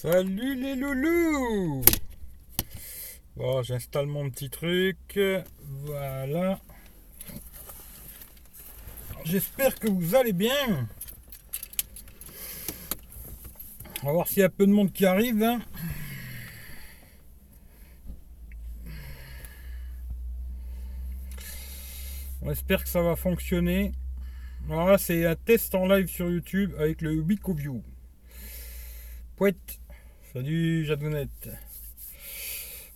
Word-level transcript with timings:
Salut 0.00 0.54
les 0.54 0.76
loulous 0.76 1.82
Bon, 3.34 3.64
j'installe 3.64 4.06
mon 4.06 4.30
petit 4.30 4.48
truc. 4.48 5.18
Voilà. 5.60 6.60
J'espère 9.24 9.74
que 9.74 9.88
vous 9.88 10.14
allez 10.14 10.32
bien. 10.32 10.86
On 14.04 14.06
va 14.06 14.12
voir 14.12 14.28
s'il 14.28 14.38
y 14.38 14.44
a 14.44 14.48
peu 14.48 14.68
de 14.68 14.70
monde 14.70 14.92
qui 14.92 15.04
arrive. 15.04 15.42
hein. 15.42 15.60
On 22.42 22.52
espère 22.52 22.84
que 22.84 22.88
ça 22.88 23.02
va 23.02 23.16
fonctionner. 23.16 23.90
Alors 24.70 24.86
là, 24.86 24.96
c'est 24.96 25.26
un 25.26 25.34
test 25.34 25.74
en 25.74 25.88
live 25.88 26.06
sur 26.06 26.30
YouTube 26.30 26.72
avec 26.78 27.02
le 27.02 27.20
WicoView. 27.20 27.82
Pouette. 29.34 29.80
Salut 30.38 30.84
Jadounette. 30.84 31.50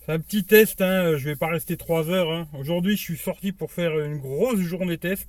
C'est 0.05 0.13
un 0.13 0.19
petit 0.21 0.45
test, 0.45 0.81
hein. 0.81 1.17
je 1.17 1.25
vais 1.25 1.35
pas 1.35 1.47
rester 1.47 1.75
3 1.75 2.09
heures. 2.09 2.31
hein. 2.31 2.47
Aujourd'hui, 2.57 2.95
je 2.95 3.01
suis 3.01 3.17
sorti 3.17 3.51
pour 3.51 3.69
faire 3.69 3.99
une 3.99 4.17
grosse 4.17 4.61
journée 4.61 4.97
test. 4.97 5.27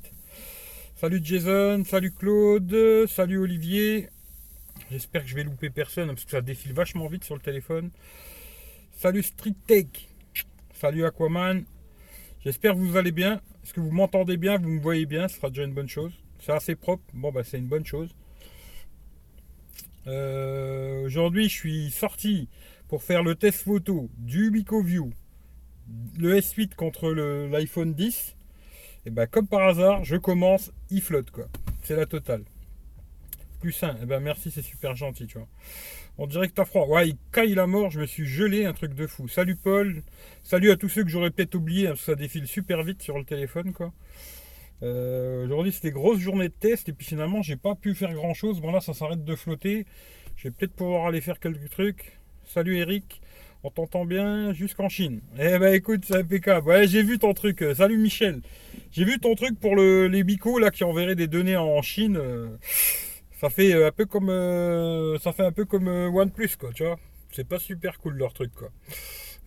Salut 0.94 1.18
Jason, 1.20 1.82
salut 1.84 2.12
Claude, 2.12 3.06
salut 3.08 3.38
Olivier. 3.38 4.10
J'espère 4.92 5.22
que 5.24 5.28
je 5.28 5.34
vais 5.34 5.42
louper 5.42 5.70
personne 5.70 6.06
parce 6.06 6.24
que 6.24 6.30
ça 6.30 6.40
défile 6.40 6.72
vachement 6.72 7.08
vite 7.08 7.24
sur 7.24 7.34
le 7.34 7.40
téléphone. 7.40 7.90
Salut 8.96 9.24
Street 9.24 9.56
Tech. 9.66 9.86
Salut 10.72 11.04
Aquaman. 11.04 11.64
J'espère 12.44 12.74
que 12.74 12.78
vous 12.78 12.96
allez 12.96 13.10
bien. 13.10 13.40
Est-ce 13.64 13.74
que 13.74 13.80
vous 13.80 13.90
m'entendez 13.90 14.36
bien? 14.36 14.56
Vous 14.58 14.68
me 14.68 14.80
voyez 14.80 15.06
bien? 15.06 15.26
Ce 15.26 15.38
sera 15.38 15.48
déjà 15.48 15.64
une 15.64 15.74
bonne 15.74 15.88
chose. 15.88 16.12
C'est 16.38 16.52
assez 16.52 16.76
propre. 16.76 17.02
Bon, 17.12 17.32
bah, 17.32 17.42
c'est 17.42 17.58
une 17.58 17.66
bonne 17.66 17.84
chose. 17.84 18.14
Euh, 20.06 21.04
Aujourd'hui, 21.04 21.48
je 21.48 21.54
suis 21.54 21.90
sorti 21.90 22.48
pour 22.88 23.02
faire 23.02 23.22
le 23.22 23.34
test 23.34 23.60
photo 23.62 24.08
du 24.16 24.50
BicoView, 24.50 25.10
le 26.18 26.38
S8 26.38 26.74
contre 26.74 27.10
l'iPhone 27.10 27.94
10. 27.94 28.36
Et 29.06 29.10
ben, 29.10 29.26
comme 29.26 29.46
par 29.46 29.68
hasard, 29.68 30.02
je 30.04 30.16
commence, 30.16 30.72
il 30.90 31.02
flotte 31.02 31.30
quoi. 31.30 31.46
C'est 31.82 31.96
la 31.96 32.06
totale. 32.06 32.42
Plus 33.60 33.72
sain. 33.72 33.96
Et 34.02 34.06
ben, 34.06 34.20
merci, 34.20 34.50
c'est 34.50 34.62
super 34.62 34.96
gentil, 34.96 35.26
tu 35.26 35.36
vois. 35.36 35.48
On 36.16 36.26
dirait 36.26 36.48
que 36.48 36.54
t'as 36.54 36.64
froid. 36.64 36.86
Ouais, 36.86 37.10
il 37.10 37.16
caille 37.32 37.54
la 37.54 37.66
mort, 37.66 37.90
je 37.90 38.00
me 38.00 38.06
suis 38.06 38.24
gelé, 38.26 38.64
un 38.64 38.72
truc 38.72 38.94
de 38.94 39.06
fou. 39.06 39.28
Salut 39.28 39.56
Paul. 39.56 40.02
Salut 40.42 40.70
à 40.70 40.76
tous 40.76 40.88
ceux 40.88 41.04
que 41.04 41.10
j'aurais 41.10 41.30
peut-être 41.30 41.54
oublié, 41.54 41.88
hein, 41.88 41.94
ça 41.96 42.14
défile 42.14 42.46
super 42.46 42.82
vite 42.82 43.02
sur 43.02 43.18
le 43.18 43.24
téléphone, 43.24 43.72
quoi. 43.72 43.92
Euh, 44.82 45.44
Aujourd'hui, 45.44 45.72
c'était 45.72 45.90
grosse 45.90 46.18
journée 46.18 46.48
de 46.48 46.54
test, 46.54 46.88
et 46.88 46.92
puis 46.92 47.06
finalement, 47.06 47.42
j'ai 47.42 47.56
pas 47.56 47.74
pu 47.74 47.94
faire 47.94 48.12
grand 48.12 48.34
chose. 48.34 48.60
Bon, 48.60 48.72
là, 48.72 48.80
ça 48.80 48.92
s'arrête 48.94 49.24
de 49.24 49.34
flotter. 49.36 49.86
Je 50.36 50.48
vais 50.48 50.50
peut-être 50.50 50.74
pouvoir 50.74 51.06
aller 51.06 51.20
faire 51.20 51.38
quelques 51.38 51.70
trucs. 51.70 52.18
Salut 52.44 52.76
Eric. 52.78 53.20
On 53.66 53.70
t'entend 53.70 54.04
bien 54.04 54.52
jusqu'en 54.52 54.90
Chine. 54.90 55.22
Eh 55.38 55.58
ben 55.58 55.72
écoute, 55.72 56.04
c'est 56.06 56.16
impeccable. 56.16 56.68
Ouais, 56.68 56.86
j'ai 56.86 57.02
vu 57.02 57.18
ton 57.18 57.32
truc. 57.32 57.62
Euh, 57.62 57.74
Salut 57.74 57.96
Michel. 57.96 58.42
J'ai 58.90 59.04
vu 59.04 59.18
ton 59.18 59.34
truc 59.36 59.58
pour 59.58 59.74
le, 59.74 60.06
les 60.06 60.22
bicos 60.22 60.58
là 60.60 60.70
qui 60.70 60.84
enverraient 60.84 61.14
des 61.14 61.28
données 61.28 61.56
en 61.56 61.80
Chine. 61.80 62.18
Euh, 62.18 62.48
Ça 63.40 63.48
fait 63.48 63.72
un 63.82 63.90
peu 63.90 64.04
comme 64.04 64.28
ça 65.18 65.32
fait 65.32 65.44
un 65.44 65.52
peu 65.52 65.64
comme 65.64 65.88
OnePlus 65.88 66.56
quoi, 66.58 66.72
tu 66.74 66.84
vois. 66.84 66.96
C'est 67.32 67.48
pas 67.48 67.58
super 67.58 67.98
cool 68.00 68.16
leur 68.18 68.34
truc 68.34 68.52
quoi. 68.54 68.68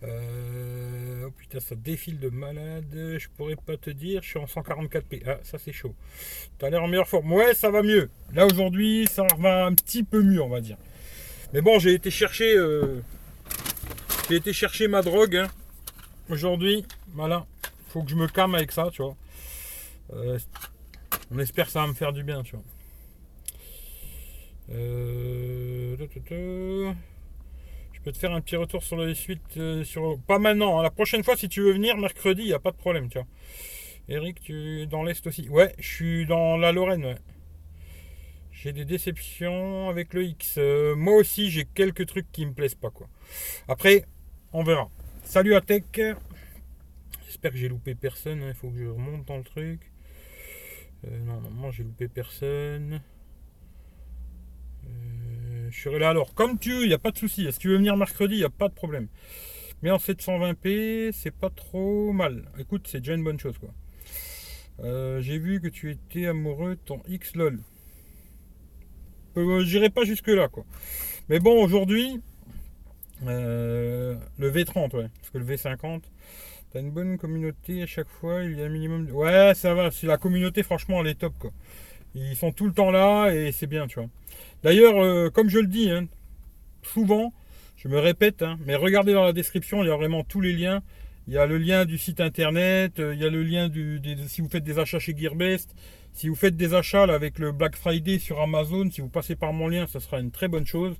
Euh, 0.04 1.24
oh 1.26 1.30
putain, 1.32 1.58
ça 1.60 1.74
défile 1.74 2.20
de 2.20 2.28
malade. 2.28 2.84
Je 2.92 3.26
pourrais 3.36 3.56
pas 3.56 3.76
te 3.76 3.90
dire. 3.90 4.22
Je 4.22 4.28
suis 4.28 4.38
en 4.38 4.44
144p. 4.44 5.22
Ah, 5.26 5.38
ça 5.42 5.58
c'est 5.58 5.72
chaud. 5.72 5.94
T'as 6.58 6.70
l'air 6.70 6.82
en 6.82 6.88
meilleure 6.88 7.08
forme. 7.08 7.32
Ouais, 7.32 7.54
ça 7.54 7.70
va 7.70 7.82
mieux. 7.82 8.08
Là 8.32 8.46
aujourd'hui, 8.46 9.06
ça 9.10 9.26
va 9.38 9.66
un 9.66 9.74
petit 9.74 10.02
peu 10.04 10.22
mieux, 10.22 10.40
on 10.42 10.48
va 10.48 10.60
dire. 10.60 10.76
Mais 11.52 11.60
bon, 11.62 11.78
j'ai 11.78 11.94
été 11.94 12.10
chercher. 12.10 12.56
euh, 12.56 13.00
J'ai 14.28 14.36
été 14.36 14.52
chercher 14.52 14.86
ma 14.88 15.02
drogue. 15.02 15.36
hein. 15.36 15.48
Aujourd'hui, 16.28 16.84
voilà. 17.14 17.46
Faut 17.88 18.02
que 18.02 18.10
je 18.10 18.16
me 18.16 18.28
calme 18.28 18.54
avec 18.54 18.70
ça, 18.70 18.90
tu 18.92 19.02
vois. 19.02 19.16
Euh, 20.12 20.38
on 21.30 21.38
espère 21.38 21.66
que 21.66 21.72
ça 21.72 21.80
va 21.80 21.86
me 21.88 21.94
faire 21.94 22.12
du 22.12 22.22
bien, 22.22 22.42
tu 22.42 22.52
vois. 22.54 22.64
Euh. 24.70 25.96
Je 27.98 28.02
peux 28.04 28.12
te 28.12 28.18
faire 28.18 28.32
un 28.32 28.40
petit 28.40 28.56
retour 28.56 28.82
sur 28.82 28.96
les 28.96 29.14
suites. 29.14 29.56
euh, 29.56 29.84
sur... 29.84 30.18
Pas 30.26 30.38
maintenant, 30.38 30.78
hein. 30.78 30.82
la 30.82 30.90
prochaine 30.90 31.22
fois, 31.24 31.36
si 31.36 31.48
tu 31.48 31.60
veux 31.62 31.72
venir 31.72 31.96
mercredi, 31.96 32.42
il 32.42 32.46
n'y 32.46 32.52
a 32.52 32.58
pas 32.60 32.70
de 32.70 32.76
problème, 32.76 33.08
tu 33.08 33.18
vois. 33.18 33.26
Eric, 34.08 34.40
tu 34.40 34.80
es 34.82 34.86
dans 34.86 35.02
l'Est 35.02 35.26
aussi 35.26 35.48
Ouais, 35.48 35.74
je 35.78 35.86
suis 35.86 36.26
dans 36.26 36.56
la 36.56 36.72
Lorraine, 36.72 37.04
ouais. 37.04 37.18
J'ai 38.52 38.72
des 38.72 38.84
déceptions 38.84 39.88
avec 39.88 40.14
le 40.14 40.24
X. 40.24 40.54
Euh, 40.58 40.96
moi 40.96 41.14
aussi, 41.14 41.50
j'ai 41.50 41.64
quelques 41.64 42.06
trucs 42.06 42.30
qui 42.32 42.46
me 42.46 42.52
plaisent 42.52 42.74
pas, 42.74 42.90
quoi. 42.90 43.08
Après, 43.68 44.04
on 44.52 44.62
verra. 44.64 44.88
Salut 45.24 45.54
à 45.54 45.60
Tech. 45.60 45.82
J'espère 47.26 47.52
que 47.52 47.58
j'ai 47.58 47.68
loupé 47.68 47.94
personne. 47.94 48.42
hein. 48.42 48.48
Il 48.48 48.54
faut 48.54 48.70
que 48.70 48.78
je 48.78 48.86
remonte 48.86 49.26
dans 49.26 49.36
le 49.36 49.44
truc. 49.44 49.92
Euh, 51.06 51.18
non, 51.20 51.34
normalement, 51.40 51.70
j'ai 51.70 51.84
loupé 51.84 52.08
personne. 52.08 53.00
Je 55.70 55.80
serai 55.80 55.98
là 55.98 56.10
alors. 56.10 56.34
Comme 56.34 56.58
tu 56.58 56.72
veux, 56.72 56.82
il 56.82 56.88
n'y 56.88 56.94
a 56.94 56.98
pas 56.98 57.10
de 57.10 57.18
souci. 57.18 57.50
Si 57.52 57.58
tu 57.58 57.68
veux 57.68 57.76
venir 57.76 57.96
mercredi, 57.96 58.34
il 58.34 58.38
n'y 58.38 58.44
a 58.44 58.50
pas 58.50 58.68
de 58.68 58.74
problème. 58.74 59.08
Mais 59.82 59.90
en 59.90 59.96
720p, 59.96 61.12
c'est 61.12 61.30
pas 61.34 61.50
trop 61.50 62.12
mal. 62.12 62.50
Écoute, 62.58 62.88
c'est 62.90 62.98
déjà 62.98 63.14
une 63.14 63.24
bonne 63.24 63.38
chose, 63.38 63.58
quoi. 63.58 63.70
Euh, 64.80 65.20
j'ai 65.20 65.38
vu 65.38 65.60
que 65.60 65.68
tu 65.68 65.90
étais 65.90 66.26
amoureux 66.26 66.76
de 66.76 66.80
ton 66.80 67.00
X 67.08 67.34
LOL. 67.34 67.58
Euh, 69.36 69.64
J'irai 69.64 69.90
pas 69.90 70.04
jusque 70.04 70.28
là 70.28 70.48
quoi. 70.48 70.64
Mais 71.28 71.40
bon 71.40 71.62
aujourd'hui, 71.62 72.20
euh, 73.26 74.16
le 74.38 74.50
V30 74.50 74.96
ouais, 74.96 75.08
parce 75.20 75.30
que 75.30 75.38
le 75.38 75.44
V50, 75.44 76.02
t'as 76.70 76.80
une 76.80 76.90
bonne 76.92 77.18
communauté 77.18 77.82
à 77.82 77.86
chaque 77.86 78.08
fois, 78.08 78.42
il 78.44 78.58
y 78.58 78.62
a 78.62 78.66
un 78.66 78.68
minimum. 78.68 79.06
De... 79.06 79.12
Ouais 79.12 79.52
ça 79.54 79.74
va, 79.74 79.90
la 80.04 80.16
communauté 80.16 80.62
franchement 80.62 81.00
elle 81.00 81.08
est 81.08 81.18
top 81.18 81.34
quoi. 81.38 81.50
Ils 82.30 82.36
sont 82.36 82.52
tout 82.52 82.66
le 82.66 82.72
temps 82.72 82.90
là 82.90 83.30
et 83.30 83.52
c'est 83.52 83.66
bien 83.66 83.86
tu 83.86 84.00
vois. 84.00 84.08
D'ailleurs 84.62 85.02
euh, 85.02 85.30
comme 85.30 85.48
je 85.48 85.58
le 85.58 85.66
dis, 85.66 85.90
hein, 85.90 86.06
souvent, 86.82 87.32
je 87.76 87.88
me 87.88 87.98
répète, 87.98 88.42
hein, 88.42 88.58
mais 88.66 88.74
regardez 88.74 89.12
dans 89.12 89.24
la 89.24 89.32
description, 89.32 89.82
il 89.82 89.88
y 89.88 89.90
a 89.90 89.96
vraiment 89.96 90.24
tous 90.24 90.40
les 90.40 90.52
liens. 90.52 90.82
Il 91.28 91.34
y 91.34 91.38
a 91.38 91.46
le 91.46 91.58
lien 91.58 91.84
du 91.84 91.98
site 91.98 92.20
internet, 92.20 92.98
euh, 92.98 93.14
il 93.14 93.20
y 93.20 93.24
a 93.24 93.28
le 93.28 93.42
lien 93.42 93.68
du, 93.68 94.00
si 94.28 94.40
vous 94.40 94.48
faites 94.48 94.64
des 94.64 94.78
achats 94.78 94.98
chez 94.98 95.14
Gearbest, 95.14 95.74
si 96.14 96.28
vous 96.28 96.34
faites 96.34 96.56
des 96.56 96.72
achats 96.72 97.02
avec 97.02 97.38
le 97.38 97.52
Black 97.52 97.76
Friday 97.76 98.18
sur 98.18 98.40
Amazon, 98.40 98.90
si 98.90 99.02
vous 99.02 99.10
passez 99.10 99.36
par 99.36 99.52
mon 99.52 99.68
lien, 99.68 99.86
ça 99.86 100.00
sera 100.00 100.20
une 100.20 100.30
très 100.30 100.48
bonne 100.48 100.66
chose. 100.66 100.96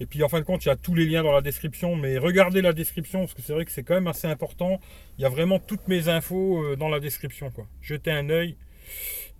Et 0.00 0.06
puis 0.06 0.22
en 0.22 0.28
fin 0.28 0.40
de 0.40 0.44
compte, 0.44 0.64
il 0.64 0.68
y 0.68 0.70
a 0.70 0.76
tous 0.76 0.94
les 0.94 1.06
liens 1.06 1.22
dans 1.22 1.32
la 1.32 1.40
description, 1.40 1.96
mais 1.96 2.18
regardez 2.18 2.60
la 2.60 2.72
description 2.72 3.20
parce 3.20 3.34
que 3.34 3.42
c'est 3.42 3.52
vrai 3.52 3.64
que 3.64 3.72
c'est 3.72 3.82
quand 3.82 3.94
même 3.94 4.06
assez 4.06 4.26
important. 4.26 4.80
Il 5.16 5.22
y 5.22 5.24
a 5.24 5.28
vraiment 5.28 5.58
toutes 5.58 5.86
mes 5.88 6.08
infos 6.08 6.62
euh, 6.62 6.76
dans 6.76 6.88
la 6.88 7.00
description. 7.00 7.50
Quoi. 7.50 7.66
Jetez 7.80 8.10
un 8.10 8.30
œil 8.30 8.56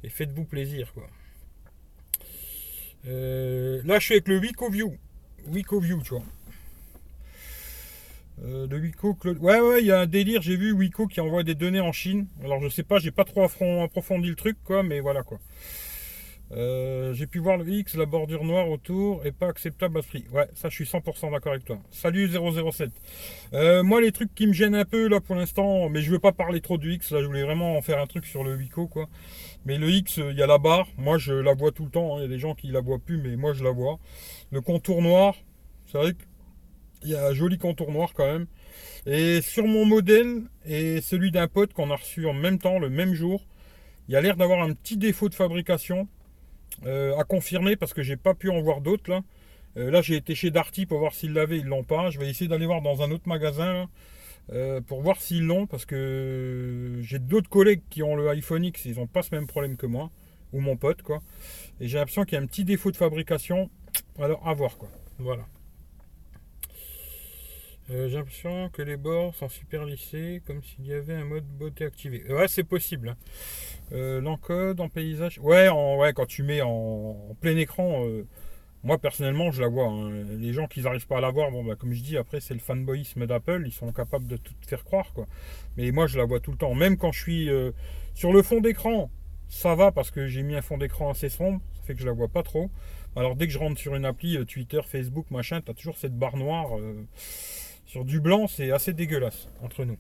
et 0.05 0.09
faites-vous 0.09 0.45
plaisir. 0.45 0.93
Quoi. 0.93 1.07
Euh, 3.07 3.81
là, 3.85 3.99
je 3.99 4.05
suis 4.05 4.15
avec 4.15 4.29
le 4.29 4.39
WicoView. 4.39 4.97
WicoView, 5.47 6.03
tu 6.03 6.11
vois. 6.11 6.25
Euh, 8.45 8.67
de 8.67 8.79
Wico, 8.79 9.15
Claude. 9.15 9.39
Ouais, 9.39 9.61
ouais, 9.61 9.81
il 9.81 9.87
y 9.87 9.93
a 9.93 10.01
un 10.01 10.07
délire. 10.07 10.43
J'ai 10.43 10.57
vu 10.57 10.73
Wico 10.73 11.07
qui 11.07 11.21
envoie 11.21 11.43
des 11.43 11.55
données 11.55 11.81
en 11.81 11.93
Chine. 11.93 12.27
Alors, 12.45 12.61
je 12.61 12.69
sais 12.69 12.83
pas, 12.83 12.99
j'ai 12.99 13.11
pas 13.11 13.25
trop 13.25 13.43
approfondi 13.43 14.29
le 14.29 14.37
truc, 14.37 14.57
quoi, 14.65 14.83
mais 14.83 15.01
voilà, 15.01 15.23
quoi. 15.23 15.41
Euh, 16.53 17.13
j'ai 17.13 17.27
pu 17.27 17.41
voir 17.41 17.59
le 17.59 17.69
X, 17.69 17.95
la 17.95 18.07
bordure 18.07 18.43
noire 18.43 18.71
autour 18.71 19.27
est 19.27 19.33
pas 19.33 19.49
acceptable 19.49 19.99
à 19.99 20.03
ce 20.03 20.09
prix. 20.09 20.25
Ouais, 20.33 20.49
ça, 20.55 20.71
je 20.71 20.75
suis 20.77 20.85
100% 20.85 21.31
d'accord 21.31 21.53
avec 21.53 21.65
toi. 21.65 21.79
Salut 21.91 22.29
007. 22.29 22.91
Euh, 23.53 23.83
moi, 23.83 24.01
les 24.01 24.13
trucs 24.13 24.35
qui 24.35 24.47
me 24.47 24.53
gênent 24.53 24.75
un 24.75 24.87
peu 24.87 25.09
là 25.09 25.21
pour 25.21 25.37
l'instant, 25.37 25.91
mais 25.91 26.01
je 26.01 26.11
veux 26.11 26.19
pas 26.19 26.33
parler 26.33 26.61
trop 26.61 26.79
du 26.79 26.95
X. 26.95 27.11
Là, 27.11 27.21
je 27.21 27.27
voulais 27.27 27.43
vraiment 27.43 27.77
en 27.77 27.83
faire 27.83 28.01
un 28.01 28.07
truc 28.07 28.25
sur 28.25 28.45
le 28.45 28.55
Wico, 28.55 28.87
quoi. 28.87 29.09
Mais 29.67 29.79
le 29.79 29.91
X, 29.91 30.19
euh, 30.19 30.33
il 30.33 30.39
y 30.39 30.43
a 30.43 30.47
la 30.47 30.59
barre. 30.59 30.87
Moi, 30.97 31.19
je 31.19 31.33
la 31.33 31.55
vois 31.55 31.73
tout 31.73 31.85
le 31.85 31.91
temps. 31.91 32.17
hein. 32.17 32.21
Il 32.21 32.23
y 32.23 32.25
a 32.27 32.29
des 32.29 32.39
gens 32.39 32.55
qui 32.55 32.69
la 32.69 32.81
voient 32.81 32.99
plus, 32.99 33.19
mais 33.19 33.37
moi, 33.37 33.53
je 33.53 33.65
la 33.65 33.71
vois. 33.71 33.99
Le 34.51 34.61
contour 34.61 35.03
noir, 35.03 35.35
c'est 35.87 35.99
vrai 35.99 36.13
qu'il 37.01 37.11
y 37.11 37.15
a 37.15 37.27
un 37.27 37.32
joli 37.35 37.59
contour 37.59 37.93
noir 37.93 38.12
quand 38.15 38.27
même. 38.27 38.47
Et 39.06 39.41
sur 39.41 39.67
mon 39.67 39.85
modèle 39.85 40.43
et 40.67 41.00
celui 41.00 41.31
d'un 41.31 41.49
pote 41.49 41.73
qu'on 41.73 41.91
a 41.91 41.97
reçu 41.97 42.27
en 42.27 42.35
même 42.35 42.59
temps, 42.59 42.79
le 42.79 42.91
même 42.91 43.15
jour, 43.15 43.47
il 44.09 44.12
y 44.12 44.17
a 44.17 44.21
l'air 44.21 44.37
d'avoir 44.37 44.62
un 44.62 44.73
petit 44.73 44.97
défaut 44.97 45.29
de 45.29 45.35
fabrication 45.35 46.09
euh, 46.87 47.17
à 47.17 47.25
confirmer 47.25 47.77
parce 47.77 47.94
que 47.94 48.03
j'ai 48.03 48.17
pas 48.17 48.35
pu 48.35 48.50
en 48.50 48.61
voir 48.61 48.81
d'autres 48.81 49.11
là. 49.11 49.23
Euh, 49.77 49.91
là 49.91 50.03
j'ai 50.03 50.17
été 50.17 50.35
chez 50.35 50.50
Darty 50.50 50.87
pour 50.87 50.99
voir 50.99 51.15
s'ils 51.15 51.32
l'avaient, 51.32 51.59
ils 51.59 51.67
l'ont 51.67 51.85
pas. 51.85 52.11
Je 52.11 52.19
vais 52.19 52.29
essayer 52.29 52.49
d'aller 52.49 52.67
voir 52.67 52.82
dans 52.82 53.03
un 53.03 53.11
autre 53.11 53.29
magasin 53.29 53.88
euh, 54.53 54.81
pour 54.81 55.03
voir 55.03 55.21
s'ils 55.21 55.45
l'ont 55.45 55.67
parce 55.67 55.85
que 55.85 56.99
j'ai 57.00 57.19
d'autres 57.19 57.50
collègues 57.50 57.83
qui 57.91 58.03
ont 58.03 58.17
le 58.17 58.29
iPhone 58.31 58.65
X, 58.65 58.85
ils 58.87 58.97
n'ont 58.97 59.06
pas 59.06 59.23
ce 59.23 59.35
même 59.35 59.47
problème 59.47 59.77
que 59.77 59.87
moi 59.87 60.11
ou 60.53 60.61
mon 60.61 60.77
pote 60.77 61.03
quoi. 61.03 61.21
Et 61.81 61.89
j'ai 61.89 61.99
l'impression 61.99 62.25
qu'il 62.25 62.37
y 62.37 62.41
a 62.41 62.43
un 62.43 62.47
petit 62.47 62.65
défaut 62.65 62.91
de 62.91 62.97
fabrication. 62.97 63.71
Alors 64.19 64.47
à 64.47 64.55
voir 64.55 64.77
quoi. 64.79 64.89
Voilà. 65.19 65.47
Euh, 67.91 68.09
j'ai 68.09 68.17
l'impression 68.17 68.69
que 68.69 68.83
les 68.83 68.99
bords 68.99 69.35
sont 69.35 69.49
super 69.49 69.87
lissés, 69.87 70.43
comme 70.47 70.62
s'il 70.62 70.87
y 70.87 70.93
avait 70.93 71.15
un 71.15 71.25
mode 71.25 71.47
beauté 71.47 71.87
activé. 71.87 72.23
Ouais, 72.31 72.47
c'est 72.47 72.65
possible. 72.65 73.11
hein. 73.11 73.17
Euh, 73.93 74.21
L'encode 74.21 74.81
en 74.81 74.91
paysage. 74.91 75.39
Ouais, 75.39 75.69
en, 75.69 75.97
ouais, 75.97 76.12
quand 76.12 76.27
tu 76.27 76.43
mets 76.43 76.61
en, 76.61 77.35
plein 77.41 77.56
écran, 77.56 78.05
euh, 78.06 78.27
Moi 78.85 78.99
personnellement, 78.99 79.51
je 79.51 79.61
la 79.61 79.69
vois. 79.69 79.87
hein. 79.89 80.11
Les 80.39 80.53
gens 80.53 80.67
qui 80.67 80.81
n'arrivent 80.83 81.07
pas 81.07 81.19
à 81.19 81.21
la 81.21 81.31
voir, 81.31 81.51
bon, 81.51 81.65
bah, 81.65 81.75
comme 81.77 81.93
je 81.93 82.03
dis, 82.03 82.17
après 82.17 82.41
c'est 82.41 82.55
le 82.55 82.61
fanboyisme 82.61 83.27
d'Apple, 83.27 83.65
ils 83.67 83.73
sont 83.73 83.93
capables 83.93 84.27
de 84.27 84.37
tout 84.37 84.55
faire 84.67 84.85
croire. 84.85 85.13
quoi. 85.13 85.27
Mais 85.77 85.91
moi, 85.91 86.07
je 86.07 86.17
la 86.19 86.25
vois 86.25 86.41
tout 86.41 86.53
le 86.53 86.57
temps. 86.59 86.75
Même 86.75 86.97
quand 86.97 87.13
je 87.13 87.21
suis 87.21 87.51
euh, 87.51 87.73
sur 88.15 88.33
le 88.33 88.43
fond 88.43 88.61
d'écran, 88.61 89.11
ça 89.49 89.75
va 89.75 89.93
parce 89.93 90.11
que 90.11 90.27
j'ai 90.29 90.43
mis 90.43 90.55
un 90.55 90.63
fond 90.63 90.79
d'écran 90.79 91.11
assez 91.11 91.29
sombre, 91.29 91.61
ça 91.75 91.83
fait 91.87 91.95
que 91.95 92.01
je 92.01 92.07
la 92.07 92.13
vois 92.13 92.29
pas 92.29 92.43
trop. 92.43 92.71
Alors 93.17 93.35
dès 93.35 93.47
que 93.47 93.53
je 93.53 93.59
rentre 93.59 93.81
sur 93.81 93.95
une 93.95 94.05
appli, 94.05 94.37
euh, 94.37 94.45
Twitter, 94.45 94.81
Facebook, 94.87 95.31
machin, 95.31 95.61
tu 95.61 95.75
toujours 95.75 95.97
cette 95.97 96.17
barre 96.17 96.37
noire. 96.37 96.79
euh, 96.79 97.05
sur 97.87 98.05
du 98.05 98.21
blanc, 98.21 98.47
c'est 98.47 98.71
assez 98.71 98.93
dégueulasse 98.93 99.49
entre 99.63 99.85
nous. 99.87 99.97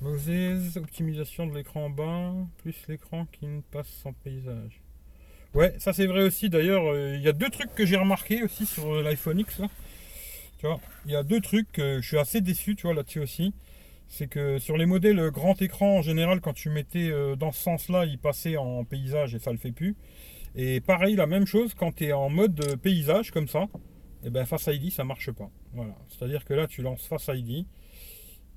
Moses, 0.00 0.76
optimisation 0.76 1.46
de 1.46 1.54
l'écran 1.54 1.86
en 1.86 1.90
bas, 1.90 2.32
plus 2.58 2.76
l'écran 2.88 3.26
qui 3.32 3.46
ne 3.46 3.60
passe 3.60 3.88
sans 3.88 4.12
paysage. 4.12 4.80
Ouais, 5.54 5.74
ça 5.78 5.92
c'est 5.92 6.06
vrai 6.06 6.22
aussi. 6.22 6.50
D'ailleurs, 6.50 6.84
euh, 6.86 7.16
il 7.16 7.22
y 7.22 7.28
a 7.28 7.32
deux 7.32 7.48
trucs 7.50 7.74
que 7.74 7.86
j'ai 7.86 7.96
remarqué 7.96 8.42
aussi 8.42 8.66
sur 8.66 8.94
euh, 8.94 9.02
l'iPhone 9.02 9.40
X. 9.40 9.60
Tu 10.58 10.66
vois, 10.66 10.80
il 11.06 11.12
y 11.12 11.16
a 11.16 11.22
deux 11.22 11.40
trucs 11.40 11.76
je 11.76 12.00
suis 12.00 12.18
assez 12.18 12.40
déçu, 12.40 12.76
tu 12.76 12.86
vois, 12.86 12.94
là-dessus 12.94 13.20
aussi. 13.20 13.54
C'est 14.08 14.28
que 14.28 14.58
sur 14.58 14.76
les 14.76 14.86
modèles 14.86 15.30
grand 15.30 15.60
écran, 15.60 15.98
en 15.98 16.02
général, 16.02 16.40
quand 16.40 16.54
tu 16.54 16.70
mettais 16.70 17.10
euh, 17.10 17.36
dans 17.36 17.52
ce 17.52 17.62
sens-là, 17.62 18.06
il 18.06 18.18
passait 18.18 18.56
en 18.56 18.84
paysage 18.84 19.34
et 19.34 19.38
ça 19.38 19.52
le 19.52 19.58
fait 19.58 19.72
plus. 19.72 19.96
Et 20.54 20.80
pareil, 20.80 21.16
la 21.16 21.26
même 21.26 21.46
chose 21.46 21.74
quand 21.74 21.94
tu 21.94 22.06
es 22.06 22.12
en 22.12 22.28
mode 22.28 22.76
paysage 22.82 23.30
comme 23.30 23.48
ça, 23.48 23.66
et 24.24 24.30
ben 24.30 24.44
Face 24.46 24.66
ID 24.66 24.90
ça 24.92 25.04
marche 25.04 25.30
pas. 25.30 25.50
Voilà. 25.72 25.94
C'est-à-dire 26.08 26.44
que 26.44 26.54
là 26.54 26.66
tu 26.66 26.82
lances 26.82 27.06
Face 27.06 27.30
ID, 27.32 27.66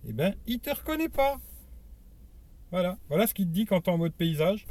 et 0.07 0.13
ben 0.13 0.36
il 0.48 0.59
te 0.59 0.69
reconnaît 0.69 1.09
pas. 1.09 1.39
Voilà. 2.71 2.98
Voilà 3.09 3.27
ce 3.27 3.33
qu'il 3.33 3.48
te 3.48 3.51
dit 3.51 3.65
quand 3.65 3.81
tu 3.81 3.89
es 3.89 3.94
en 3.94 3.98
mode 3.98 4.13
paysage. 4.13 4.65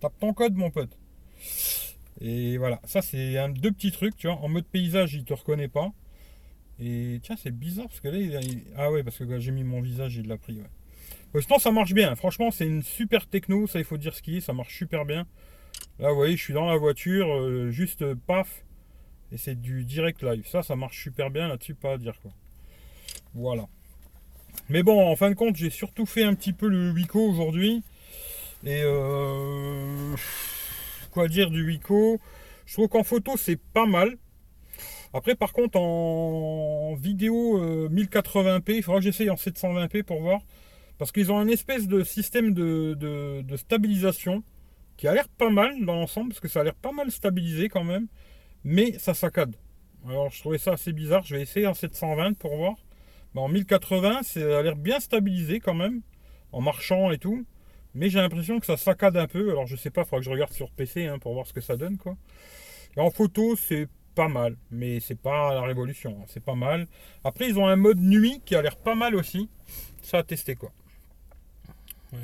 Tape 0.00 0.18
ton 0.18 0.32
code 0.34 0.54
mon 0.54 0.70
pote. 0.70 0.98
Et 2.20 2.58
voilà, 2.58 2.80
ça 2.84 3.02
c'est 3.02 3.38
un 3.38 3.48
deux 3.48 3.72
petits 3.72 3.92
trucs, 3.92 4.16
tu 4.16 4.26
vois. 4.26 4.36
En 4.36 4.48
mode 4.48 4.66
paysage, 4.66 5.14
il 5.14 5.24
te 5.24 5.34
reconnaît 5.34 5.68
pas. 5.68 5.92
Et 6.80 7.20
tiens, 7.22 7.36
c'est 7.36 7.52
bizarre 7.52 7.86
parce 7.86 8.00
que 8.00 8.08
là, 8.08 8.18
il 8.18 8.64
ah 8.76 8.90
ouais, 8.90 9.02
parce 9.02 9.18
que 9.18 9.24
quand 9.24 9.38
j'ai 9.38 9.52
mis 9.52 9.64
mon 9.64 9.80
visage, 9.80 10.16
il 10.16 10.26
l'a 10.26 10.38
pris. 10.38 10.60
Ouais. 11.32 11.42
Sinon, 11.42 11.58
ça 11.58 11.72
marche 11.72 11.94
bien. 11.94 12.14
Franchement, 12.14 12.50
c'est 12.50 12.66
une 12.66 12.82
super 12.82 13.26
techno. 13.26 13.66
Ça, 13.66 13.78
il 13.78 13.84
faut 13.84 13.96
dire 13.96 14.14
ce 14.14 14.22
qui 14.22 14.38
est. 14.38 14.40
Ça 14.40 14.52
marche 14.52 14.76
super 14.76 15.04
bien. 15.04 15.26
Là, 15.98 16.10
vous 16.10 16.16
voyez, 16.16 16.36
je 16.36 16.42
suis 16.42 16.54
dans 16.54 16.68
la 16.68 16.76
voiture, 16.76 17.32
euh, 17.32 17.70
juste 17.70 18.14
paf, 18.14 18.64
et 19.32 19.36
c'est 19.36 19.60
du 19.60 19.84
direct 19.84 20.22
live. 20.22 20.46
Ça, 20.46 20.62
ça 20.62 20.76
marche 20.76 21.02
super 21.02 21.30
bien 21.30 21.48
là-dessus, 21.48 21.74
pas 21.74 21.92
à 21.92 21.98
dire 21.98 22.18
quoi. 22.20 22.32
Voilà. 23.34 23.66
Mais 24.68 24.82
bon, 24.82 25.06
en 25.06 25.16
fin 25.16 25.30
de 25.30 25.34
compte, 25.34 25.56
j'ai 25.56 25.70
surtout 25.70 26.06
fait 26.06 26.22
un 26.24 26.34
petit 26.34 26.52
peu 26.52 26.68
le 26.68 26.90
Wico 26.92 27.20
aujourd'hui. 27.20 27.82
Et 28.64 28.80
euh, 28.82 30.16
quoi 31.10 31.28
dire 31.28 31.50
du 31.50 31.66
Wico 31.66 32.18
Je 32.66 32.74
trouve 32.74 32.88
qu'en 32.88 33.04
photo, 33.04 33.36
c'est 33.36 33.60
pas 33.72 33.86
mal. 33.86 34.16
Après, 35.12 35.34
par 35.36 35.52
contre, 35.52 35.78
en 35.78 36.94
vidéo 36.98 37.58
euh, 37.62 37.88
1080p, 37.90 38.76
il 38.76 38.82
faudra 38.82 38.98
que 39.00 39.04
j'essaye 39.04 39.30
en 39.30 39.36
720p 39.36 40.02
pour 40.02 40.20
voir. 40.20 40.40
Parce 40.98 41.12
qu'ils 41.12 41.30
ont 41.30 41.38
un 41.38 41.48
espèce 41.48 41.86
de 41.88 42.02
système 42.04 42.54
de, 42.54 42.94
de- 42.94 43.42
de 43.42 43.56
stabilisation 43.56 44.42
qui 44.96 45.08
a 45.08 45.14
l'air 45.14 45.28
pas 45.28 45.50
mal 45.50 45.84
dans 45.84 45.94
l'ensemble, 45.96 46.28
parce 46.30 46.40
que 46.40 46.48
ça 46.48 46.60
a 46.60 46.64
l'air 46.64 46.74
pas 46.74 46.92
mal 46.92 47.10
stabilisé 47.10 47.68
quand 47.68 47.82
même, 47.82 48.06
mais 48.62 48.96
ça 49.00 49.12
saccade. 49.12 49.56
Alors 50.06 50.30
je 50.30 50.38
trouvais 50.38 50.58
ça 50.58 50.72
assez 50.74 50.92
bizarre, 50.92 51.24
je 51.24 51.34
vais 51.34 51.42
essayer 51.42 51.66
en 51.66 51.74
720 51.74 52.34
pour 52.38 52.56
voir. 52.56 52.76
En 53.34 53.48
1080, 53.48 54.22
ça 54.22 54.58
a 54.58 54.62
l'air 54.62 54.76
bien 54.76 55.00
stabilisé 55.00 55.60
quand 55.60 55.74
même, 55.74 56.02
en 56.52 56.60
marchant 56.60 57.10
et 57.10 57.18
tout. 57.18 57.44
Mais 57.94 58.10
j'ai 58.10 58.20
l'impression 58.20 58.58
que 58.60 58.66
ça 58.66 58.76
saccade 58.76 59.16
un 59.16 59.26
peu, 59.26 59.50
alors 59.50 59.66
je 59.66 59.76
sais 59.76 59.90
pas, 59.90 60.02
il 60.02 60.04
faudra 60.04 60.18
que 60.18 60.24
je 60.24 60.30
regarde 60.30 60.52
sur 60.52 60.70
PC 60.70 61.06
hein, 61.06 61.18
pour 61.18 61.34
voir 61.34 61.46
ce 61.46 61.52
que 61.52 61.60
ça 61.60 61.76
donne 61.76 61.96
quoi. 61.96 62.16
Et 62.96 63.00
en 63.00 63.10
photo, 63.10 63.56
c'est 63.56 63.88
pas 64.14 64.28
mal, 64.28 64.56
mais 64.70 65.00
c'est 65.00 65.18
pas 65.18 65.54
la 65.54 65.62
révolution, 65.62 66.18
hein, 66.20 66.24
c'est 66.28 66.42
pas 66.42 66.54
mal. 66.54 66.86
Après, 67.24 67.48
ils 67.48 67.58
ont 67.58 67.66
un 67.66 67.76
mode 67.76 67.98
nuit 67.98 68.40
qui 68.44 68.54
a 68.56 68.62
l'air 68.62 68.76
pas 68.76 68.94
mal 68.94 69.14
aussi. 69.14 69.48
Ça 70.02 70.18
à 70.18 70.22
tester 70.22 70.54
quoi. 70.54 70.72
Euh, 72.14 72.18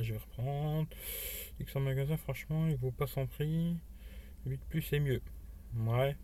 je 0.00 0.12
vais 0.12 0.18
reprendre. 0.18 0.86
X 1.60 1.76
en 1.76 1.80
magasin, 1.80 2.16
franchement, 2.16 2.66
il 2.68 2.76
vaut 2.76 2.90
pas 2.90 3.06
son 3.06 3.26
prix. 3.26 3.76
8 4.46 4.60
plus 4.68 4.82
c'est 4.82 5.00
mieux. 5.00 5.20
Ouais. 5.76 6.16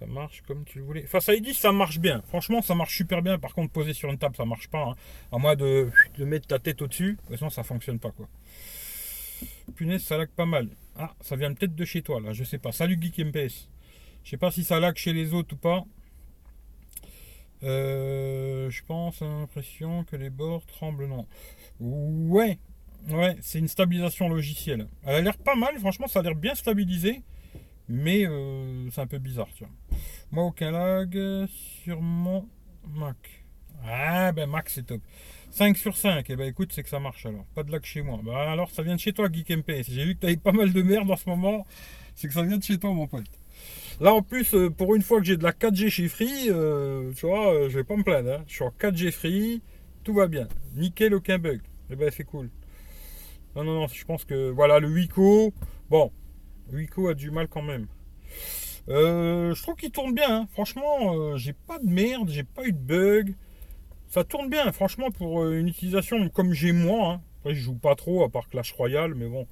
Ça 0.00 0.06
marche 0.06 0.42
comme 0.46 0.64
tu 0.64 0.78
le 0.78 0.84
voulais. 0.84 1.02
Face 1.02 1.28
ID, 1.28 1.52
ça 1.52 1.70
marche 1.72 1.98
bien. 2.00 2.22
Franchement, 2.26 2.62
ça 2.62 2.74
marche 2.74 2.96
super 2.96 3.20
bien. 3.22 3.38
Par 3.38 3.52
contre, 3.54 3.70
poser 3.70 3.92
sur 3.92 4.10
une 4.10 4.16
table, 4.18 4.34
ça 4.34 4.46
marche 4.46 4.68
pas. 4.68 4.82
hein. 4.82 4.94
À 5.30 5.36
moins 5.38 5.54
de, 5.56 5.90
de 6.18 6.24
mettre 6.24 6.46
ta 6.48 6.58
tête 6.58 6.80
au-dessus. 6.82 7.18
Sinon, 7.36 7.50
ça 7.50 7.62
fonctionne 7.62 7.98
pas 7.98 8.10
quoi. 8.10 8.26
Punaise, 9.76 10.02
ça 10.02 10.16
lag 10.18 10.28
pas 10.30 10.46
mal. 10.46 10.68
Ah, 10.96 11.14
ça 11.20 11.36
vient 11.36 11.52
peut-être 11.52 11.74
de 11.74 11.84
chez 11.84 12.00
toi 12.02 12.18
là. 12.20 12.32
Je 12.32 12.44
sais 12.44 12.58
pas. 12.58 12.72
Salut 12.72 12.98
Geek 13.00 13.18
MPS. 13.18 13.68
Je 14.24 14.30
sais 14.30 14.36
pas 14.38 14.50
si 14.50 14.64
ça 14.64 14.80
lag 14.80 14.96
chez 14.96 15.12
les 15.12 15.32
autres 15.34 15.54
ou 15.54 15.58
pas. 15.58 15.84
Euh, 17.62 18.70
je 18.70 18.82
pense 18.84 19.20
à 19.20 19.26
l'impression 19.26 20.04
que 20.04 20.16
les 20.16 20.30
bords 20.30 20.64
tremblent. 20.66 21.06
Non. 21.06 21.26
Ouais, 21.78 22.58
ouais, 23.10 23.36
c'est 23.42 23.58
une 23.58 23.68
stabilisation 23.68 24.28
logicielle. 24.30 24.88
Elle 25.04 25.16
a 25.16 25.20
l'air 25.20 25.36
pas 25.38 25.54
mal, 25.56 25.78
franchement, 25.78 26.06
ça 26.06 26.20
a 26.20 26.22
l'air 26.22 26.34
bien 26.34 26.54
stabilisé, 26.54 27.22
mais 27.88 28.26
euh, 28.26 28.88
c'est 28.90 29.00
un 29.02 29.06
peu 29.06 29.18
bizarre, 29.18 29.48
tu 29.54 29.64
vois. 29.64 29.72
Moi, 30.32 30.44
aucun 30.44 30.70
lag 30.70 31.18
sur 31.84 32.00
mon 32.00 32.48
Mac. 32.86 33.44
Ah, 33.84 34.30
ben 34.32 34.48
Mac, 34.48 34.68
c'est 34.68 34.84
top. 34.86 35.00
5 35.50 35.76
sur 35.76 35.96
5, 35.96 36.30
et 36.30 36.36
ben 36.36 36.46
écoute, 36.48 36.70
c'est 36.72 36.84
que 36.84 36.88
ça 36.88 37.00
marche 37.00 37.26
alors. 37.26 37.44
Pas 37.54 37.64
de 37.64 37.72
lag 37.72 37.84
chez 37.84 38.02
moi. 38.02 38.20
Bah 38.22 38.50
alors, 38.50 38.70
ça 38.70 38.82
vient 38.82 38.94
de 38.94 39.00
chez 39.00 39.12
toi, 39.12 39.28
Geek 39.32 39.50
MP. 39.50 39.82
J'ai 39.88 40.04
vu 40.04 40.14
que 40.14 40.20
t'avais 40.20 40.36
pas 40.36 40.52
mal 40.52 40.72
de 40.72 40.82
merde 40.82 41.10
en 41.10 41.16
ce 41.16 41.28
moment, 41.28 41.66
c'est 42.14 42.28
que 42.28 42.34
ça 42.34 42.42
vient 42.42 42.58
de 42.58 42.62
chez 42.62 42.78
toi, 42.78 42.92
mon 42.92 43.08
pote. 43.08 43.26
Là, 44.00 44.14
en 44.14 44.22
plus, 44.22 44.54
euh, 44.54 44.70
pour 44.70 44.94
une 44.94 45.02
fois 45.02 45.18
que 45.18 45.24
j'ai 45.26 45.36
de 45.36 45.42
la 45.42 45.52
4G 45.52 45.90
chez 45.90 46.08
Free, 46.08 46.48
euh, 46.48 47.12
tu 47.14 47.26
vois, 47.26 47.52
euh, 47.52 47.68
je 47.68 47.78
vais 47.78 47.84
pas 47.84 47.96
me 47.96 48.04
plaindre. 48.04 48.30
hein. 48.32 48.44
Je 48.46 48.54
suis 48.54 48.64
en 48.64 48.70
4G 48.70 49.10
Free, 49.10 49.62
tout 50.04 50.14
va 50.14 50.28
bien. 50.28 50.46
Nickel, 50.76 51.12
aucun 51.12 51.38
bug. 51.38 51.60
Eh 51.90 51.96
ben, 51.96 52.10
c'est 52.16 52.24
cool. 52.24 52.48
Non, 53.56 53.64
non, 53.64 53.74
non, 53.80 53.88
je 53.88 54.04
pense 54.04 54.24
que, 54.24 54.50
voilà, 54.50 54.78
le 54.78 54.88
Wico, 54.88 55.52
bon, 55.90 56.12
Wico 56.72 57.08
a 57.08 57.14
du 57.14 57.32
mal 57.32 57.48
quand 57.48 57.62
même. 57.62 57.88
Euh, 58.88 59.54
je 59.54 59.62
trouve 59.62 59.76
qu'il 59.76 59.90
tourne 59.90 60.14
bien. 60.14 60.42
hein. 60.42 60.48
Franchement, 60.52 61.14
euh, 61.14 61.36
j'ai 61.36 61.52
pas 61.52 61.78
de 61.78 61.86
merde, 61.88 62.28
j'ai 62.30 62.44
pas 62.44 62.64
eu 62.64 62.72
de 62.72 62.78
bug. 62.78 63.34
Ça 64.08 64.24
tourne 64.24 64.48
bien, 64.50 64.72
franchement, 64.72 65.10
pour 65.10 65.42
euh, 65.42 65.58
une 65.58 65.68
utilisation 65.68 66.28
comme 66.30 66.52
j'ai 66.52 66.72
moi. 66.72 67.12
hein. 67.14 67.20
Après, 67.40 67.54
je 67.54 67.60
joue 67.60 67.74
pas 67.76 67.94
trop, 67.94 68.24
à 68.24 68.28
part 68.28 68.48
Clash 68.48 68.72
Royale, 68.72 69.14
mais 69.14 69.26
bon, 69.28 69.46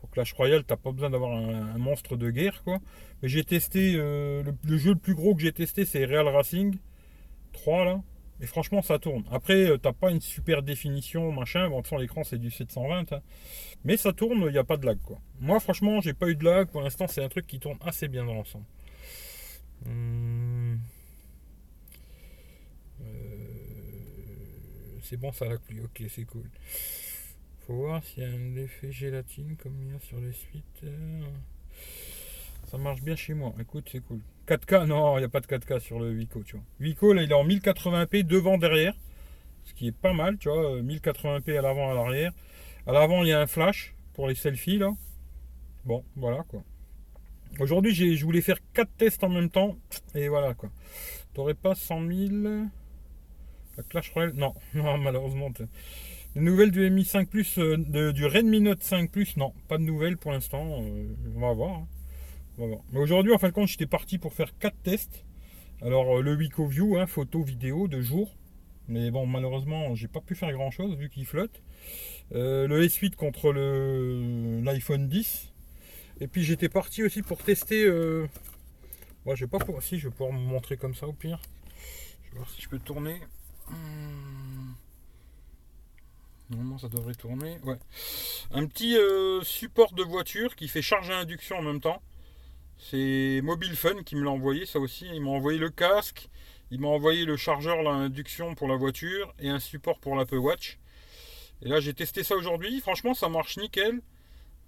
pour 0.00 0.10
Clash 0.10 0.32
Royale, 0.32 0.64
t'as 0.64 0.76
pas 0.76 0.92
besoin 0.92 1.10
d'avoir 1.10 1.36
un, 1.36 1.76
monstre 1.78 2.16
de 2.16 2.30
guerre, 2.30 2.62
quoi. 2.64 2.78
Mais 3.22 3.28
j'ai 3.28 3.44
testé, 3.44 3.92
le 3.92 4.54
jeu 4.64 4.90
le 4.92 4.98
plus 4.98 5.14
gros 5.14 5.34
que 5.34 5.42
j'ai 5.42 5.52
testé, 5.52 5.84
c'est 5.84 6.04
Real 6.06 6.28
Racing 6.28 6.76
3, 7.52 7.84
là. 7.84 8.00
Et 8.40 8.46
franchement, 8.46 8.82
ça 8.82 8.98
tourne. 8.98 9.24
Après, 9.30 9.70
euh, 9.70 9.78
t'as 9.78 9.92
pas 9.94 10.10
une 10.10 10.20
super 10.20 10.62
définition, 10.62 11.32
machin. 11.32 11.68
Bon, 11.70 11.80
de 11.80 11.86
toute 11.88 11.98
l'écran, 11.98 12.22
c'est 12.24 12.38
du 12.38 12.50
720. 12.50 13.12
hein. 13.12 13.22
Mais 13.84 13.96
ça 13.96 14.12
tourne, 14.12 14.42
il 14.46 14.52
n'y 14.52 14.58
a 14.58 14.64
pas 14.64 14.76
de 14.76 14.84
lag, 14.84 14.98
quoi. 15.02 15.18
Moi, 15.40 15.58
franchement, 15.60 16.00
j'ai 16.00 16.12
pas 16.14 16.28
eu 16.28 16.36
de 16.36 16.44
lag. 16.44 16.68
Pour 16.68 16.82
l'instant, 16.82 17.06
c'est 17.08 17.22
un 17.24 17.28
truc 17.28 17.46
qui 17.46 17.58
tourne 17.58 17.78
assez 17.80 18.08
bien 18.08 18.24
dans 18.24 18.34
l'ensemble. 18.34 18.64
Euh, 19.86 20.76
C'est 25.02 25.16
bon, 25.16 25.32
ça 25.32 25.46
lag 25.46 25.58
plus. 25.60 25.80
Ok, 25.82 26.02
c'est 26.08 26.24
cool. 26.24 26.48
Faut 27.66 27.74
voir 27.74 28.02
s'il 28.04 28.22
y 28.22 28.26
a 28.26 28.28
un 28.28 28.56
effet 28.56 28.90
gélatine 28.92 29.56
comme 29.56 29.80
il 29.82 29.92
y 29.92 29.94
a 29.94 29.98
sur 30.00 30.20
les 30.20 30.32
suites. 30.32 30.84
Ça 32.70 32.76
marche 32.78 33.02
bien 33.02 33.16
chez 33.16 33.34
moi. 33.34 33.54
Écoute, 33.60 33.88
c'est 33.90 34.00
cool. 34.00 34.20
4K, 34.46 34.86
non, 34.86 35.16
il 35.16 35.20
n'y 35.20 35.24
a 35.26 35.28
pas 35.28 35.40
de 35.40 35.46
4K 35.46 35.80
sur 35.80 35.98
le 35.98 36.10
Wico, 36.10 36.42
tu 36.42 36.56
vois. 36.56 36.64
Wico, 36.80 37.12
là, 37.12 37.22
il 37.22 37.30
est 37.30 37.34
en 37.34 37.44
1080p 37.44 38.22
devant, 38.24 38.58
derrière. 38.58 38.94
Ce 39.64 39.74
qui 39.74 39.88
est 39.88 39.92
pas 39.96 40.12
mal, 40.12 40.38
tu 40.38 40.48
vois. 40.48 40.76
euh, 40.76 40.82
1080p 40.82 41.58
à 41.58 41.62
l'avant, 41.62 41.90
à 41.90 41.94
l'arrière. 41.94 42.32
À 42.86 42.92
l'avant, 42.92 43.22
il 43.22 43.28
y 43.28 43.32
a 43.32 43.40
un 43.40 43.46
flash 43.46 43.94
pour 44.14 44.28
les 44.28 44.34
selfies, 44.36 44.78
là. 44.78 44.90
Bon, 45.84 46.04
voilà, 46.16 46.44
quoi. 46.48 46.62
Aujourd'hui, 47.58 47.94
j'ai- 47.94 48.16
je 48.16 48.24
voulais 48.24 48.40
faire 48.42 48.58
4 48.74 48.90
tests 48.96 49.24
en 49.24 49.28
même 49.28 49.50
temps. 49.50 49.76
Et 50.14 50.28
voilà, 50.28 50.54
quoi. 50.54 50.70
T'aurais 51.34 51.54
pas 51.54 51.74
100 51.74 52.00
000 52.06 52.66
La 53.76 53.82
Clash 53.82 54.10
Royale 54.12 54.32
Non, 54.34 54.54
non, 54.74 54.98
malheureusement. 54.98 55.50
Les 56.34 56.40
nouvelles 56.42 56.70
du 56.70 56.88
Mi 56.90 57.04
5 57.04 57.28
Plus, 57.28 57.58
euh, 57.58 57.76
de- 57.78 58.12
du 58.12 58.26
Redmi 58.26 58.60
Note 58.60 58.82
5 58.82 59.10
Plus, 59.10 59.36
non, 59.36 59.52
pas 59.68 59.78
de 59.78 59.82
nouvelles 59.82 60.16
pour 60.16 60.32
l'instant. 60.32 60.82
euh, 60.82 61.08
on 61.34 61.40
va 61.40 61.52
voir. 61.52 61.70
hein. 61.78 61.86
Aujourd'hui, 62.94 63.32
en 63.32 63.38
fin 63.38 63.48
de 63.48 63.52
compte, 63.52 63.68
j'étais 63.68 63.86
parti 63.86 64.18
pour 64.18 64.32
faire 64.32 64.56
4 64.58 64.76
tests. 64.82 65.24
Alors, 65.82 66.18
euh, 66.18 66.22
le 66.22 66.34
Wico 66.34 66.66
View, 66.66 66.96
hein, 66.96 67.06
photo, 67.06 67.42
vidéo 67.42 67.86
de 67.86 68.00
jour. 68.00 68.34
Mais 68.88 69.10
bon, 69.10 69.26
malheureusement, 69.26 69.94
j'ai 69.94 70.08
pas 70.08 70.20
pu 70.20 70.34
faire 70.34 70.52
grand 70.52 70.70
chose 70.70 70.96
vu 70.96 71.10
qu'il 71.10 71.26
flotte. 71.26 71.62
Euh, 72.32 72.66
le 72.66 72.82
S8 72.86 73.14
contre 73.14 73.52
l'iPhone 73.52 75.08
10. 75.08 75.52
Et 76.20 76.28
puis 76.28 76.44
j'étais 76.44 76.68
parti 76.68 77.02
aussi 77.02 77.22
pour 77.22 77.42
tester. 77.42 77.84
Euh... 77.84 78.26
Ouais, 79.26 79.36
je 79.36 79.44
vais 79.44 79.50
pas 79.50 79.58
pour... 79.58 79.82
Si, 79.82 79.98
je 79.98 80.08
vais 80.08 80.14
pouvoir 80.14 80.32
me 80.32 80.44
montrer 80.44 80.76
comme 80.76 80.94
ça 80.94 81.06
au 81.06 81.12
pire. 81.12 81.40
Je 82.24 82.30
vais 82.30 82.36
voir 82.38 82.48
si 82.48 82.62
je 82.62 82.68
peux 82.68 82.78
tourner. 82.78 83.20
Hum. 83.68 84.74
Normalement, 86.48 86.78
ça 86.78 86.88
devrait 86.88 87.14
tourner. 87.14 87.58
Ouais. 87.64 87.76
Un 88.52 88.66
petit 88.66 88.96
euh, 88.96 89.42
support 89.42 89.92
de 89.92 90.04
voiture 90.04 90.54
qui 90.54 90.68
fait 90.68 90.80
charge 90.80 91.10
à 91.10 91.18
induction 91.18 91.58
en 91.58 91.62
même 91.62 91.80
temps. 91.80 92.00
C'est 92.78 93.40
Mobile 93.42 93.74
Fun 93.74 94.02
qui 94.04 94.16
me 94.16 94.24
l'a 94.24 94.30
envoyé, 94.30 94.66
ça 94.66 94.78
aussi. 94.78 95.06
Il 95.12 95.22
m'a 95.22 95.30
envoyé 95.30 95.58
le 95.58 95.70
casque, 95.70 96.28
il 96.70 96.80
m'a 96.80 96.88
envoyé 96.88 97.24
le 97.24 97.36
chargeur, 97.36 97.82
l'induction 97.82 98.54
pour 98.54 98.68
la 98.68 98.76
voiture 98.76 99.34
et 99.38 99.48
un 99.48 99.58
support 99.58 99.98
pour 99.98 100.16
l'Apple 100.16 100.36
Watch. 100.36 100.78
Et 101.62 101.68
là, 101.68 101.80
j'ai 101.80 101.94
testé 101.94 102.22
ça 102.22 102.36
aujourd'hui. 102.36 102.80
Franchement, 102.80 103.14
ça 103.14 103.28
marche 103.28 103.56
nickel. 103.56 104.00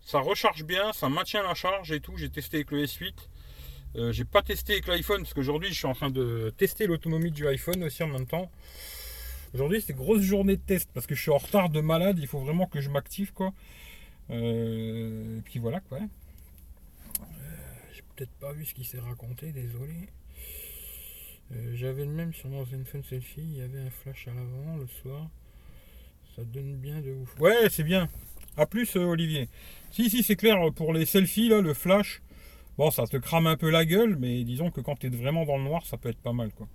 Ça 0.01 0.21
recharge 0.21 0.65
bien, 0.65 0.93
ça 0.93 1.09
maintient 1.09 1.43
la 1.43 1.55
charge 1.55 1.93
et 1.93 2.01
tout. 2.01 2.17
J'ai 2.17 2.31
testé 2.31 2.59
avec 2.59 2.71
le 2.71 2.85
S8. 2.85 3.13
Euh, 3.97 4.13
j'ai 4.13 4.25
pas 4.25 4.43
testé 4.43 4.75
avec 4.75 4.87
l'iPhone 4.87 5.23
parce 5.23 5.35
qu'aujourd'hui, 5.35 5.69
je 5.71 5.75
suis 5.75 5.87
en 5.87 5.95
train 5.95 6.11
de 6.11 6.53
tester 6.57 6.87
l'autonomie 6.87 7.31
du 7.31 7.47
iPhone 7.47 7.83
aussi 7.85 8.03
en 8.03 8.09
même 8.09 8.27
temps. 8.27 8.51
Aujourd'hui, 9.55 9.83
c'est 9.85 9.95
grosse 9.95 10.23
journée 10.23 10.57
de 10.57 10.63
test 10.63 10.91
parce 10.93 11.07
que 11.07 11.15
je 11.15 11.23
suis 11.23 11.31
en 11.31 11.39
retard 11.39 11.69
de 11.69 11.81
malade. 11.81 12.19
Il 12.21 12.27
faut 12.27 12.39
vraiment 12.39 12.67
que 12.67 12.81
je 12.81 12.91
m'active 12.91 13.33
quoi. 13.33 13.53
Euh, 14.31 15.39
et 15.39 15.43
puis 15.43 15.59
voilà 15.59 15.81
quoi. 15.81 15.99
Euh, 18.19 18.25
peut-être 18.25 18.39
pas 18.41 18.53
vu 18.53 18.65
ce 18.65 18.75
qui 18.75 18.85
s'est 18.85 18.99
raconté, 18.99 19.53
désolé. 19.53 19.95
Euh, 21.53 21.73
j'avais 21.75 22.05
le 22.05 22.11
même 22.11 22.33
sur 22.33 22.49
mon 22.49 22.65
Zenfone 22.65 23.03
Selfie. 23.03 23.43
Il 23.43 23.57
y 23.57 23.63
avait 23.63 23.81
un 23.81 23.91
flash 23.91 24.29
à 24.29 24.35
l'avant 24.35 24.77
le 24.77 24.87
soir. 24.87 25.29
Ça 26.37 26.45
donne 26.45 26.77
bien 26.77 27.01
de 27.01 27.13
ouf. 27.13 27.39
Ouais, 27.41 27.69
c'est 27.71 27.85
bien. 27.85 28.09
A 28.57 28.67
plus, 28.67 28.97
Olivier. 28.97 29.49
Si, 29.91 30.11
si, 30.11 30.23
c'est 30.23 30.37
clair. 30.37 30.57
Pour 30.75 30.93
les 30.93 31.07
selfies, 31.07 31.49
là, 31.49 31.61
le 31.61 31.75
flash, 31.75 32.23
bon, 32.77 32.91
ça 32.91 33.07
te 33.07 33.17
crame 33.17 33.47
un 33.47 33.57
peu 33.57 33.71
la 33.71 33.85
gueule, 33.85 34.17
mais 34.17 34.45
disons 34.45 34.71
que 34.71 34.81
quand 34.81 34.97
tu 34.97 35.07
es 35.07 35.11
vraiment 35.11 35.45
dans 35.45 35.57
le 35.57 35.65
noir, 35.65 35.87
ça 35.87 35.97
peut 35.97 36.09
être 36.09 36.21
pas 36.21 36.33
mal, 36.33 36.53
quoi. 36.53 36.69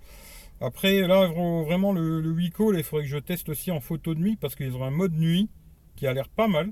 Après, 0.62 1.02
là, 1.02 1.28
vraiment, 1.28 1.92
le, 1.92 2.22
le 2.22 2.42
il 2.42 2.52
faudrait 2.84 3.04
que 3.04 3.10
je 3.10 3.18
teste 3.18 3.50
aussi 3.50 3.70
en 3.72 3.82
photo 3.82 4.16
de 4.16 4.20
nuit 4.20 4.38
parce 4.40 4.56
qu'ils 4.56 4.76
ont 4.76 4.84
un 4.84 4.92
mode 4.92 5.14
nuit 5.14 5.50
qui 5.96 6.08
a 6.08 6.14
l'air 6.14 6.30
pas 6.30 6.48
mal. 6.48 6.72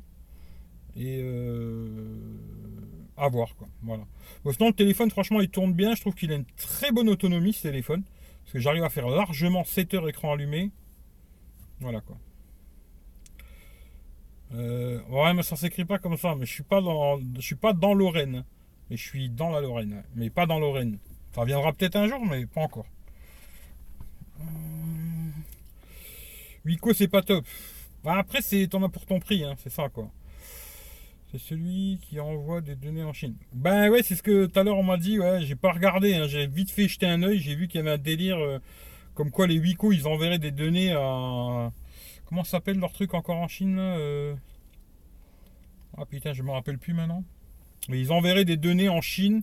Et 0.96 1.20
euh, 1.22 1.96
voir, 3.28 3.56
quoi. 3.56 3.68
Voilà. 3.84 4.04
Bon, 4.44 4.52
sinon, 4.52 4.68
le 4.68 4.74
téléphone, 4.74 5.10
franchement, 5.10 5.42
il 5.42 5.50
tourne 5.50 5.74
bien. 5.74 5.96
Je 5.96 6.02
trouve 6.02 6.16
qu'il 6.16 6.32
a 6.32 6.36
une 6.36 6.46
très 6.58 6.92
bonne 6.92 7.10
autonomie, 7.10 7.54
ce 7.54 7.64
téléphone. 7.64 8.04
Parce 8.44 8.54
que 8.54 8.60
j'arrive 8.60 8.84
à 8.84 8.90
faire 8.90 9.08
largement 9.08 9.64
7 9.64 9.94
heures 9.94 10.10
écran 10.10 10.34
allumé. 10.34 10.72
Voilà, 11.80 12.02
quoi. 12.02 12.18
Euh, 14.54 15.00
ouais, 15.10 15.34
mais 15.34 15.44
ça 15.44 15.56
s'écrit 15.56 15.86
pas 15.86 16.00
comme 16.00 16.18
ça. 16.18 16.36
Mais 16.36 16.46
je 16.46 16.52
suis 16.52 16.64
pas 16.64 16.82
dans, 16.82 17.20
je 17.36 17.42
suis 17.42 17.56
pas 17.56 17.74
dans 17.74 17.94
Lorraine. 17.94 18.44
Mais 18.90 18.98
je 18.98 19.04
suis 19.04 19.30
dans 19.30 19.50
la 19.50 19.62
Lorraine. 19.62 20.04
Mais 20.16 20.30
pas 20.30 20.46
dans 20.46 20.60
Lorraine. 20.60 20.98
Ça 21.34 21.46
viendra 21.46 21.72
peut-être 21.74 21.96
un 21.96 22.08
jour, 22.08 22.26
mais 22.26 22.46
pas 22.46 22.62
encore. 22.62 22.86
Wico, 26.66 26.94
c'est 26.94 27.08
pas 27.08 27.22
top. 27.22 27.46
Bah, 28.04 28.16
après, 28.18 28.42
c'est 28.42 28.68
t'en 28.68 28.84
as 28.84 28.90
pour 28.90 29.06
ton 29.06 29.20
prix, 29.20 29.44
hein, 29.44 29.56
c'est 29.58 29.70
ça 29.70 29.90
quoi. 29.90 30.10
C'est 31.32 31.40
celui 31.40 31.98
qui 32.02 32.20
envoie 32.20 32.60
des 32.60 32.76
données 32.76 33.04
en 33.04 33.14
Chine. 33.14 33.36
Ben 33.54 33.90
ouais, 33.90 34.04
c'est 34.04 34.16
ce 34.16 34.24
que 34.24 34.48
tout 34.48 34.60
à 34.60 34.64
l'heure 34.64 34.78
on 34.78 34.84
m'a 34.84 34.98
dit. 34.98 35.18
Ouais, 35.18 35.40
j'ai 35.42 35.56
pas 35.56 35.72
regardé. 35.72 36.14
Hein, 36.14 36.28
j'ai 36.28 36.46
vite 36.46 36.72
fait 36.72 36.90
jeter 36.90 37.06
un 37.06 37.24
oeil. 37.24 37.40
J'ai 37.40 37.56
vu 37.56 37.70
qu'il 37.70 37.80
y 37.80 37.82
avait 37.82 37.92
un 37.92 37.98
délire 37.98 38.38
euh, 38.38 38.60
comme 39.14 39.32
quoi 39.32 39.48
les 39.48 39.58
Wico 39.58 39.94
ils 39.94 40.08
enverraient 40.08 40.40
des 40.40 40.52
données 40.52 40.92
à. 40.92 41.72
Comment 42.26 42.44
s'appelle 42.44 42.80
leur 42.80 42.92
truc 42.92 43.14
encore 43.14 43.38
en 43.38 43.48
Chine 43.48 43.78
euh? 43.80 44.36
Ah 45.98 46.06
putain, 46.06 46.34
je 46.34 46.44
me 46.44 46.52
rappelle 46.52 46.78
plus 46.78 46.94
maintenant. 46.94 47.24
Mais 47.90 48.00
ils 48.00 48.12
enverraient 48.12 48.46
des 48.46 48.58
données 48.58 48.90
en 48.90 49.02
Chine, 49.02 49.42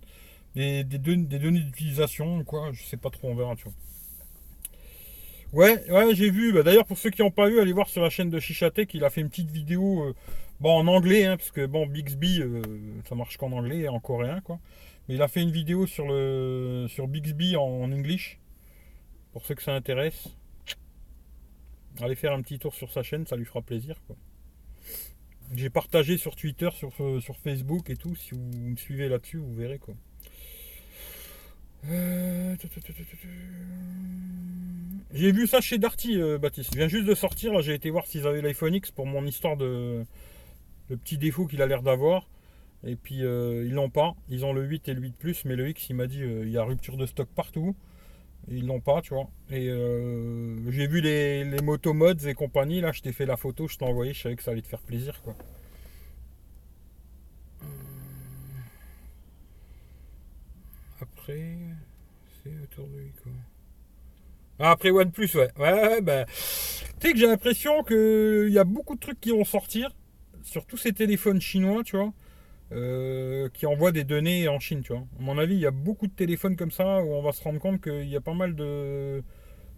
des, 0.54 0.84
données 0.84 1.60
d'utilisation, 1.60 2.44
quoi. 2.44 2.70
Je 2.72 2.82
sais 2.84 2.96
pas 2.96 3.10
trop, 3.10 3.28
on 3.28 3.34
verra, 3.34 3.56
tu 3.56 3.64
vois. 3.64 3.72
Ouais, 5.52 5.90
ouais, 5.90 6.14
j'ai 6.14 6.30
vu. 6.30 6.52
Bah, 6.52 6.62
d'ailleurs, 6.62 6.86
pour 6.86 6.98
ceux 6.98 7.10
qui 7.10 7.22
n'ont 7.22 7.30
pas 7.30 7.48
vu, 7.48 7.60
allez 7.60 7.72
voir 7.72 7.88
sur 7.88 8.02
la 8.02 8.10
chaîne 8.10 8.30
de 8.30 8.38
Chichatek, 8.38 8.94
il 8.94 9.04
a 9.04 9.10
fait 9.10 9.20
une 9.20 9.30
petite 9.30 9.50
vidéo, 9.50 10.04
euh, 10.04 10.14
bon, 10.60 10.72
en 10.76 10.86
anglais, 10.86 11.24
hein, 11.24 11.36
parce 11.36 11.50
que 11.50 11.66
bon, 11.66 11.86
Bixby, 11.86 12.40
euh, 12.40 12.62
ça 13.08 13.14
marche 13.14 13.36
qu'en 13.36 13.52
anglais 13.52 13.78
et 13.78 13.88
en 13.88 14.00
coréen, 14.00 14.40
quoi. 14.40 14.58
Mais 15.08 15.14
il 15.14 15.22
a 15.22 15.28
fait 15.28 15.42
une 15.42 15.50
vidéo 15.50 15.86
sur 15.86 16.06
le 16.06 16.86
sur 16.88 17.08
Bixby 17.08 17.56
en, 17.56 17.62
en 17.62 17.92
English, 17.92 18.38
pour 19.32 19.44
ceux 19.44 19.54
que 19.54 19.62
ça 19.62 19.74
intéresse. 19.74 20.28
Allez 22.00 22.14
faire 22.14 22.32
un 22.32 22.42
petit 22.42 22.58
tour 22.58 22.74
sur 22.74 22.92
sa 22.92 23.02
chaîne, 23.02 23.26
ça 23.26 23.36
lui 23.36 23.44
fera 23.44 23.62
plaisir, 23.62 23.96
quoi. 24.06 24.16
J'ai 25.54 25.70
partagé 25.70 26.18
sur 26.18 26.36
Twitter, 26.36 26.68
sur, 26.72 26.92
euh, 27.00 27.20
sur 27.20 27.38
Facebook 27.38 27.88
et 27.88 27.96
tout. 27.96 28.14
Si 28.14 28.34
vous 28.34 28.40
me 28.40 28.76
suivez 28.76 29.08
là-dessus, 29.08 29.38
vous 29.38 29.54
verrez, 29.54 29.78
quoi. 29.78 29.94
J'ai 35.14 35.32
vu 35.32 35.46
ça 35.46 35.60
chez 35.60 35.78
Darty, 35.78 36.20
euh, 36.20 36.36
Baptiste. 36.38 36.70
Il 36.72 36.78
vient 36.78 36.88
juste 36.88 37.06
de 37.06 37.14
sortir. 37.14 37.62
J'ai 37.62 37.74
été 37.74 37.88
voir 37.88 38.06
s'ils 38.06 38.26
avaient 38.26 38.42
l'iPhone 38.42 38.74
X 38.74 38.90
pour 38.90 39.06
mon 39.06 39.24
histoire 39.24 39.56
de 39.56 40.04
le 40.88 40.96
petit 40.96 41.18
défaut 41.18 41.46
qu'il 41.46 41.62
a 41.62 41.66
l'air 41.66 41.82
d'avoir. 41.82 42.28
Et 42.84 42.96
puis 42.96 43.24
euh, 43.24 43.64
ils 43.66 43.74
l'ont 43.74 43.90
pas. 43.90 44.14
Ils 44.28 44.44
ont 44.44 44.52
le 44.52 44.64
8 44.64 44.88
et 44.88 44.94
le 44.94 45.00
8 45.00 45.16
Plus, 45.16 45.44
mais 45.44 45.56
le 45.56 45.68
X, 45.68 45.90
il 45.90 45.96
m'a 45.96 46.06
dit 46.06 46.22
euh, 46.22 46.44
il 46.44 46.50
y 46.50 46.58
a 46.58 46.64
rupture 46.64 46.96
de 46.96 47.06
stock 47.06 47.28
partout. 47.34 47.74
ils 48.48 48.66
l'ont 48.66 48.80
pas, 48.80 49.02
tu 49.02 49.14
vois. 49.14 49.28
Et 49.50 49.66
j'ai 50.70 50.86
vu 50.86 51.00
les, 51.00 51.44
les 51.44 51.62
motomods 51.62 52.26
et 52.26 52.34
compagnie. 52.34 52.80
Là, 52.80 52.92
je 52.92 53.02
t'ai 53.02 53.12
fait 53.12 53.26
la 53.26 53.36
photo, 53.36 53.68
je 53.68 53.78
t'ai 53.78 53.84
envoyé. 53.84 54.12
Je 54.14 54.22
savais 54.22 54.36
que 54.36 54.42
ça 54.42 54.52
allait 54.52 54.62
te 54.62 54.68
faire 54.68 54.82
plaisir, 54.82 55.20
quoi. 55.22 55.34
Après, 61.00 61.56
c'est 62.42 62.52
autour 62.62 62.88
de 62.88 62.98
lui, 62.98 63.12
quoi. 63.22 63.32
Ah, 64.60 64.72
après 64.72 64.90
OnePlus, 64.90 65.30
ouais. 65.34 65.50
Ouais, 65.56 65.72
ouais, 65.72 66.00
bah. 66.00 66.24
Tu 66.26 67.06
sais 67.08 67.12
que 67.12 67.18
j'ai 67.18 67.26
l'impression 67.26 67.84
qu'il 67.84 68.50
y 68.50 68.58
a 68.58 68.64
beaucoup 68.64 68.96
de 68.96 69.00
trucs 69.00 69.20
qui 69.20 69.30
vont 69.30 69.44
sortir 69.44 69.94
sur 70.42 70.66
tous 70.66 70.76
ces 70.76 70.92
téléphones 70.92 71.40
chinois, 71.40 71.82
tu 71.84 71.96
vois, 71.96 72.12
euh, 72.72 73.48
qui 73.50 73.66
envoient 73.66 73.92
des 73.92 74.04
données 74.04 74.48
en 74.48 74.60
Chine, 74.60 74.82
tu 74.82 74.92
vois. 74.92 75.06
À 75.18 75.22
mon 75.22 75.38
avis, 75.38 75.54
il 75.54 75.60
y 75.60 75.66
a 75.66 75.70
beaucoup 75.70 76.06
de 76.06 76.12
téléphones 76.12 76.56
comme 76.56 76.70
ça 76.70 77.02
où 77.02 77.12
on 77.14 77.22
va 77.22 77.32
se 77.32 77.42
rendre 77.42 77.58
compte 77.58 77.82
qu'il 77.82 78.08
y 78.08 78.16
a 78.16 78.20
pas 78.20 78.34
mal 78.34 78.54
de, 78.54 79.22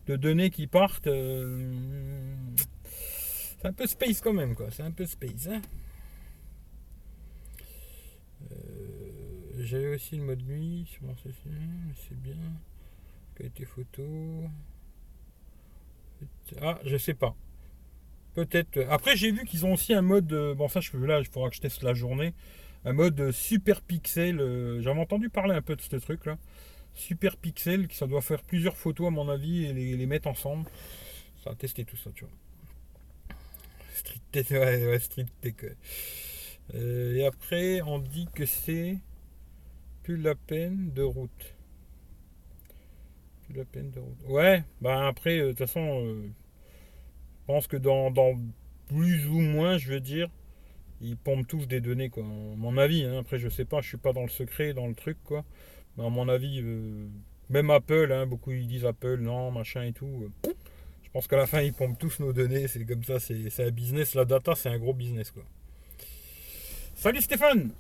données 0.06 0.50
qui 0.50 0.66
partent. 0.66 1.06
Euh, 1.06 2.34
c'est 3.60 3.66
un 3.66 3.72
peu 3.72 3.86
space 3.86 4.20
quand 4.20 4.32
même, 4.32 4.54
quoi. 4.54 4.66
C'est 4.70 4.82
un 4.82 4.90
peu 4.90 5.06
space, 5.06 5.48
hein. 5.48 5.60
Euh, 8.50 8.56
J'avais 9.60 9.94
aussi 9.94 10.16
le 10.16 10.22
mode 10.22 10.42
nuit 10.42 10.98
c'est 12.08 12.20
bien. 12.20 12.34
Qualité 13.36 13.64
photo. 13.64 14.02
Ah, 16.60 16.78
je 16.84 16.96
sais 16.96 17.14
pas. 17.14 17.36
Peut-être. 18.34 18.78
Après, 18.90 19.16
j'ai 19.16 19.32
vu 19.32 19.44
qu'ils 19.44 19.66
ont 19.66 19.72
aussi 19.72 19.92
un 19.92 20.02
mode. 20.02 20.32
Euh, 20.32 20.54
bon, 20.54 20.68
ça, 20.68 20.80
je 20.80 20.96
là, 20.96 21.18
il 21.18 21.26
faudra 21.26 21.50
que 21.50 21.56
je 21.56 21.60
teste 21.60 21.82
la 21.82 21.94
journée. 21.94 22.34
Un 22.84 22.92
mode 22.92 23.32
super 23.32 23.82
pixel. 23.82 24.40
Euh, 24.40 24.80
j'avais 24.82 25.00
entendu 25.00 25.28
parler 25.28 25.54
un 25.54 25.62
peu 25.62 25.76
de 25.76 25.82
ce 25.82 25.96
truc-là. 25.96 26.38
Super 26.94 27.36
pixel, 27.36 27.88
qui 27.88 27.96
ça 27.96 28.06
doit 28.06 28.20
faire 28.20 28.42
plusieurs 28.42 28.76
photos, 28.76 29.08
à 29.08 29.10
mon 29.10 29.28
avis, 29.28 29.64
et 29.64 29.72
les, 29.72 30.06
mettre 30.06 30.28
ensemble. 30.28 30.68
Ça 31.42 31.50
va 31.50 31.56
tester 31.56 31.84
tout 31.84 31.96
ça, 31.96 32.10
tu 32.14 32.24
vois. 32.24 33.36
Street 33.94 34.20
Tech, 34.32 34.46
ouais, 34.50 34.98
Street 34.98 35.26
Tech. 35.40 35.54
Euh, 36.74 37.16
et 37.16 37.26
après, 37.26 37.80
on 37.82 37.98
dit 37.98 38.28
que 38.34 38.46
c'est 38.46 38.96
plus 40.02 40.16
la 40.16 40.34
peine 40.34 40.92
de 40.92 41.02
route. 41.02 41.54
Plus 43.44 43.56
la 43.56 43.64
peine 43.64 43.90
de 43.90 44.00
route. 44.00 44.22
Ouais, 44.28 44.64
bah 44.80 45.06
après, 45.06 45.38
de 45.38 45.48
toute 45.48 45.58
façon 45.58 46.32
pense 47.50 47.66
que 47.66 47.76
dans, 47.76 48.12
plus 48.86 49.26
ou 49.26 49.40
moins, 49.40 49.76
je 49.76 49.88
veux 49.90 49.98
dire, 49.98 50.28
ils 51.00 51.16
pompent 51.16 51.48
tous 51.48 51.66
des 51.66 51.80
données, 51.80 52.08
quoi. 52.08 52.22
Mon 52.22 52.78
avis, 52.78 53.02
hein. 53.02 53.18
après, 53.18 53.38
je 53.38 53.48
sais 53.48 53.64
pas, 53.64 53.80
je 53.80 53.88
suis 53.88 53.96
pas 53.96 54.12
dans 54.12 54.22
le 54.22 54.28
secret, 54.28 54.72
dans 54.72 54.86
le 54.86 54.94
truc, 54.94 55.18
quoi. 55.24 55.44
Mais 55.96 56.06
à 56.06 56.10
mon 56.10 56.28
avis, 56.28 56.60
euh, 56.62 57.08
même 57.48 57.70
Apple, 57.70 58.12
hein, 58.12 58.26
beaucoup 58.26 58.52
ils 58.52 58.68
disent 58.68 58.84
Apple, 58.84 59.18
non, 59.18 59.50
machin 59.50 59.82
et 59.82 59.92
tout. 59.92 60.30
Euh, 60.46 60.52
je 61.02 61.10
pense 61.10 61.26
qu'à 61.26 61.38
la 61.38 61.48
fin, 61.48 61.60
ils 61.60 61.72
pompent 61.72 61.98
tous 61.98 62.20
nos 62.20 62.32
données, 62.32 62.68
c'est 62.68 62.84
comme 62.84 63.02
ça, 63.02 63.18
c'est 63.18 63.64
un 63.64 63.70
business. 63.72 64.14
La 64.14 64.24
data, 64.24 64.54
c'est 64.54 64.68
un 64.68 64.78
gros 64.78 64.94
business, 64.94 65.32
quoi. 65.32 65.42
Salut 66.94 67.20
Stéphane 67.20 67.72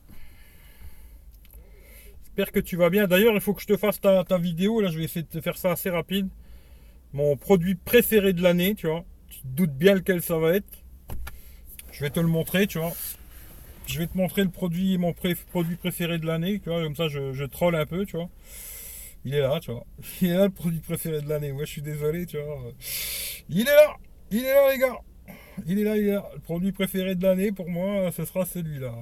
J'espère 2.24 2.50
que 2.50 2.60
tu 2.60 2.76
vas 2.76 2.90
bien. 2.90 3.06
D'ailleurs, 3.06 3.34
il 3.34 3.40
faut 3.40 3.54
que 3.54 3.62
je 3.62 3.68
te 3.68 3.76
fasse 3.76 4.00
ta, 4.00 4.24
ta 4.24 4.38
vidéo. 4.38 4.80
Là, 4.80 4.90
je 4.90 4.98
vais 4.98 5.04
essayer 5.04 5.22
de 5.22 5.28
te 5.28 5.40
faire 5.40 5.56
ça 5.56 5.70
assez 5.70 5.90
rapide. 5.90 6.28
Mon 7.12 7.36
produit 7.36 7.76
préféré 7.76 8.32
de 8.32 8.42
l'année, 8.42 8.74
tu 8.74 8.88
vois 8.88 9.04
tu 9.30 9.40
te 9.40 9.46
doutes 9.46 9.74
bien 9.74 9.94
lequel 9.94 10.22
ça 10.22 10.36
va 10.38 10.54
être. 10.56 10.68
Je 11.92 12.00
vais 12.00 12.10
te 12.10 12.20
le 12.20 12.26
montrer, 12.26 12.66
tu 12.66 12.78
vois. 12.78 12.92
Je 13.86 13.98
vais 13.98 14.06
te 14.06 14.16
montrer 14.16 14.44
le 14.44 14.50
produit, 14.50 14.98
mon 14.98 15.14
produit 15.50 15.76
préféré 15.76 16.18
de 16.18 16.26
l'année, 16.26 16.60
tu 16.60 16.68
vois, 16.68 16.82
comme 16.82 16.94
ça 16.94 17.08
je, 17.08 17.32
je 17.32 17.44
troll 17.44 17.74
un 17.74 17.86
peu, 17.86 18.04
tu 18.04 18.16
vois. 18.16 18.28
Il 19.24 19.34
est 19.34 19.40
là, 19.40 19.58
tu 19.60 19.70
vois. 19.70 19.86
Il 20.20 20.28
est 20.28 20.36
là 20.36 20.44
le 20.44 20.50
produit 20.50 20.80
préféré 20.80 21.20
de 21.20 21.28
l'année. 21.28 21.52
Moi 21.52 21.64
je 21.64 21.72
suis 21.72 21.82
désolé, 21.82 22.26
tu 22.26 22.38
vois. 22.38 22.58
Il 23.48 23.60
est 23.60 23.64
là 23.64 23.96
Il 24.30 24.44
est 24.44 24.54
là 24.54 24.72
les 24.72 24.78
gars 24.78 24.98
Il 25.66 25.78
est 25.78 25.84
là, 25.84 25.96
il 25.96 26.08
est 26.08 26.12
là. 26.12 26.30
Le 26.34 26.40
produit 26.40 26.72
préféré 26.72 27.14
de 27.14 27.22
l'année 27.22 27.52
pour 27.52 27.68
moi, 27.68 28.10
ce 28.12 28.24
sera 28.24 28.44
celui-là. 28.46 28.94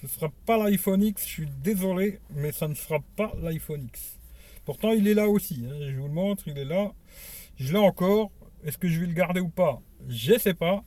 Ce 0.00 0.06
ne 0.06 0.10
sera 0.10 0.28
pas 0.46 0.56
l'iPhone 0.58 1.02
X, 1.02 1.22
je 1.22 1.28
suis 1.28 1.48
désolé, 1.62 2.20
mais 2.30 2.52
ça 2.52 2.68
ne 2.68 2.74
sera 2.74 2.98
pas 3.16 3.32
l'iPhone 3.42 3.84
X. 3.84 4.18
Pourtant 4.64 4.92
il 4.92 5.08
est 5.08 5.14
là 5.14 5.28
aussi, 5.28 5.64
hein. 5.66 5.74
je 5.80 5.96
vous 5.96 6.06
le 6.06 6.12
montre, 6.12 6.46
il 6.46 6.56
est 6.58 6.64
là. 6.64 6.92
Je 7.58 7.72
l'ai 7.72 7.78
encore, 7.78 8.30
est-ce 8.64 8.78
que 8.78 8.88
je 8.88 9.00
vais 9.00 9.06
le 9.06 9.12
garder 9.12 9.40
ou 9.40 9.48
pas? 9.48 9.80
Je 10.08 10.38
sais 10.38 10.54
pas. 10.54 10.82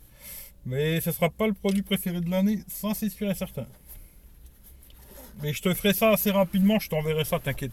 Mais 0.65 1.01
ce 1.01 1.11
sera 1.11 1.29
pas 1.29 1.47
le 1.47 1.53
produit 1.53 1.81
préféré 1.81 2.21
de 2.21 2.29
l'année, 2.29 2.59
ça 2.67 2.93
c'est 2.93 3.09
sûr 3.09 3.29
et 3.29 3.33
certain. 3.33 3.65
Mais 5.41 5.53
je 5.53 5.61
te 5.61 5.73
ferai 5.73 5.93
ça 5.93 6.11
assez 6.11 6.29
rapidement, 6.29 6.77
je 6.77 6.89
t'enverrai 6.89 7.25
ça, 7.25 7.39
t'inquiète. 7.39 7.71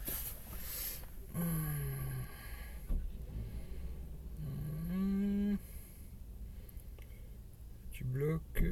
Tu 7.92 8.04
bloques. 8.04 8.64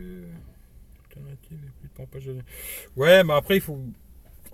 Alternative 1.04 1.59
plus 1.80 1.88
de 1.88 1.95
pompage. 1.95 2.30
Ouais, 2.97 3.23
mais 3.23 3.35
après 3.35 3.56
il 3.56 3.61
faut. 3.61 3.78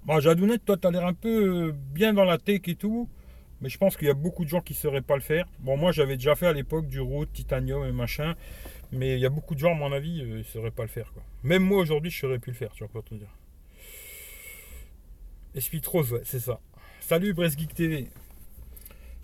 Bon, 0.05 0.19
Jadounette, 0.19 0.65
toi, 0.65 0.77
tu 0.77 0.87
as 0.89 0.91
l'air 0.91 1.07
un 1.07 1.15
peu 1.15 1.69
euh, 1.69 1.73
bien 1.73 2.13
dans 2.13 2.25
la 2.25 2.37
tech 2.37 2.63
et 2.67 2.75
tout. 2.75 3.09
Mais 3.63 3.69
je 3.69 3.79
pense 3.79 3.97
qu'il 3.97 4.09
y 4.09 4.11
a 4.11 4.15
beaucoup 4.15 4.45
de 4.45 4.51
gens 4.51 4.61
qui 4.61 4.73
ne 4.73 4.79
sauraient 4.79 5.03
pas 5.03 5.15
le 5.15 5.23
faire. 5.23 5.47
Bon, 5.61 5.77
moi, 5.77 5.93
j'avais 5.93 6.17
déjà 6.17 6.35
fait 6.35 6.49
à 6.49 6.53
l'époque 6.53 6.89
du 6.89 7.01
route, 7.01 7.33
titanium 7.33 7.87
et 7.87 7.93
machin. 7.93 8.35
Mais 8.91 9.15
il 9.15 9.21
y 9.21 9.27
a 9.27 9.31
beaucoup 9.31 9.55
de 9.55 9.61
gens, 9.61 9.71
à 9.71 9.75
mon 9.75 9.93
avis, 9.93 10.21
euh, 10.21 10.27
ils 10.27 10.39
ne 10.39 10.43
sauraient 10.43 10.73
pas 10.73 10.83
le 10.83 10.89
faire. 10.89 11.13
Quoi. 11.13 11.23
Même 11.45 11.63
moi, 11.63 11.79
aujourd'hui, 11.79 12.11
je 12.11 12.19
saurais 12.19 12.41
pu 12.41 12.51
le 12.51 12.57
faire, 12.57 12.73
tu 12.73 12.85
vois 12.85 12.93
pas 12.93 13.09
te 13.09 13.15
dire. 13.15 13.31
Esprit 15.55 15.81
Rose, 15.87 16.13
ouais, 16.13 16.23
c'est 16.25 16.41
ça. 16.41 16.59
Salut, 17.01 17.35
Brest 17.35 17.57
Geek 17.57 17.73
TV. 17.73 18.09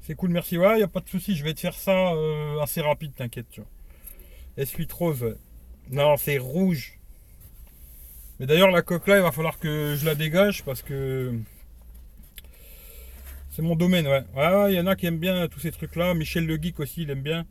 C'est 0.03 0.15
cool, 0.15 0.31
merci. 0.31 0.57
Ouais, 0.57 0.75
il 0.75 0.79
n'y 0.79 0.83
a 0.85 0.89
pas 0.89 1.01
de 1.01 1.09
souci, 1.09 1.35
je 1.35 1.43
vais 1.43 1.53
te 1.53 1.61
faire 1.61 1.75
ça 1.75 2.13
euh, 2.13 2.61
assez 2.61 2.81
rapide, 2.81 3.15
t'inquiète, 3.17 3.47
tu 3.51 3.61
vois. 3.61 3.71
Non, 5.91 6.17
c'est 6.17 6.39
rouge. 6.39 6.99
Mais 8.39 8.47
d'ailleurs, 8.47 8.71
la 8.71 8.83
coque 8.83 9.09
là, 9.09 9.17
il 9.17 9.23
va 9.23 9.33
falloir 9.33 9.59
que 9.59 9.97
je 9.99 10.07
la 10.07 10.15
dégage 10.15 10.65
parce 10.65 10.83
que 10.83 11.35
c'est 13.59 13.63
mon 13.63 13.75
domaine, 13.75 14.07
ouais. 14.07 14.23
Ouais, 14.37 14.73
il 14.73 14.77
y 14.77 14.81
en 14.81 14.87
a 14.87 14.95
qui 14.95 15.07
aiment 15.07 15.19
bien 15.19 15.49
tous 15.49 15.59
ces 15.59 15.73
trucs-là. 15.73 16.15
Michel 16.15 16.47
Le 16.47 16.63
Geek 16.63 16.79
aussi, 16.79 17.03
il 17.03 17.11
aime 17.11 17.23
bien. 17.23 17.45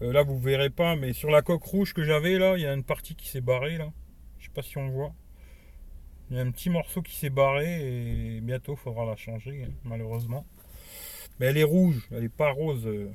Euh, 0.00 0.10
là, 0.10 0.22
vous 0.22 0.38
verrez 0.38 0.70
pas, 0.70 0.96
mais 0.96 1.12
sur 1.12 1.30
la 1.30 1.42
coque 1.42 1.64
rouge 1.64 1.92
que 1.92 2.02
j'avais 2.02 2.38
là, 2.38 2.56
il 2.56 2.62
y 2.62 2.66
a 2.66 2.72
une 2.72 2.82
partie 2.82 3.14
qui 3.14 3.28
s'est 3.28 3.42
barrée 3.42 3.76
là. 3.76 3.92
Je 4.38 4.46
sais 4.46 4.52
pas 4.54 4.62
si 4.62 4.78
on 4.78 4.88
voit. 4.88 5.12
Il 6.30 6.38
y 6.38 6.40
a 6.40 6.42
un 6.42 6.50
petit 6.50 6.70
morceau 6.70 7.02
qui 7.02 7.14
s'est 7.14 7.28
barré 7.28 8.36
et 8.36 8.40
bientôt 8.40 8.74
faudra 8.74 9.04
la 9.04 9.16
changer, 9.16 9.68
malheureusement. 9.84 10.46
Mais 11.38 11.46
elle 11.48 11.58
est 11.58 11.62
rouge, 11.62 12.08
elle 12.10 12.24
est 12.24 12.34
pas 12.34 12.50
rose. 12.50 12.86
Euh, 12.86 13.10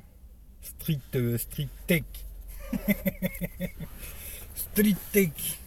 street, 0.60 1.00
euh, 1.16 1.36
street 1.36 1.66
tech. 1.88 2.04
street 4.54 4.94
tech. 5.12 5.58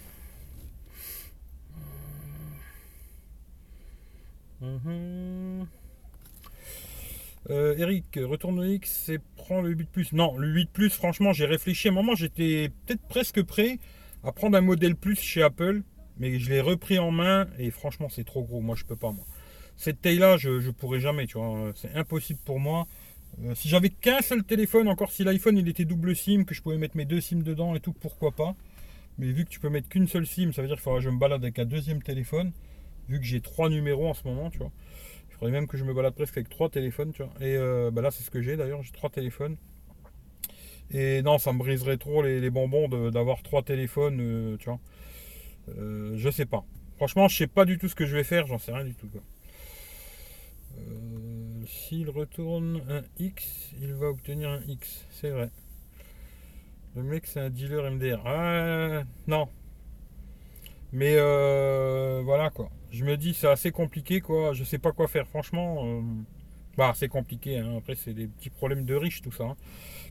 Mhm. 4.62 5.68
Euh, 7.50 7.76
Eric, 7.78 8.06
retourne 8.24 8.66
X 8.66 9.10
et 9.10 9.20
prends 9.36 9.62
le 9.62 9.70
8 9.70 9.90
Plus. 9.90 10.14
Non, 10.14 10.38
le 10.38 10.48
8 10.48 10.70
Plus, 10.72 10.90
franchement, 10.90 11.34
j'ai 11.34 11.46
réfléchi. 11.46 11.90
À 11.90 11.92
un 11.92 11.94
moment, 11.94 12.16
j'étais 12.16 12.72
peut-être 12.86 13.06
presque 13.08 13.44
prêt 13.44 13.80
à 14.24 14.32
prendre 14.32 14.58
un 14.58 14.62
modèle 14.62 14.96
Plus 14.96 15.20
chez 15.20 15.44
Apple, 15.44 15.82
mais 16.18 16.40
je 16.40 16.50
l'ai 16.50 16.62
repris 16.62 17.00
en 17.00 17.12
main 17.12 17.48
et 17.60 17.70
franchement, 17.72 18.08
c'est 18.10 18.24
trop 18.24 18.44
gros. 18.44 18.62
Moi, 18.62 18.76
je 18.76 18.86
peux 18.86 18.96
pas, 18.96 19.12
moi. 19.12 19.26
Cette 19.76 20.02
taille-là, 20.02 20.38
je, 20.38 20.60
je 20.60 20.72
pourrais 20.72 21.00
jamais, 21.00 21.28
tu 21.28 21.38
vois. 21.38 21.74
C'est 21.76 21.94
impossible 21.96 22.40
pour 22.46 22.60
moi. 22.60 22.88
Euh, 23.44 23.56
si 23.56 23.68
j'avais 23.68 23.90
qu'un 23.90 24.22
seul 24.22 24.44
téléphone, 24.44 24.88
encore 24.88 25.12
si 25.12 25.24
l'iPhone 25.24 25.58
il 25.58 25.68
était 25.68 25.86
double 25.86 26.16
SIM, 26.16 26.46
que 26.46 26.54
je 26.54 26.62
pouvais 26.62 26.78
mettre 26.78 26.96
mes 26.96 27.06
deux 27.06 27.20
SIM 27.20 27.40
dedans 27.40 27.76
et 27.76 27.80
tout, 27.80 27.94
pourquoi 27.94 28.32
pas. 28.32 28.56
Mais 29.18 29.32
vu 29.32 29.46
que 29.46 29.50
tu 29.50 29.60
peux 29.60 29.70
mettre 29.70 29.90
qu'une 29.90 30.08
seule 30.08 30.26
SIM, 30.26 30.52
ça 30.54 30.62
veut 30.62 30.68
dire 30.68 30.78
qu'il 30.78 30.84
faudra 30.84 31.00
que 31.00 31.06
je 31.06 31.10
me 31.10 31.20
balade 31.20 31.44
avec 31.44 31.60
un 31.60 31.66
deuxième 31.66 32.02
téléphone 32.02 32.52
vu 33.10 33.20
que 33.20 33.26
j'ai 33.26 33.42
trois 33.42 33.70
numéros 33.70 34.08
en 34.08 34.14
ce 34.14 34.26
moment, 34.26 34.50
tu 34.50 34.60
vois. 34.60 34.72
Il 35.34 35.38
faudrait 35.38 35.52
même 35.52 35.68
que 35.68 35.78
je 35.78 35.84
me 35.84 35.94
balade 35.94 36.14
presque 36.14 36.38
avec 36.38 36.48
trois 36.48 36.70
téléphones, 36.70 37.12
tu 37.12 37.24
vois. 37.24 37.34
Et 37.42 37.58
euh, 37.58 37.90
bah 37.92 38.02
là, 38.02 38.12
c'est 38.12 38.24
ce 38.24 38.30
que 38.30 38.42
j'ai 38.42 38.56
d'ailleurs, 38.56 38.84
j'ai 38.84 38.92
trois 38.92 39.10
téléphones. 39.10 39.58
Et 40.92 41.24
non, 41.24 41.40
ça 41.40 41.52
me 41.54 41.58
briserait 41.58 41.98
trop 41.98 42.22
les, 42.22 42.50
bonbons 42.52 42.88
d'avoir 43.10 43.42
trois 43.42 43.64
téléphones, 43.64 44.20
euh, 44.22 44.58
tu 44.58 44.70
vois. 44.70 44.80
Euh, 45.70 46.14
je 46.18 46.30
sais 46.30 46.46
pas. 46.46 46.64
Franchement, 46.98 47.28
je 47.28 47.36
sais 47.36 47.48
pas 47.48 47.66
du 47.66 47.80
tout 47.80 47.90
ce 47.90 47.96
que 47.96 48.06
je 48.06 48.16
vais 48.16 48.24
faire, 48.24 48.46
j'en 48.46 48.60
sais 48.60 48.72
rien 48.72 48.86
du 48.86 48.94
tout. 48.94 49.10
S'il 51.66 52.10
retourne 52.10 52.84
un 52.88 53.02
X, 53.18 53.72
il 53.82 53.94
va 53.94 54.10
obtenir 54.10 54.50
un 54.50 54.62
X. 54.68 55.06
C'est 55.12 55.30
vrai. 55.30 55.50
Le 56.96 57.02
mec, 57.02 57.26
c'est 57.26 57.40
un 57.40 57.50
dealer 57.50 57.90
MDR. 57.92 58.22
Ah, 58.26 59.04
non. 59.26 59.50
Mais 60.94 61.18
voilà 62.24 62.50
quoi 62.50 62.70
je 62.94 63.04
me 63.06 63.18
dis 63.18 63.34
c'est 63.34 63.48
assez 63.48 63.72
compliqué 63.72 64.22
quoi, 64.22 64.54
je 64.54 64.64
sais 64.64 64.78
pas 64.78 64.92
quoi 64.92 65.08
faire 65.08 65.28
franchement. 65.28 65.84
Euh, 65.84 66.02
bah 66.78 66.94
c'est 66.96 67.08
compliqué, 67.08 67.58
hein. 67.58 67.78
après 67.78 67.96
c'est 67.96 68.14
des 68.14 68.28
petits 68.28 68.52
problèmes 68.52 68.86
de 68.86 68.94
riches 68.94 69.22
tout 69.22 69.32
ça. 69.32 69.46
Hein. 69.46 69.58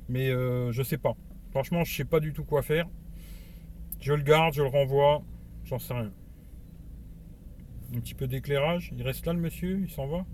Mais 0.09 0.31
euh, 0.31 0.73
je 0.73 0.83
sais 0.83 0.99
pas. 0.99 1.15
Franchement 1.53 1.85
je 1.85 1.95
sais 1.95 2.05
pas 2.05 2.19
du 2.19 2.33
tout 2.33 2.45
quoi 2.45 2.63
faire. 2.63 2.89
Je 4.01 4.13
le 4.13 4.23
garde, 4.23 4.55
je 4.55 4.63
le 4.63 4.69
renvoie, 4.69 5.23
j'en 5.65 5.79
sais 5.79 5.95
rien. 5.95 6.13
Un 7.95 8.01
petit 8.01 8.15
peu 8.15 8.27
d'éclairage, 8.27 8.93
il 8.97 9.03
reste 9.03 9.27
là 9.27 9.33
le 9.33 9.39
monsieur, 9.39 9.79
il 9.81 9.91
s'en 9.91 10.09
va? 10.09 10.27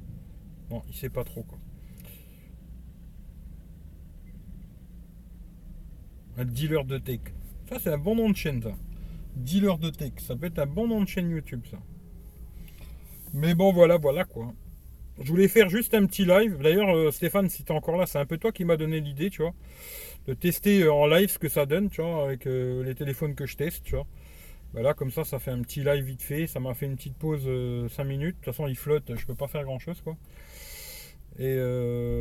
Bon, 0.70 0.82
il 0.88 0.94
sait 0.94 1.10
pas 1.10 1.24
trop 1.24 1.42
quoi. 1.42 1.58
Un 6.38 6.46
dealer 6.46 6.84
de 6.86 6.96
tech. 6.96 7.20
Ça 7.68 7.78
c'est 7.78 7.92
un 7.92 7.98
bon 7.98 8.16
nom 8.16 8.30
de 8.30 8.36
chaîne 8.36 8.62
ça. 8.62 8.72
Dealer 9.38 9.78
de 9.78 9.90
tech, 9.90 10.12
ça 10.18 10.36
peut 10.36 10.46
être 10.46 10.58
un 10.58 10.66
bon 10.66 10.88
nom 10.88 11.02
de 11.02 11.08
chaîne 11.08 11.30
YouTube 11.30 11.64
ça. 11.70 11.78
Mais 13.32 13.54
bon, 13.54 13.72
voilà, 13.72 13.96
voilà 13.96 14.24
quoi. 14.24 14.52
Je 15.20 15.28
voulais 15.28 15.48
faire 15.48 15.68
juste 15.68 15.94
un 15.94 16.06
petit 16.06 16.24
live. 16.24 16.58
D'ailleurs, 16.62 16.94
euh, 16.94 17.10
Stéphane, 17.10 17.48
si 17.48 17.64
tu 17.64 17.72
encore 17.72 17.96
là, 17.96 18.06
c'est 18.06 18.18
un 18.18 18.26
peu 18.26 18.38
toi 18.38 18.52
qui 18.52 18.64
m'as 18.64 18.76
donné 18.76 19.00
l'idée, 19.00 19.30
tu 19.30 19.42
vois, 19.42 19.52
de 20.26 20.34
tester 20.34 20.82
euh, 20.82 20.92
en 20.92 21.06
live 21.06 21.28
ce 21.28 21.38
que 21.38 21.48
ça 21.48 21.66
donne, 21.66 21.90
tu 21.90 22.02
vois, 22.02 22.24
avec 22.24 22.46
euh, 22.46 22.84
les 22.84 22.94
téléphones 22.94 23.34
que 23.34 23.46
je 23.46 23.56
teste, 23.56 23.82
tu 23.84 23.96
vois. 23.96 24.06
Bah 24.74 24.92
comme 24.94 25.10
ça, 25.10 25.24
ça 25.24 25.38
fait 25.38 25.50
un 25.50 25.62
petit 25.62 25.82
live 25.82 26.04
vite 26.04 26.22
fait. 26.22 26.46
Ça 26.46 26.60
m'a 26.60 26.74
fait 26.74 26.86
une 26.86 26.96
petite 26.96 27.16
pause 27.16 27.48
5 27.90 28.04
minutes. 28.04 28.36
De 28.36 28.44
toute 28.44 28.54
façon, 28.54 28.66
il 28.66 28.76
flotte, 28.76 29.12
je 29.16 29.26
peux 29.26 29.34
pas 29.34 29.48
faire 29.48 29.64
grand 29.64 29.78
chose, 29.78 30.00
quoi. 30.02 30.16
Et 31.38 31.56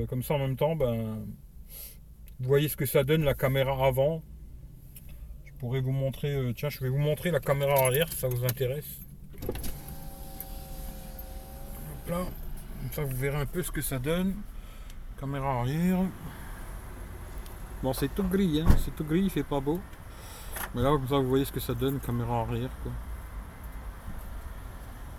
comme 0.08 0.24
ça, 0.24 0.36
en 0.36 0.40
même 0.40 0.56
temps, 0.56 0.76
ben, 0.78 1.26
vous 2.40 2.48
voyez 2.48 2.70
ce 2.70 2.78
que 2.78 2.86
ça 2.86 3.04
donne 3.04 3.26
la 3.26 3.34
caméra 3.34 3.86
avant. 3.86 4.24
Pourrais 5.60 5.82
vous 5.82 5.92
montrer, 5.92 6.54
tiens, 6.56 6.70
je 6.70 6.80
vais 6.80 6.90
vous 6.90 6.98
montrer 6.98 7.32
la 7.32 7.40
caméra 7.40 7.74
arrière, 7.74 8.08
si 8.12 8.18
ça 8.20 8.28
vous 8.28 8.44
intéresse 8.46 9.00
là. 12.10 12.26
Comme 12.82 12.92
ça, 12.92 13.04
vous 13.04 13.16
verrez 13.16 13.38
un 13.38 13.46
peu 13.46 13.64
ce 13.64 13.72
que 13.72 13.82
ça 13.82 14.00
donne. 14.00 14.36
Caméra 15.20 15.60
arrière. 15.60 16.00
Bon, 17.84 17.94
c'est 17.94 18.14
tout 18.14 18.24
gris, 18.24 18.62
hein. 18.62 18.70
c'est 18.84 18.96
tout 18.96 19.04
gris, 19.04 19.22
il 19.22 19.30
fait 19.30 19.44
pas 19.44 19.60
beau. 19.60 19.80
Mais 20.74 20.82
là, 20.82 20.90
comme 20.90 21.08
ça, 21.08 21.18
vous 21.18 21.28
voyez 21.28 21.46
ce 21.46 21.52
que 21.52 21.60
ça 21.60 21.74
donne, 21.74 22.00
caméra 22.00 22.42
arrière. 22.42 22.70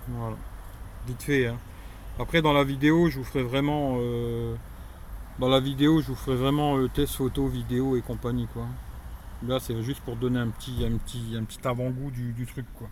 Voilà. 0.09 0.37
Vite 1.07 1.23
fait. 1.23 1.47
Hein. 1.47 1.59
Après, 2.19 2.43
dans 2.43 2.53
la 2.53 2.65
vidéo, 2.65 3.09
je 3.09 3.19
vous 3.19 3.25
ferai 3.25 3.43
vraiment. 3.43 3.97
Euh, 3.99 4.55
dans 5.39 5.49
la 5.49 5.61
vidéo, 5.61 6.01
je 6.01 6.09
vous 6.09 6.17
ferai 6.17 6.37
vraiment 6.37 6.77
euh, 6.79 6.89
test 6.89 7.15
photo, 7.15 7.47
vidéo 7.47 7.97
et 7.97 8.03
compagnie. 8.03 8.49
quoi. 8.53 8.67
Là, 9.47 9.61
c'est 9.61 9.81
juste 9.83 10.01
pour 10.01 10.17
donner 10.17 10.41
un 10.41 10.51
petit, 10.51 10.85
un 10.85 10.97
petit, 10.99 11.37
un 11.37 11.45
petit 11.45 11.61
avant-goût 11.65 12.11
du, 12.11 12.47
truc. 12.47 12.67
quoi. 12.75 12.89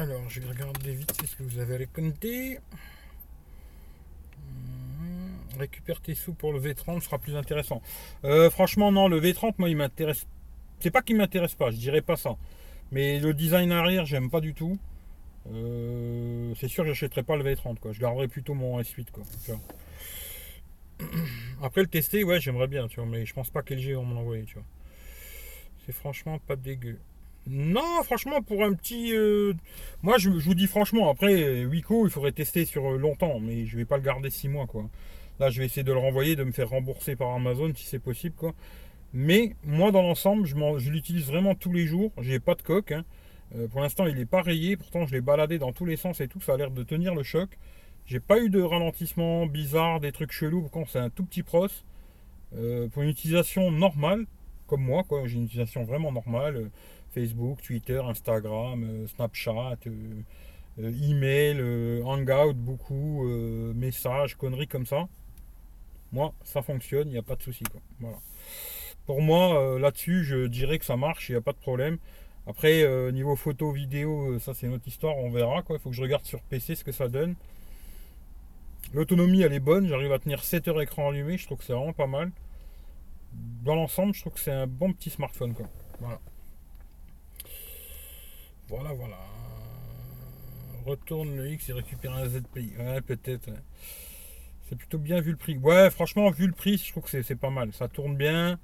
Alors, 0.00 0.28
je 0.28 0.40
vais 0.40 0.48
regarder 0.48 0.94
vite 0.94 1.12
ce 1.26 1.36
que 1.36 1.42
vous 1.42 1.58
avez 1.58 1.76
raconté. 1.76 2.58
Hmm, 4.38 5.58
récupère 5.58 6.00
tes 6.00 6.14
sous 6.14 6.32
pour 6.32 6.54
le 6.54 6.60
V30, 6.60 7.02
sera 7.02 7.18
plus 7.18 7.36
intéressant. 7.36 7.82
Euh, 8.24 8.48
franchement, 8.48 8.90
non, 8.90 9.08
le 9.08 9.20
V30, 9.20 9.56
moi, 9.58 9.68
il 9.68 9.76
m'intéresse. 9.76 10.26
C'est 10.80 10.90
pas 10.90 11.02
qu'il 11.02 11.16
m'intéresse 11.16 11.54
pas, 11.54 11.70
je 11.70 11.76
dirais 11.76 12.00
pas 12.00 12.16
ça. 12.16 12.36
Mais 12.90 13.18
le 13.20 13.34
design 13.34 13.72
arrière, 13.72 14.06
j'aime 14.06 14.30
pas 14.30 14.40
du 14.40 14.54
tout. 14.54 14.78
Euh, 15.52 16.52
c'est 16.58 16.68
sûr 16.68 16.84
j'achèterai 16.84 17.22
pas 17.22 17.36
le 17.36 17.44
V30, 17.44 17.78
quoi. 17.78 17.92
Je 17.92 18.00
garderai 18.00 18.28
plutôt 18.28 18.54
mon 18.54 18.80
S8, 18.80 19.06
quoi. 19.10 19.22
Après 21.62 21.80
le 21.80 21.86
tester, 21.86 22.24
ouais, 22.24 22.40
j'aimerais 22.40 22.66
bien, 22.66 22.86
mais 23.06 23.24
je 23.24 23.34
pense 23.34 23.50
pas 23.50 23.62
qu'LG 23.62 23.94
vont 23.94 24.04
m'en 24.04 24.20
envoyer, 24.20 24.44
tu. 24.44 24.58
C'est 25.86 25.92
franchement 25.92 26.38
pas 26.38 26.56
dégueu. 26.56 26.98
Non, 27.46 28.02
franchement, 28.04 28.42
pour 28.42 28.62
un 28.62 28.74
petit. 28.74 29.14
Euh, 29.14 29.54
moi, 30.02 30.18
je, 30.18 30.28
vous 30.28 30.54
dis 30.54 30.66
franchement, 30.66 31.10
après, 31.10 31.64
Wico, 31.64 32.06
il 32.06 32.10
faudrait 32.10 32.32
tester 32.32 32.66
sur 32.66 32.92
euh, 32.92 32.98
longtemps, 32.98 33.40
mais 33.40 33.64
je 33.64 33.76
vais 33.76 33.86
pas 33.86 33.96
le 33.96 34.02
garder 34.02 34.28
6 34.28 34.48
mois, 34.48 34.66
quoi. 34.66 34.88
Là, 35.40 35.48
je 35.50 35.60
vais 35.60 35.66
essayer 35.66 35.84
de 35.84 35.92
le 35.92 35.98
renvoyer, 35.98 36.36
de 36.36 36.44
me 36.44 36.52
faire 36.52 36.68
rembourser 36.68 37.16
par 37.16 37.30
Amazon 37.30 37.72
si 37.74 37.86
c'est 37.86 38.00
possible, 38.00 38.34
quoi. 38.36 38.54
Mais 39.12 39.54
moi, 39.64 39.90
dans 39.90 40.02
l'ensemble, 40.02 40.46
je, 40.46 40.90
l'utilise 40.90 41.26
vraiment 41.26 41.54
tous 41.54 41.72
les 41.72 41.86
jours. 41.86 42.12
J'ai 42.20 42.40
pas 42.40 42.54
de 42.54 42.62
coque. 42.62 42.92
Hein. 42.92 43.04
Euh, 43.56 43.68
pour 43.68 43.80
l'instant, 43.80 44.06
il 44.06 44.16
n'est 44.16 44.26
pas 44.26 44.42
rayé. 44.42 44.76
Pourtant, 44.76 45.06
je 45.06 45.12
l'ai 45.12 45.20
baladé 45.20 45.58
dans 45.58 45.72
tous 45.72 45.86
les 45.86 45.96
sens 45.96 46.20
et 46.20 46.28
tout. 46.28 46.40
Ça 46.40 46.54
a 46.54 46.56
l'air 46.56 46.70
de 46.70 46.82
tenir 46.82 47.14
le 47.14 47.22
choc. 47.22 47.58
J'ai 48.06 48.20
pas 48.20 48.38
eu 48.38 48.50
de 48.50 48.60
ralentissement 48.60 49.46
bizarre, 49.46 50.00
des 50.00 50.12
trucs 50.12 50.32
chelous. 50.32 50.68
Quand 50.72 50.86
c'est 50.86 50.98
un 50.98 51.10
tout 51.10 51.24
petit 51.24 51.42
pros, 51.42 51.68
pour 52.50 53.02
une 53.02 53.10
utilisation 53.10 53.70
normale, 53.70 54.24
comme 54.66 54.82
moi, 54.82 55.04
quoi. 55.04 55.26
J'ai 55.26 55.36
une 55.36 55.44
utilisation 55.44 55.84
vraiment 55.84 56.12
normale. 56.12 56.70
Facebook, 57.12 57.62
Twitter, 57.62 58.00
Instagram, 58.04 58.84
euh, 58.84 59.06
Snapchat, 59.08 59.78
euh, 59.86 60.22
euh, 60.78 60.92
email, 61.02 61.58
euh, 61.58 62.02
hangout, 62.04 62.54
beaucoup, 62.54 63.24
messages, 63.74 64.36
conneries 64.36 64.68
comme 64.68 64.86
ça. 64.86 65.08
Moi, 66.12 66.32
ça 66.44 66.62
fonctionne, 66.62 67.08
il 67.08 67.12
n'y 67.12 67.18
a 67.18 67.22
pas 67.22 67.36
de 67.36 67.42
souci. 67.42 67.64
Voilà. 68.00 68.18
Pour 69.08 69.22
moi, 69.22 69.78
là-dessus, 69.78 70.22
je 70.22 70.46
dirais 70.48 70.78
que 70.78 70.84
ça 70.84 70.98
marche, 70.98 71.30
il 71.30 71.32
n'y 71.32 71.38
a 71.38 71.40
pas 71.40 71.54
de 71.54 71.58
problème. 71.58 71.96
Après, 72.46 72.84
niveau 73.10 73.36
photo, 73.36 73.72
vidéo, 73.72 74.38
ça 74.38 74.52
c'est 74.52 74.66
une 74.66 74.74
autre 74.74 74.86
histoire, 74.86 75.16
on 75.16 75.30
verra. 75.30 75.64
Il 75.70 75.78
faut 75.78 75.88
que 75.88 75.96
je 75.96 76.02
regarde 76.02 76.26
sur 76.26 76.42
PC 76.42 76.74
ce 76.74 76.84
que 76.84 76.92
ça 76.92 77.08
donne. 77.08 77.34
L'autonomie, 78.92 79.40
elle 79.40 79.54
est 79.54 79.60
bonne, 79.60 79.88
j'arrive 79.88 80.12
à 80.12 80.18
tenir 80.18 80.44
7 80.44 80.68
heures 80.68 80.82
écran 80.82 81.08
allumé, 81.08 81.38
je 81.38 81.46
trouve 81.46 81.56
que 81.56 81.64
c'est 81.64 81.72
vraiment 81.72 81.94
pas 81.94 82.06
mal. 82.06 82.32
Dans 83.32 83.74
l'ensemble, 83.74 84.12
je 84.12 84.20
trouve 84.20 84.34
que 84.34 84.40
c'est 84.40 84.52
un 84.52 84.66
bon 84.66 84.92
petit 84.92 85.08
smartphone. 85.08 85.54
Quoi. 85.54 85.66
Voilà. 86.00 86.20
Voilà, 88.68 88.92
voilà. 88.92 89.18
Retourne 90.84 91.34
le 91.34 91.50
X 91.50 91.70
et 91.70 91.72
récupère 91.72 92.12
un 92.12 92.28
ZPI. 92.28 92.74
Ouais, 92.78 93.00
peut-être. 93.00 93.48
C'est 94.68 94.76
plutôt 94.76 94.98
bien 94.98 95.22
vu 95.22 95.30
le 95.30 95.38
prix. 95.38 95.56
Ouais, 95.56 95.88
franchement, 95.88 96.28
vu 96.30 96.46
le 96.46 96.52
prix, 96.52 96.76
je 96.76 96.90
trouve 96.92 97.04
que 97.04 97.22
c'est 97.22 97.36
pas 97.36 97.48
mal. 97.48 97.72
Ça 97.72 97.88
tourne 97.88 98.14
bien. 98.14 98.58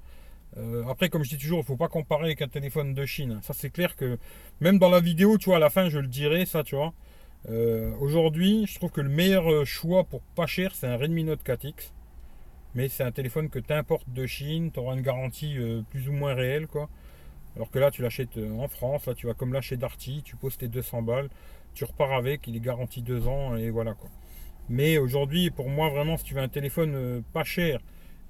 Euh, 0.57 0.83
après, 0.87 1.09
comme 1.09 1.23
je 1.23 1.29
dis 1.29 1.37
toujours, 1.37 1.59
il 1.59 1.61
ne 1.61 1.65
faut 1.65 1.75
pas 1.75 1.89
comparer 1.89 2.25
avec 2.25 2.41
un 2.41 2.47
téléphone 2.47 2.93
de 2.93 3.05
Chine. 3.05 3.39
Ça, 3.43 3.53
c'est 3.53 3.69
clair 3.69 3.95
que 3.95 4.17
même 4.61 4.79
dans 4.79 4.89
la 4.89 4.99
vidéo, 4.99 5.37
tu 5.37 5.45
vois, 5.45 5.57
à 5.57 5.59
la 5.59 5.69
fin, 5.69 5.89
je 5.89 5.99
le 5.99 6.07
dirai, 6.07 6.45
ça, 6.45 6.63
tu 6.63 6.75
vois. 6.75 6.93
Euh, 7.49 7.93
aujourd'hui, 7.99 8.65
je 8.67 8.75
trouve 8.75 8.91
que 8.91 9.01
le 9.01 9.09
meilleur 9.09 9.51
euh, 9.51 9.65
choix 9.65 10.03
pour 10.05 10.21
pas 10.35 10.47
cher, 10.47 10.73
c'est 10.73 10.87
un 10.87 10.97
Redmi 10.97 11.23
Note 11.23 11.43
4X. 11.45 11.91
Mais 12.73 12.89
c'est 12.89 13.03
un 13.03 13.11
téléphone 13.11 13.49
que 13.49 13.59
tu 13.59 13.73
importes 13.73 14.09
de 14.09 14.25
Chine, 14.25 14.71
tu 14.71 14.79
auras 14.79 14.95
une 14.95 15.01
garantie 15.01 15.55
plus 15.91 16.09
ou 16.09 16.11
moins 16.11 16.33
réelle, 16.33 16.67
quoi. 16.67 16.89
Alors 17.55 17.71
que 17.71 17.79
là, 17.79 17.89
tu 17.89 18.01
l'achètes 18.01 18.37
en 18.37 18.67
France, 18.67 19.05
là, 19.05 19.13
tu 19.13 19.27
vas 19.27 19.33
comme 19.33 19.53
là 19.53 19.61
chez 19.61 19.77
Darty, 19.77 20.23
tu 20.25 20.35
poses 20.35 20.57
tes 20.57 20.67
200 20.67 21.01
balles, 21.01 21.29
tu 21.73 21.85
repars 21.85 22.11
avec, 22.11 22.45
il 22.47 22.57
est 22.57 22.59
garanti 22.59 23.01
2 23.01 23.29
ans, 23.29 23.55
et 23.55 23.69
voilà, 23.69 23.93
quoi. 23.93 24.09
Mais 24.67 24.97
aujourd'hui, 24.97 25.51
pour 25.51 25.69
moi, 25.69 25.87
vraiment, 25.87 26.17
si 26.17 26.25
tu 26.25 26.33
veux 26.33 26.41
un 26.41 26.49
téléphone 26.49 27.23
pas 27.31 27.45
cher, 27.45 27.79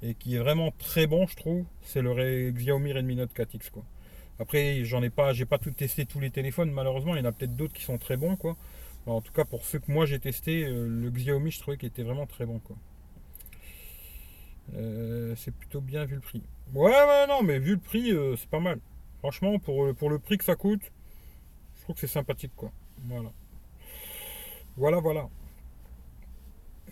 et 0.02 0.14
qui 0.16 0.36
est 0.36 0.40
vraiment 0.40 0.72
très 0.78 1.08
bon, 1.08 1.28
je 1.28 1.36
trouve, 1.36 1.66
c'est 1.82 2.02
le 2.02 2.52
Xiaomi 2.52 2.94
Redmi 2.94 3.16
Note 3.16 3.34
4X 3.36 3.72
quoi. 3.72 3.84
Après, 4.40 4.84
j'en 4.84 5.02
ai 5.02 5.10
pas, 5.10 5.34
j'ai 5.34 5.46
pas 5.46 5.58
tout 5.58 5.72
testé 5.72 6.06
tous 6.06 6.20
les 6.20 6.30
téléphones, 6.30 6.72
malheureusement, 6.72 7.16
il 7.16 7.20
y 7.20 7.22
en 7.22 7.30
a 7.30 7.32
peut-être 7.32 7.56
d'autres 7.56 7.74
qui 7.74 7.84
sont 7.84 7.98
très 7.98 8.18
bons 8.18 8.36
quoi. 8.36 8.58
En 9.06 9.22
tout 9.22 9.32
cas, 9.32 9.46
pour 9.46 9.64
ceux 9.66 9.80
que 9.80 9.92
moi 9.92 10.06
j'ai 10.06 10.20
testé, 10.20 10.66
euh, 10.66 10.88
le 10.88 11.10
Xiaomi, 11.12 11.52
je 11.52 11.60
trouvais 11.60 11.78
qu'il 11.78 11.88
était 11.88 12.04
vraiment 12.04 12.26
très 12.26 12.46
bon 12.46 12.60
quoi. 12.60 12.76
Euh, 14.76 15.36
c'est 15.38 15.54
plutôt 15.54 15.80
bien 15.80 16.06
vu 16.06 16.16
le 16.16 16.22
prix. 16.22 16.42
Ouais, 16.74 16.92
ouais, 16.92 17.28
non, 17.28 17.44
mais 17.44 17.60
vu 17.60 17.74
le 17.74 17.80
prix, 17.80 18.12
euh, 18.12 18.36
c'est 18.36 18.50
pas 18.50 18.60
mal. 18.60 18.80
Franchement, 19.20 19.60
pour, 19.60 19.94
pour 19.96 20.10
le 20.10 20.20
prix 20.20 20.38
que 20.38 20.44
ça 20.44 20.56
coûte, 20.56 20.82
je 21.78 21.82
trouve 21.84 21.96
que 21.96 22.02
c'est 22.02 22.08
sympathique 22.08 22.52
quoi. 22.56 22.72
Voilà. 23.04 23.32
Voilà, 24.78 25.00
voilà. 25.00 25.30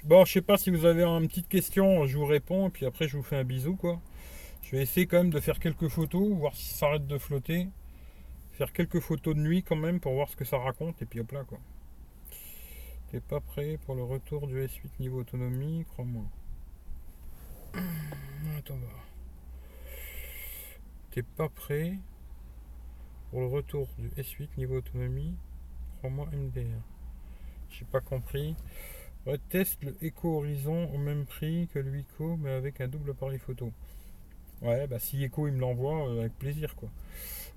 Bon, 0.06 0.26
je 0.26 0.34
sais 0.34 0.42
pas 0.42 0.58
si 0.58 0.70
vous 0.70 0.84
avez 0.84 1.06
une 1.06 1.30
petite 1.30 1.48
question, 1.48 2.06
je 2.06 2.18
vous 2.18 2.26
réponds, 2.26 2.68
et 2.68 2.70
puis 2.70 2.86
après 2.86 3.08
je 3.08 3.16
vous 3.16 3.24
fais 3.24 3.38
un 3.38 3.46
bisou, 3.46 3.78
quoi. 3.78 4.02
Je 4.62 4.72
vais 4.72 4.82
essayer 4.82 5.08
quand 5.08 5.16
même 5.16 5.30
de 5.30 5.40
faire 5.40 5.60
quelques 5.60 5.88
photos, 5.88 6.28
voir 6.28 6.54
si 6.58 6.74
ça 6.74 6.88
arrête 6.88 7.08
de 7.08 7.18
flotter. 7.18 7.70
Faire 8.52 8.74
quelques 8.74 9.00
photos 9.00 9.34
de 9.34 9.40
nuit 9.40 9.64
quand 9.64 9.78
même 9.78 10.02
pour 10.02 10.14
voir 10.14 10.28
ce 10.28 10.36
que 10.36 10.44
ça 10.44 10.58
raconte, 10.58 11.02
et 11.02 11.06
puis 11.06 11.22
hop 11.22 11.32
là, 11.32 11.46
quoi. 11.46 11.58
T'es 13.12 13.22
pas 13.22 13.40
prêt 13.40 13.80
pour 13.86 13.96
le 13.96 14.04
retour 14.04 14.46
du 14.48 14.60
S8 14.60 14.90
niveau 15.00 15.22
autonomie, 15.22 15.86
crois-moi. 15.94 16.26
Attends, 18.58 18.76
voir. 18.76 19.06
T'es 21.12 21.24
pas 21.24 21.48
prêt 21.48 21.98
pour 23.30 23.40
le 23.40 23.48
retour 23.48 23.88
du 23.98 24.10
S8 24.22 24.50
niveau 24.58 24.80
autonomie, 24.80 25.34
crois-moi 26.00 26.28
MDR. 26.34 26.82
J'ai 27.70 27.86
pas 27.86 28.02
compris. 28.02 28.58
Teste 29.50 29.84
le 29.84 29.96
Echo 30.02 30.38
Horizon 30.38 30.90
au 30.94 30.98
même 30.98 31.26
prix 31.26 31.70
que 31.74 31.80
le 31.80 31.98
Echo, 31.98 32.38
mais 32.38 32.52
avec 32.52 32.82
un 32.82 32.88
double 32.88 33.12
appareil 33.12 33.40
photo. 33.40 33.72
Ouais, 34.62 34.86
bah 34.88 35.00
si 35.00 35.24
Echo 35.24 35.48
il 35.48 35.54
me 35.54 35.60
l'envoie, 35.60 36.10
euh, 36.10 36.22
avec 36.22 36.38
plaisir 36.38 36.76
quoi. 36.76 36.90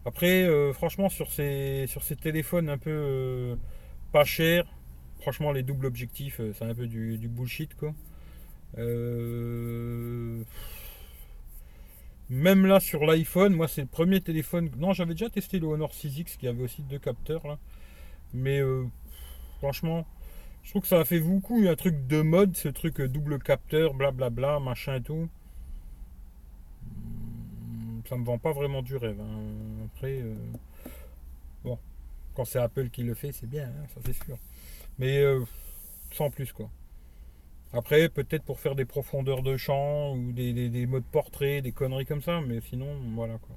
Après, 0.05 0.45
euh, 0.45 0.73
franchement, 0.73 1.09
sur 1.09 1.33
ces, 1.33 1.87
sur 1.89 2.05
ces 2.05 2.17
téléphones 2.17 2.69
un 2.69 2.79
peu 2.79 2.91
euh, 2.91 3.57
pas 4.13 4.25
chers, 4.25 4.67
franchement, 5.21 5.53
les 5.53 5.63
doubles 5.65 5.87
objectifs, 5.87 6.41
c'est 6.55 6.65
un 6.65 6.75
peu 6.75 6.87
du, 6.87 7.19
bullshit 7.29 7.75
quoi. 7.77 7.93
Même 12.29 12.67
là 12.67 12.81
sur 12.81 13.07
l'iPhone, 13.07 13.55
moi 13.55 13.69
c'est 13.69 13.83
le 13.83 13.87
premier 13.89 14.21
téléphone. 14.21 14.71
Non, 14.79 14.93
j'avais 14.93 15.15
déjà 15.15 15.31
testé 15.31 15.59
le 15.59 15.67
Honor 15.67 15.93
6X 15.93 16.37
qui 16.37 16.49
avait 16.49 16.63
aussi 16.63 16.83
deux 16.83 16.99
capteurs 16.99 17.47
là. 17.47 17.59
Mais 18.35 18.61
franchement, 19.59 20.07
je 20.67 20.73
trouve 20.73 20.83
que 20.83 20.89
ça 20.89 20.99
a 20.99 21.05
fait 21.05 21.21
beaucoup 21.21 21.65
un 21.69 21.77
truc 21.77 22.09
de 22.09 22.23
mode, 22.23 22.57
ce 22.57 22.67
truc 22.67 23.01
euh, 23.01 23.07
double 23.07 23.39
capteur, 23.39 23.95
blablabla, 23.95 24.59
machin 24.59 24.97
et 24.97 25.01
tout. 25.01 25.29
Hmm, 26.83 28.01
ça 28.09 28.17
me 28.17 28.25
vend 28.25 28.39
pas 28.39 28.51
vraiment 28.51 28.83
du 28.83 28.97
rêve. 28.97 29.21
Hein. 29.21 29.87
Après, 29.87 30.21
euh, 30.23 30.35
bon, 31.63 31.79
quand 32.35 32.45
c'est 32.45 32.59
Apple 32.59 32.91
qui 32.91 33.05
le 33.05 33.15
fait, 33.15 33.31
c'est 33.31 33.47
bien, 33.47 33.69
hein, 33.69 33.87
ça 33.95 34.01
c'est 34.05 34.25
sûr. 34.25 34.37
Mais 34.99 35.19
euh, 35.19 35.45
sans 36.11 36.31
plus 36.31 36.53
quoi. 36.53 36.69
Après, 37.73 38.09
peut-être 38.09 38.43
pour 38.43 38.59
faire 38.59 38.75
des 38.75 38.87
profondeurs 38.87 39.45
de 39.45 39.57
champ 39.57 40.17
ou 40.17 40.33
des, 40.33 40.69
des 40.69 40.87
modes 40.87 41.05
portrait, 41.05 41.63
des 41.63 41.71
conneries 41.71 42.07
comme 42.07 42.23
ça, 42.23 42.41
mais 42.41 42.61
sinon, 42.61 42.89
voilà 43.15 43.39
quoi. 43.39 43.57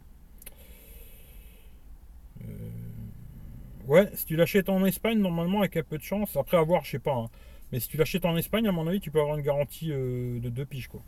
Ouais, 3.90 4.08
si 4.14 4.24
tu 4.28 4.36
l'achètes 4.36 4.70
en 4.70 4.86
Espagne, 4.86 5.18
normalement, 5.18 5.62
avec 5.62 5.76
un 5.76 5.82
peu 5.82 5.98
de 5.98 6.04
chance, 6.04 6.38
après 6.38 6.58
avoir, 6.58 6.86
je 6.86 6.92
sais 6.92 7.00
pas, 7.00 7.16
hein. 7.16 7.30
mais 7.72 7.80
si 7.80 7.88
tu 7.88 7.98
l'achètes 7.98 8.24
en 8.24 8.38
Espagne, 8.38 8.68
à 8.68 8.72
mon 8.72 8.86
avis, 8.86 9.00
tu 9.00 9.10
peux 9.10 9.20
avoir 9.20 9.36
une 9.36 9.44
garantie 9.44 9.92
euh, 9.92 10.40
de 10.40 10.50
deux 10.50 10.64
piges, 10.64 10.88
quoi. 10.88 11.02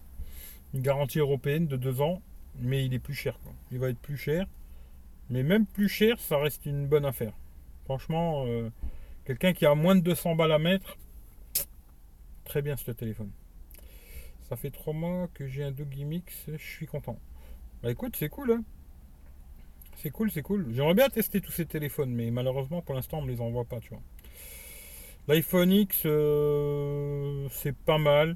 Une 0.74 0.82
garantie 0.82 1.20
européenne 1.20 1.68
de 1.68 1.78
deux 1.78 2.02
ans, 2.02 2.24
mais 2.60 2.84
il 2.84 2.96
est 2.96 3.00
plus 3.00 3.14
cher, 3.14 3.38
quoi. 3.44 3.54
Il 3.72 3.78
va 3.78 3.90
être 3.90 4.00
plus 4.00 4.18
cher, 4.18 4.48
mais 5.30 5.44
même 5.44 5.68
plus 5.68 5.90
cher, 5.90 6.20
ça 6.20 6.40
reste 6.40 6.66
une 6.66 6.88
bonne 6.88 7.06
affaire. 7.06 7.34
Franchement, 7.86 8.46
euh, 8.48 8.72
quelqu'un 9.26 9.54
qui 9.54 9.68
a 9.68 9.76
moins 9.76 9.94
de 9.94 10.02
200 10.02 10.34
balles 10.34 10.52
à 10.52 10.58
mettre, 10.58 10.98
très 12.46 12.64
bien 12.64 12.78
ce 12.78 12.90
téléphone. 12.90 13.30
Ça 14.50 14.56
fait 14.56 14.72
trois 14.72 14.94
mois 14.94 15.30
que 15.36 15.48
j'ai 15.48 15.64
un 15.64 15.72
Doggy 15.72 16.04
Mix, 16.04 16.46
je 16.48 16.58
suis 16.58 16.88
content. 16.88 17.20
Bah 17.84 17.92
écoute, 17.92 18.16
c'est 18.18 18.30
cool, 18.30 18.54
hein 18.54 18.64
c'est 20.02 20.10
cool, 20.10 20.32
c'est 20.32 20.42
cool. 20.42 20.68
J'aimerais 20.74 20.94
bien 20.94 21.10
tester 21.10 21.42
tous 21.42 21.52
ces 21.52 21.66
téléphones, 21.66 22.12
mais 22.12 22.32
malheureusement 22.32 22.82
pour 22.82 22.96
l'instant 22.96 23.20
on 23.20 23.22
me 23.24 23.32
les 23.32 23.42
envoie 23.42 23.66
pas, 23.66 23.80
tu 23.80 23.90
vois. 23.90 24.02
L'iPhone 25.28 25.72
X, 25.72 26.02
euh, 26.06 27.48
c'est 27.52 27.76
pas 27.76 28.00
mal, 28.00 28.36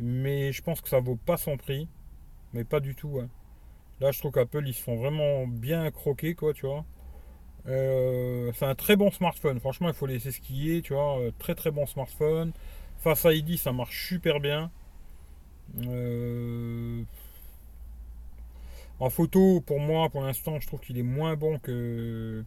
mais 0.00 0.52
je 0.52 0.62
pense 0.62 0.80
que 0.80 0.88
ça 0.88 1.00
vaut 1.00 1.16
pas 1.16 1.36
son 1.36 1.56
prix, 1.56 1.88
mais 2.54 2.64
pas 2.64 2.80
du 2.80 2.94
tout. 2.94 3.20
Hein. 3.20 3.28
Là, 4.00 4.10
je 4.10 4.18
trouve 4.18 4.32
qu'Apple 4.32 4.66
ils 4.66 4.74
se 4.74 4.82
font 4.82 4.96
vraiment 4.96 5.46
bien 5.46 5.90
croquer, 5.90 6.34
quoi, 6.34 6.54
tu 6.54 6.66
vois. 6.66 6.84
Euh, 7.68 8.50
c'est 8.54 8.64
un 8.64 8.74
très 8.74 8.96
bon 8.96 9.10
smartphone. 9.10 9.60
Franchement, 9.60 9.88
il 9.88 9.94
faut 9.94 10.06
laisser 10.06 10.30
est, 10.30 10.82
tu 10.82 10.94
vois. 10.94 11.20
Euh, 11.20 11.30
très 11.38 11.54
très 11.54 11.70
bon 11.70 11.86
smartphone. 11.86 12.52
Face 12.98 13.24
ID, 13.24 13.56
ça 13.58 13.72
marche 13.72 14.08
super 14.08 14.40
bien. 14.40 14.70
En 19.02 19.10
photo, 19.10 19.60
pour 19.60 19.80
moi, 19.80 20.08
pour 20.10 20.22
l'instant, 20.22 20.60
je 20.60 20.66
trouve 20.68 20.80
qu'il 20.80 20.96
est 20.96 21.02
moins 21.02 21.34
bon 21.34 21.58
que 21.58 22.44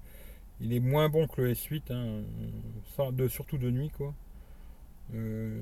il 0.62 0.74
est 0.74 0.80
moins 0.80 1.10
bon 1.10 1.28
que 1.28 1.42
le 1.42 1.54
S8, 1.54 1.92
hein. 1.92 3.28
Surtout 3.28 3.58
de 3.58 3.70
nuit 3.70 3.90
quoi. 3.90 4.14
Euh, 5.14 5.62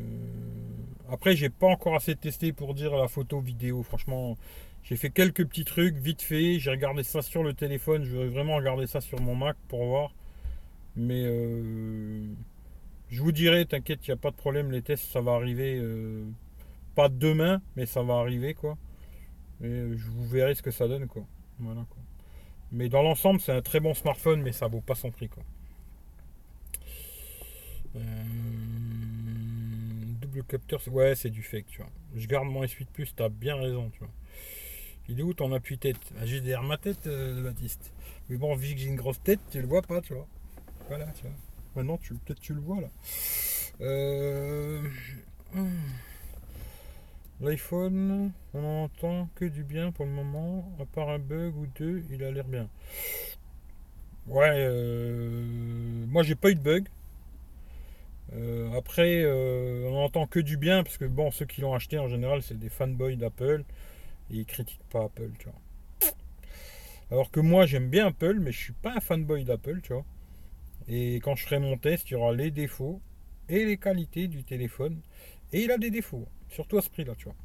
après, 1.10 1.36
j'ai 1.36 1.50
pas 1.50 1.66
encore 1.68 1.96
assez 1.96 2.16
testé 2.16 2.54
pour 2.54 2.76
dire 2.76 2.96
la 2.96 3.08
photo 3.08 3.40
vidéo. 3.40 3.82
Franchement, 3.82 4.38
j'ai 4.84 4.96
fait 4.96 5.10
quelques 5.10 5.48
petits 5.48 5.66
trucs 5.66 5.96
vite 5.96 6.22
fait. 6.22 6.60
J'ai 6.60 6.70
regardé 6.70 7.02
ça 7.02 7.24
sur 7.24 7.42
le 7.42 7.56
téléphone. 7.56 8.04
Je 8.04 8.16
vais 8.16 8.28
vraiment 8.28 8.56
regarder 8.58 8.86
ça 8.86 9.02
sur 9.02 9.20
mon 9.20 9.36
Mac 9.36 9.58
pour 9.70 9.86
voir. 9.86 10.14
Mais 10.96 11.24
euh, 11.26 12.24
je 13.10 13.22
vous 13.24 13.32
dirai, 13.32 13.66
t'inquiète, 13.66 14.08
il 14.08 14.12
n'y 14.12 14.14
a 14.14 14.18
pas 14.18 14.30
de 14.30 14.36
problème. 14.36 14.72
Les 14.72 14.84
tests, 14.84 15.06
ça 15.12 15.22
va 15.22 15.34
arriver. 15.34 15.80
Euh, 15.82 16.24
pas 16.94 17.10
demain, 17.10 17.62
mais 17.76 17.88
ça 17.88 18.04
va 18.04 18.16
arriver 18.16 18.54
quoi. 18.54 18.78
Et 19.64 19.98
je 19.98 20.10
vous 20.10 20.28
verrai 20.28 20.56
ce 20.56 20.62
que 20.62 20.72
ça 20.72 20.88
donne 20.88 21.08
quoi. 21.08 21.24
Voilà 21.60 21.86
quoi. 21.90 22.02
Mais 22.72 22.90
dans 22.90 23.02
l'ensemble, 23.02 23.40
c'est 23.40 23.54
un 23.54 23.62
très 23.62 23.80
bon 23.80 23.94
smartphone, 23.94 24.42
mais 24.42 24.52
ça 24.52 24.68
vaut 24.68 24.82
pas 24.82 24.96
son 24.96 25.12
prix 25.12 25.30
quoi. 25.30 25.44
Euh, 27.96 28.00
double 30.22 30.44
capteur, 30.44 30.82
ouais, 30.92 31.16
c'est 31.16 31.30
du 31.30 31.44
fake, 31.44 31.68
tu 31.68 31.78
vois. 31.78 31.90
Je 32.16 32.28
garde 32.28 32.48
mon 32.48 32.64
S8 32.64 32.88
Plus, 32.92 33.14
t'as 33.16 33.30
bien 33.30 33.56
raison, 33.56 33.90
tu 33.92 34.00
vois. 34.00 34.10
Il 35.10 35.20
est 35.20 35.24
où 35.24 35.34
ton 35.34 35.52
appui-tête 35.52 36.00
ah, 36.20 36.26
J'ai 36.26 36.40
derrière 36.40 36.64
ma 36.64 36.78
tête, 36.78 37.08
euh, 37.08 37.44
Baptiste. 37.44 37.92
Mais 38.30 38.38
bon, 38.38 38.56
vu 38.56 38.74
que 38.74 38.80
j'ai 38.80 38.88
une 38.88 38.96
grosse 38.96 39.22
tête, 39.22 39.40
tu 39.52 39.62
le 39.62 39.68
vois 39.68 39.82
pas, 39.82 40.02
tu 40.02 40.14
vois. 40.14 40.28
Voilà, 40.88 41.06
tu 41.08 41.24
vois. 41.24 41.36
Maintenant, 41.76 41.98
tu, 41.98 42.14
peut-être 42.14 42.40
tu 42.40 42.54
le 42.54 42.62
vois 42.62 42.82
là. 42.82 42.90
Euh... 43.82 44.82
Hmm. 45.54 45.68
L'iPhone, 47.42 48.32
on 48.56 48.62
n'entend 48.62 49.30
que 49.36 49.46
du 49.46 49.64
bien 49.64 49.92
pour 49.92 50.06
le 50.06 50.12
moment, 50.12 50.76
à 50.80 50.86
part 50.86 51.10
un 51.10 51.20
bug 51.20 51.56
ou 51.58 51.68
deux, 51.68 52.04
il 52.10 52.24
a 52.24 52.32
l'air 52.32 52.46
bien. 52.46 52.70
Ouais, 54.28 54.52
euh, 54.56 56.06
moi 56.08 56.24
j'ai 56.24 56.36
pas 56.36 56.50
eu 56.52 56.56
de 56.56 56.62
bug, 56.62 56.88
Euh, 58.34 58.72
après, 58.78 59.22
euh, 59.24 59.88
on 59.90 59.94
n'entend 60.02 60.28
que 60.28 60.40
du 60.40 60.58
bien, 60.58 60.84
parce 60.84 60.98
que 60.98 61.06
bon, 61.06 61.32
ceux 61.32 61.46
qui 61.46 61.62
l'ont 61.62 61.74
acheté 61.74 62.00
en 62.00 62.08
général, 62.08 62.42
c'est 62.42 62.58
des 62.58 62.70
fanboys 62.70 63.16
d'Apple, 63.18 63.64
et 64.32 64.36
ils 64.38 64.46
critiquent 64.46 64.84
pas 64.90 65.06
Apple, 65.06 65.32
tu 65.40 65.46
vois. 65.46 65.60
Alors 67.12 67.32
que 67.32 67.40
moi, 67.40 67.66
j'aime 67.66 67.90
bien 67.90 68.08
Apple, 68.08 68.40
mais 68.40 68.52
je 68.52 68.60
suis 68.60 68.74
pas 68.74 68.94
un 68.96 69.00
fanboy 69.00 69.44
d'Apple, 69.44 69.82
tu 69.82 69.94
vois. 69.94 70.06
Et 70.90 71.18
quand 71.18 71.36
je 71.36 71.46
ferai 71.46 71.60
mon 71.60 71.78
test, 71.78 72.10
il 72.10 72.14
y 72.14 72.16
aura 72.16 72.34
les 72.34 72.52
défauts 72.52 73.02
et 73.50 73.66
les 73.66 73.78
qualités 73.78 74.28
du 74.28 74.44
téléphone. 74.44 75.00
Et 75.54 75.64
il 75.64 75.72
a 75.72 75.78
des 75.78 75.92
défauts, 75.92 76.28
surtout 76.50 76.78
à 76.78 76.82
ce 76.82 76.90
prix-là, 76.90 77.14
tu 77.18 77.26
vois. 77.26 77.36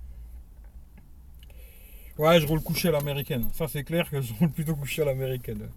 Ouais, 2.18 2.40
je 2.40 2.46
roule 2.46 2.60
couché 2.60 2.88
à 2.88 2.92
l'américaine. 2.92 3.48
Ça, 3.52 3.68
c'est 3.68 3.84
clair 3.84 4.10
que 4.10 4.20
je 4.20 4.32
roule 4.34 4.50
plutôt 4.50 4.74
couché 4.74 5.02
à 5.02 5.04
l'américaine. 5.04 5.68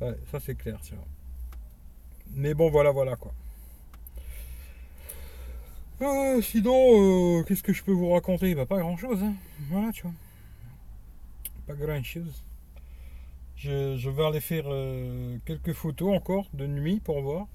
Ouais, 0.00 0.16
ça, 0.32 0.40
c'est 0.40 0.56
clair, 0.56 0.80
tu 0.82 0.94
vois. 0.94 1.06
Mais 2.34 2.54
bon, 2.54 2.70
voilà, 2.70 2.90
voilà, 2.90 3.14
quoi. 3.16 3.32
Euh, 6.00 6.40
sinon, 6.42 7.40
euh, 7.40 7.42
qu'est-ce 7.42 7.62
que 7.62 7.72
je 7.72 7.82
peux 7.82 7.92
vous 7.92 8.10
raconter? 8.10 8.54
Bah, 8.54 8.66
Pas 8.66 8.78
grand-chose, 8.78 9.22
hein. 9.22 9.34
Voilà, 9.68 9.92
tu 9.92 10.02
vois. 10.02 10.12
Pas 11.66 11.74
grand-chose. 11.74 12.42
Je, 13.56 14.08
vais 14.08 14.24
aller 14.24 14.40
faire 14.40 14.64
euh, 14.66 15.36
quelques 15.44 15.72
photos 15.72 16.16
encore 16.16 16.46
de 16.54 16.66
nuit 16.66 17.00
pour 17.00 17.20
voir. 17.20 17.46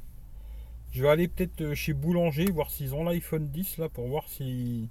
Je 0.93 1.01
vais 1.01 1.09
aller 1.09 1.27
peut-être 1.27 1.73
chez 1.73 1.93
Boulanger, 1.93 2.45
voir 2.51 2.69
s'ils 2.69 2.93
ont 2.93 3.03
l'iPhone 3.03 3.47
10 3.49 3.79
là, 3.79 3.89
pour 3.89 4.07
voir 4.07 4.29
si 4.29 4.89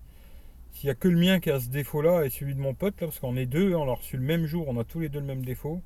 s'il 0.72 0.86
n'y 0.88 0.90
a 0.90 0.94
que 0.94 1.06
le 1.06 1.18
mien 1.18 1.38
qui 1.38 1.50
a 1.50 1.60
ce 1.60 1.68
défaut-là 1.68 2.24
et 2.24 2.30
celui 2.30 2.54
de 2.54 2.60
mon 2.60 2.74
pote, 2.74 3.00
là, 3.00 3.06
parce 3.06 3.20
qu'on 3.20 3.36
est 3.36 3.46
deux, 3.46 3.74
on 3.74 3.84
l'a 3.84 3.94
reçu 3.94 4.16
le 4.16 4.24
même 4.24 4.46
jour, 4.46 4.66
on 4.68 4.80
a 4.80 4.84
tous 4.84 4.98
les 5.00 5.08
deux 5.08 5.20
le 5.20 5.26
même 5.26 5.44
défaut. 5.44 5.80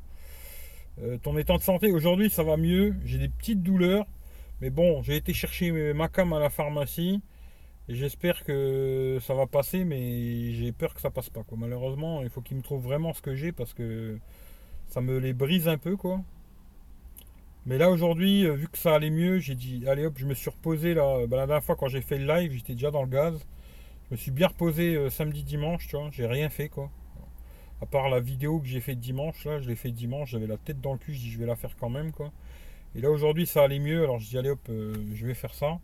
Euh, 1.03 1.19
ton 1.19 1.37
état 1.37 1.59
de 1.59 1.63
santé, 1.63 1.93
aujourd'hui 1.93 2.31
ça 2.31 2.43
va 2.45 2.57
mieux, 2.57 2.95
j'ai 3.05 3.19
des 3.19 3.29
petites 3.29 3.63
douleurs, 3.63 4.07
mais 4.63 4.71
bon, 4.71 5.03
j'ai 5.03 5.17
été 5.17 5.35
chercher 5.35 5.93
ma 5.93 6.09
cam 6.09 6.33
à 6.33 6.41
la 6.41 6.49
pharmacie, 6.49 7.21
et 7.89 7.95
j'espère 7.95 8.43
que 8.45 9.19
ça 9.21 9.35
va 9.35 9.47
passer, 9.47 9.85
mais 9.85 10.53
j'ai 10.55 10.73
peur 10.73 10.95
que 10.95 11.01
ça 11.03 11.11
passe 11.11 11.29
pas. 11.29 11.43
Quoi. 11.43 11.59
Malheureusement, 11.61 12.23
il 12.23 12.31
faut 12.31 12.41
qu'il 12.41 12.57
me 12.57 12.63
trouve 12.63 12.83
vraiment 12.83 13.13
ce 13.13 13.21
que 13.21 13.35
j'ai, 13.35 13.53
parce 13.53 13.75
que 13.75 14.19
ça 14.89 15.03
me 15.03 15.19
les 15.19 15.35
brise 15.35 15.69
un 15.69 15.79
peu, 15.79 15.97
quoi. 15.97 16.23
Mais 17.67 17.79
là 17.79 17.91
aujourd'hui, 17.91 18.47
euh, 18.47 18.55
vu 18.55 18.69
que 18.69 18.79
ça 18.79 18.95
allait 18.95 19.11
mieux, 19.11 19.39
j'ai 19.41 19.57
dit 19.57 19.85
allez 19.89 20.07
hop, 20.07 20.15
je 20.17 20.25
me 20.27 20.35
suis 20.35 20.51
reposé 20.51 20.95
là. 20.95 21.27
Bah, 21.27 21.37
la 21.37 21.47
dernière 21.47 21.65
fois 21.65 21.77
quand 21.77 21.89
j'ai 21.89 22.01
fait 22.01 22.19
le 22.19 22.27
live, 22.27 22.53
j'étais 22.53 22.75
déjà 22.75 22.91
dans 22.91 23.03
le 23.03 23.09
gaz. 23.09 23.45
Je 24.09 24.15
me 24.15 24.17
suis 24.17 24.31
bien 24.31 24.49
reposé 24.49 24.95
euh, 24.95 25.11
samedi, 25.11 25.43
dimanche, 25.43 25.89
tu 25.89 25.97
vois. 25.97 26.09
J'ai 26.13 26.27
rien 26.27 26.49
fait 26.49 26.69
quoi. 26.69 26.91
À 27.83 27.87
part 27.87 28.09
la 28.09 28.21
vidéo 28.21 28.61
que 28.61 28.67
j'ai 28.67 28.81
fait 28.81 28.95
dimanche, 28.95 29.45
là, 29.45 29.61
je 29.61 29.69
l'ai 29.69 29.77
fait 29.77 29.91
dimanche, 29.91 30.31
j'avais 30.31 30.47
la 30.47 30.57
tête 30.57 30.81
dans 30.81 30.93
le 30.93 30.99
cul, 30.99 31.13
je 31.13 31.21
dis 31.21 31.31
je 31.31 31.39
vais 31.39 31.47
la 31.47 31.57
faire 31.57 31.77
quand 31.77 31.91
même 31.91 32.13
quoi. 32.13 32.33
Et 32.95 33.01
là 33.01 33.11
aujourd'hui 33.11 33.47
ça 33.47 33.65
allait 33.65 33.81
mieux, 33.81 34.03
alors 34.05 34.19
je 34.21 34.29
dis 34.29 34.39
allez 34.39 34.51
hop, 34.51 34.61
euh, 34.71 34.95
je 35.15 35.27
vais 35.27 35.35
faire 35.35 35.55
ça. 35.55 35.79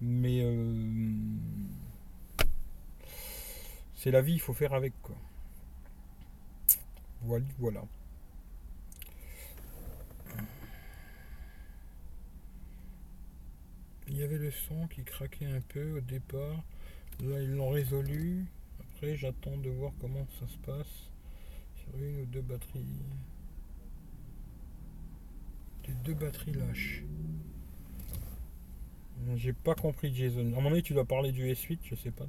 Mais 0.00 0.40
euh, 0.42 1.12
c'est 3.96 4.10
la 4.12 4.22
vie, 4.22 4.34
il 4.34 4.40
faut 4.40 4.54
faire 4.54 4.74
avec 4.74 4.92
quoi. 5.02 5.16
Voilà, 7.22 7.44
voilà. 7.58 7.82
Il 14.08 14.13
y 14.13 14.13
le 14.32 14.50
son 14.50 14.86
qui 14.88 15.02
craquait 15.04 15.46
un 15.46 15.60
peu 15.60 15.98
au 15.98 16.00
départ. 16.00 16.64
Là, 17.22 17.40
ils 17.40 17.54
l'ont 17.54 17.70
résolu. 17.70 18.46
Après, 18.80 19.16
j'attends 19.16 19.56
de 19.56 19.70
voir 19.70 19.92
comment 20.00 20.26
ça 20.40 20.46
se 20.46 20.58
passe 20.58 21.10
sur 21.76 22.02
une 22.02 22.22
ou 22.22 22.26
deux 22.26 22.40
batteries. 22.40 22.86
Les 25.86 25.94
deux 26.04 26.14
batteries 26.14 26.52
lâches. 26.52 27.04
J'ai 29.36 29.52
pas 29.52 29.74
compris, 29.74 30.14
Jason. 30.14 30.52
À 30.56 30.60
mon 30.60 30.72
avis, 30.72 30.82
tu 30.82 30.92
dois 30.92 31.04
parler 31.04 31.32
du 31.32 31.46
S8, 31.46 31.78
je 31.84 31.94
sais 31.94 32.10
pas. 32.10 32.26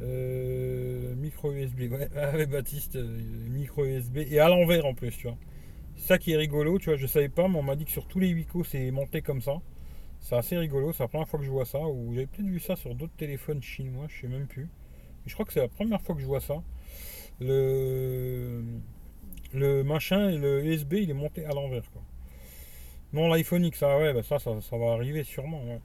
Euh, 0.00 1.14
micro 1.16 1.52
USB, 1.52 1.90
ouais, 1.90 2.08
ah 2.16 2.46
Baptiste, 2.46 2.96
euh, 2.96 3.18
micro 3.48 3.84
USB 3.84 4.18
et 4.18 4.38
à 4.38 4.48
l'envers 4.48 4.86
en 4.86 4.94
plus, 4.94 5.10
tu 5.10 5.26
vois. 5.26 5.36
Ça 5.96 6.18
qui 6.18 6.32
est 6.32 6.36
rigolo, 6.36 6.78
tu 6.78 6.86
vois, 6.86 6.96
je 6.96 7.06
savais 7.06 7.28
pas, 7.28 7.48
mais 7.48 7.58
on 7.58 7.62
m'a 7.62 7.74
dit 7.74 7.84
que 7.84 7.90
sur 7.90 8.06
tous 8.06 8.20
les 8.20 8.32
Wico 8.32 8.62
c'est 8.62 8.90
monté 8.92 9.22
comme 9.22 9.42
ça. 9.42 9.60
C'est 10.20 10.36
assez 10.36 10.58
rigolo, 10.58 10.92
c'est 10.92 11.02
la 11.02 11.08
première 11.08 11.28
fois 11.28 11.38
que 11.38 11.44
je 11.44 11.50
vois 11.50 11.64
ça. 11.64 11.80
Ou 11.80 12.12
j'avais 12.12 12.26
peut-être 12.26 12.46
vu 12.46 12.60
ça 12.60 12.76
sur 12.76 12.94
d'autres 12.94 13.16
téléphones 13.16 13.62
chinois, 13.62 14.06
je 14.08 14.20
sais 14.20 14.28
même 14.28 14.46
plus. 14.46 14.68
Je 15.26 15.34
crois 15.34 15.44
que 15.44 15.52
c'est 15.52 15.60
la 15.60 15.68
première 15.68 16.00
fois 16.00 16.14
que 16.14 16.20
je 16.20 16.26
vois 16.26 16.40
ça. 16.40 16.62
Le, 17.40 18.62
le 19.52 19.82
machin, 19.84 20.30
le 20.30 20.64
USB, 20.64 20.94
il 20.94 21.10
est 21.10 21.14
monté 21.14 21.44
à 21.44 21.52
l'envers. 21.52 21.82
Non, 23.12 23.28
l'iPhone 23.28 23.64
X, 23.64 23.78
ça, 23.78 23.98
ouais, 23.98 24.12
bah 24.12 24.22
ça, 24.22 24.38
ça, 24.38 24.76
va 24.76 24.92
arriver 24.92 25.24
sûrement. 25.24 25.62
Ouais. 25.64 25.80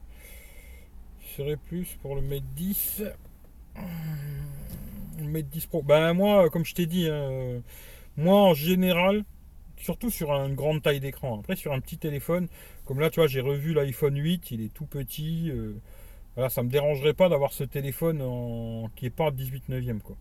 Je 1.37 1.55
plus 1.55 1.97
pour 2.01 2.15
le 2.15 2.21
Mate 2.21 2.43
10. 2.55 3.03
Le 5.19 5.27
Mate 5.27 5.49
10 5.49 5.65
Pro. 5.67 5.81
Ben 5.83 6.13
moi, 6.13 6.49
comme 6.49 6.65
je 6.65 6.73
t'ai 6.73 6.85
dit, 6.85 7.07
hein, 7.09 7.61
moi 8.17 8.41
en 8.41 8.53
général, 8.53 9.23
surtout 9.77 10.09
sur 10.09 10.31
une 10.31 10.55
grande 10.55 10.81
taille 10.81 10.99
d'écran. 10.99 11.39
Après, 11.39 11.55
sur 11.55 11.71
un 11.73 11.79
petit 11.79 11.97
téléphone, 11.97 12.47
comme 12.85 12.99
là, 12.99 13.09
tu 13.09 13.19
vois, 13.19 13.27
j'ai 13.27 13.41
revu 13.41 13.73
l'iPhone 13.73 14.17
8, 14.17 14.51
il 14.51 14.61
est 14.61 14.73
tout 14.73 14.85
petit. 14.85 15.49
Euh, 15.49 15.73
voilà, 16.35 16.49
ça 16.49 16.63
me 16.63 16.69
dérangerait 16.69 17.13
pas 17.13 17.29
d'avoir 17.29 17.53
ce 17.53 17.63
téléphone 17.63 18.21
qui 18.95 19.05
est 19.05 19.11
pas 19.11 19.31
18 19.31 19.69
neuvième, 19.69 20.01
quoi. 20.01 20.17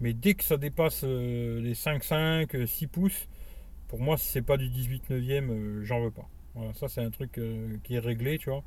Mais 0.00 0.12
dès 0.12 0.34
que 0.34 0.44
ça 0.44 0.56
dépasse 0.56 1.02
euh, 1.04 1.60
les 1.60 1.74
5,5, 1.74 2.66
6 2.66 2.84
euh, 2.84 2.88
pouces, 2.88 3.28
pour 3.88 4.00
moi, 4.00 4.16
si 4.16 4.26
c'est 4.26 4.42
pas 4.42 4.56
du 4.56 4.68
18 4.68 5.10
neuvième, 5.10 5.82
j'en 5.82 6.00
veux 6.00 6.10
pas. 6.10 6.28
Voilà, 6.54 6.72
ça 6.74 6.88
c'est 6.88 7.00
un 7.00 7.10
truc 7.10 7.40
qui 7.82 7.94
est 7.94 8.00
réglé, 8.00 8.38
tu 8.38 8.50
vois. 8.50 8.62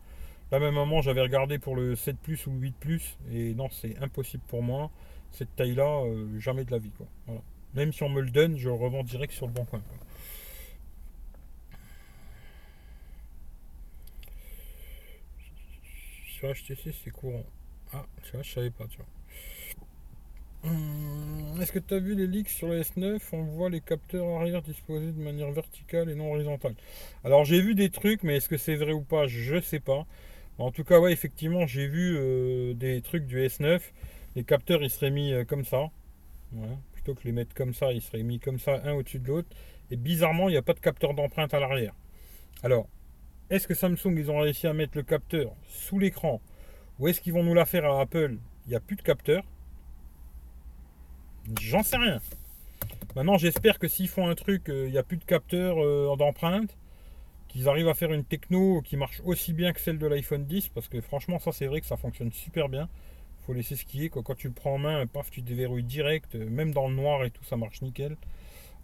Là, 0.51 0.60
même 0.60 0.73
moment, 0.73 1.01
j'avais 1.01 1.21
regardé 1.21 1.60
pour 1.60 1.75
le 1.75 1.95
7 1.95 2.17
Plus 2.17 2.47
ou 2.47 2.51
le 2.51 2.60
8 2.60 2.75
Plus, 2.79 3.17
et 3.31 3.53
non, 3.53 3.69
c'est 3.71 3.97
impossible 3.99 4.43
pour 4.47 4.63
moi. 4.63 4.89
Cette 5.31 5.53
taille-là, 5.55 6.03
jamais 6.38 6.63
de 6.63 6.71
la 6.71 6.79
vie. 6.79 6.91
Même 7.75 7.91
si 7.91 8.03
on 8.03 8.10
me 8.10 8.21
le 8.21 8.31
donne, 8.31 8.57
je 8.57 8.69
le 8.69 8.75
revends 8.75 9.03
direct 9.03 9.33
sur 9.33 9.45
le 9.45 9.53
bon 9.53 9.65
coin. 9.65 9.81
Sur 16.38 16.54
HTC 16.54 16.93
c'est 17.04 17.10
courant. 17.10 17.43
Ah, 17.93 18.06
je 18.23 18.50
savais 18.50 18.69
pas. 18.69 18.86
Hum, 20.63 21.60
est-ce 21.62 21.71
que 21.71 21.80
tu 21.80 21.93
as 21.93 22.00
vu 22.00 22.15
les 22.15 22.28
leaks 22.28 22.50
sur 22.50 22.67
le 22.67 22.82
S9 22.82 23.19
On 23.32 23.43
voit 23.43 23.69
les 23.69 23.82
capteurs 23.82 24.28
arrière 24.39 24.62
disposés 24.62 25.12
de 25.12 25.21
manière 25.21 25.52
verticale 25.52 26.10
et 26.10 26.15
non 26.15 26.32
horizontale. 26.32 26.76
Alors 27.23 27.43
j'ai 27.43 27.62
vu 27.62 27.73
des 27.73 27.89
trucs, 27.89 28.23
mais 28.23 28.38
est-ce 28.38 28.50
que 28.50 28.58
c'est 28.58 28.76
vrai 28.76 28.93
ou 28.93 29.02
pas? 29.02 29.26
Je 29.28 29.60
sais 29.62 29.80
pas. 29.80 30.06
En 30.60 30.71
tout 30.71 30.84
cas, 30.84 31.00
ouais, 31.00 31.12
effectivement, 31.12 31.65
j'ai 31.65 31.88
vu 31.88 32.15
euh, 32.17 32.73
des 32.73 33.02
trucs 33.02 33.26
du 33.26 33.39
S9. 33.39 33.80
Les 34.36 34.43
capteurs, 34.43 34.84
ils 34.84 34.89
seraient 34.89 35.12
mis 35.12 35.34
euh, 35.34 35.43
comme 35.43 35.65
ça. 35.65 35.89
Plutôt 36.93 37.13
que 37.15 37.23
les 37.26 37.32
mettre 37.32 37.54
comme 37.54 37.73
ça, 37.73 37.91
ils 37.91 38.02
seraient 38.02 38.23
mis 38.23 38.39
comme 38.39 38.60
ça, 38.60 38.82
un 38.84 38.93
au-dessus 38.93 39.19
de 39.19 39.28
l'autre. 39.28 39.50
Et 39.91 39.97
bizarrement, 39.97 40.50
il 40.50 40.54
n'y 40.54 40.58
a 40.58 40.62
pas 40.63 40.73
de 40.73 40.80
capteur 40.80 41.13
d'empreinte 41.13 41.54
à 41.54 41.60
l'arrière. 41.60 41.93
Alors, 42.63 42.88
est-ce 43.49 43.67
que 43.67 43.73
Samsung, 43.73 44.15
ils 44.17 44.29
ont 44.29 44.39
réussi 44.39 44.67
à 44.67 44.73
mettre 44.73 44.97
le 44.97 45.03
capteur 45.03 45.53
sous 45.67 45.99
l'écran 45.99 46.41
Ou 46.99 47.07
est-ce 47.07 47.21
qu'ils 47.21 47.33
vont 47.33 47.43
nous 47.43 47.53
la 47.53 47.65
faire 47.65 47.86
à 47.86 48.01
Apple? 48.01 48.38
Il 48.65 48.69
n'y 48.69 48.75
a 48.75 48.79
plus 48.79 48.95
de 48.95 49.01
capteur 49.01 49.43
J'en 51.62 51.81
sais 51.81 51.95
rien. 51.95 52.19
Maintenant, 53.15 53.38
j'espère 53.38 53.79
que 53.79 53.88
s'ils 53.88 54.10
font 54.10 54.27
un 54.27 54.36
truc, 54.36 54.69
euh, 54.69 54.86
il 54.88 54.91
n'y 54.91 54.97
a 54.97 55.03
plus 55.03 55.17
de 55.17 55.23
capteur 55.23 55.81
euh, 55.81 56.13
d'empreinte, 56.17 56.77
qu'ils 57.47 57.69
arrivent 57.69 57.88
à 57.88 57.93
faire 57.93 58.12
une 58.12 58.25
techno 58.25 58.81
qui 58.81 58.97
marche 58.97 59.21
aussi 59.23 59.53
bien 59.53 59.71
que 59.71 59.79
celle 59.79 59.97
de 59.97 60.07
l'iPhone 60.07 60.45
10, 60.45 60.69
parce 60.69 60.89
que 60.89 60.99
franchement, 60.99 61.39
ça 61.39 61.53
c'est 61.53 61.67
vrai 61.67 61.79
que 61.79 61.88
ça 61.88 61.95
fonctionne 61.95 62.31
super 62.33 62.67
bien. 62.67 62.89
faut 63.45 63.53
laisser 63.53 63.77
skier. 63.77 64.10
Quoi. 64.10 64.23
Quand 64.23 64.36
tu 64.36 64.47
le 64.47 64.53
prends 64.53 64.73
en 64.73 64.77
main, 64.77 65.07
paf, 65.07 65.31
tu 65.31 65.41
déverrouilles 65.41 65.83
direct, 65.83 66.36
euh, 66.36 66.49
même 66.49 66.73
dans 66.73 66.89
le 66.89 66.95
noir 66.95 67.23
et 67.23 67.31
tout, 67.31 67.45
ça 67.45 67.55
marche 67.55 67.81
nickel. 67.81 68.17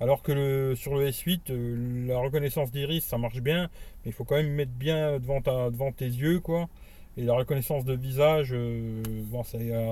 Alors 0.04 0.22
que 0.22 0.76
sur 0.76 0.96
le 0.96 1.08
S8, 1.08 1.50
euh, 1.50 2.08
la 2.08 2.20
reconnaissance 2.20 2.72
d'iris, 2.72 3.06
ça 3.06 3.18
marche 3.18 3.40
bien, 3.40 3.70
mais 4.04 4.12
il 4.12 4.12
faut 4.12 4.26
quand 4.26 4.36
même 4.36 4.50
mettre 4.50 4.74
bien 4.74 5.18
devant, 5.18 5.94
tes 5.94 6.04
yeux, 6.04 6.42
quoi. 6.42 6.68
Et 7.16 7.24
la 7.24 7.34
reconnaissance 7.34 7.86
de 7.86 7.94
visage, 7.94 8.50
euh, 8.52 9.02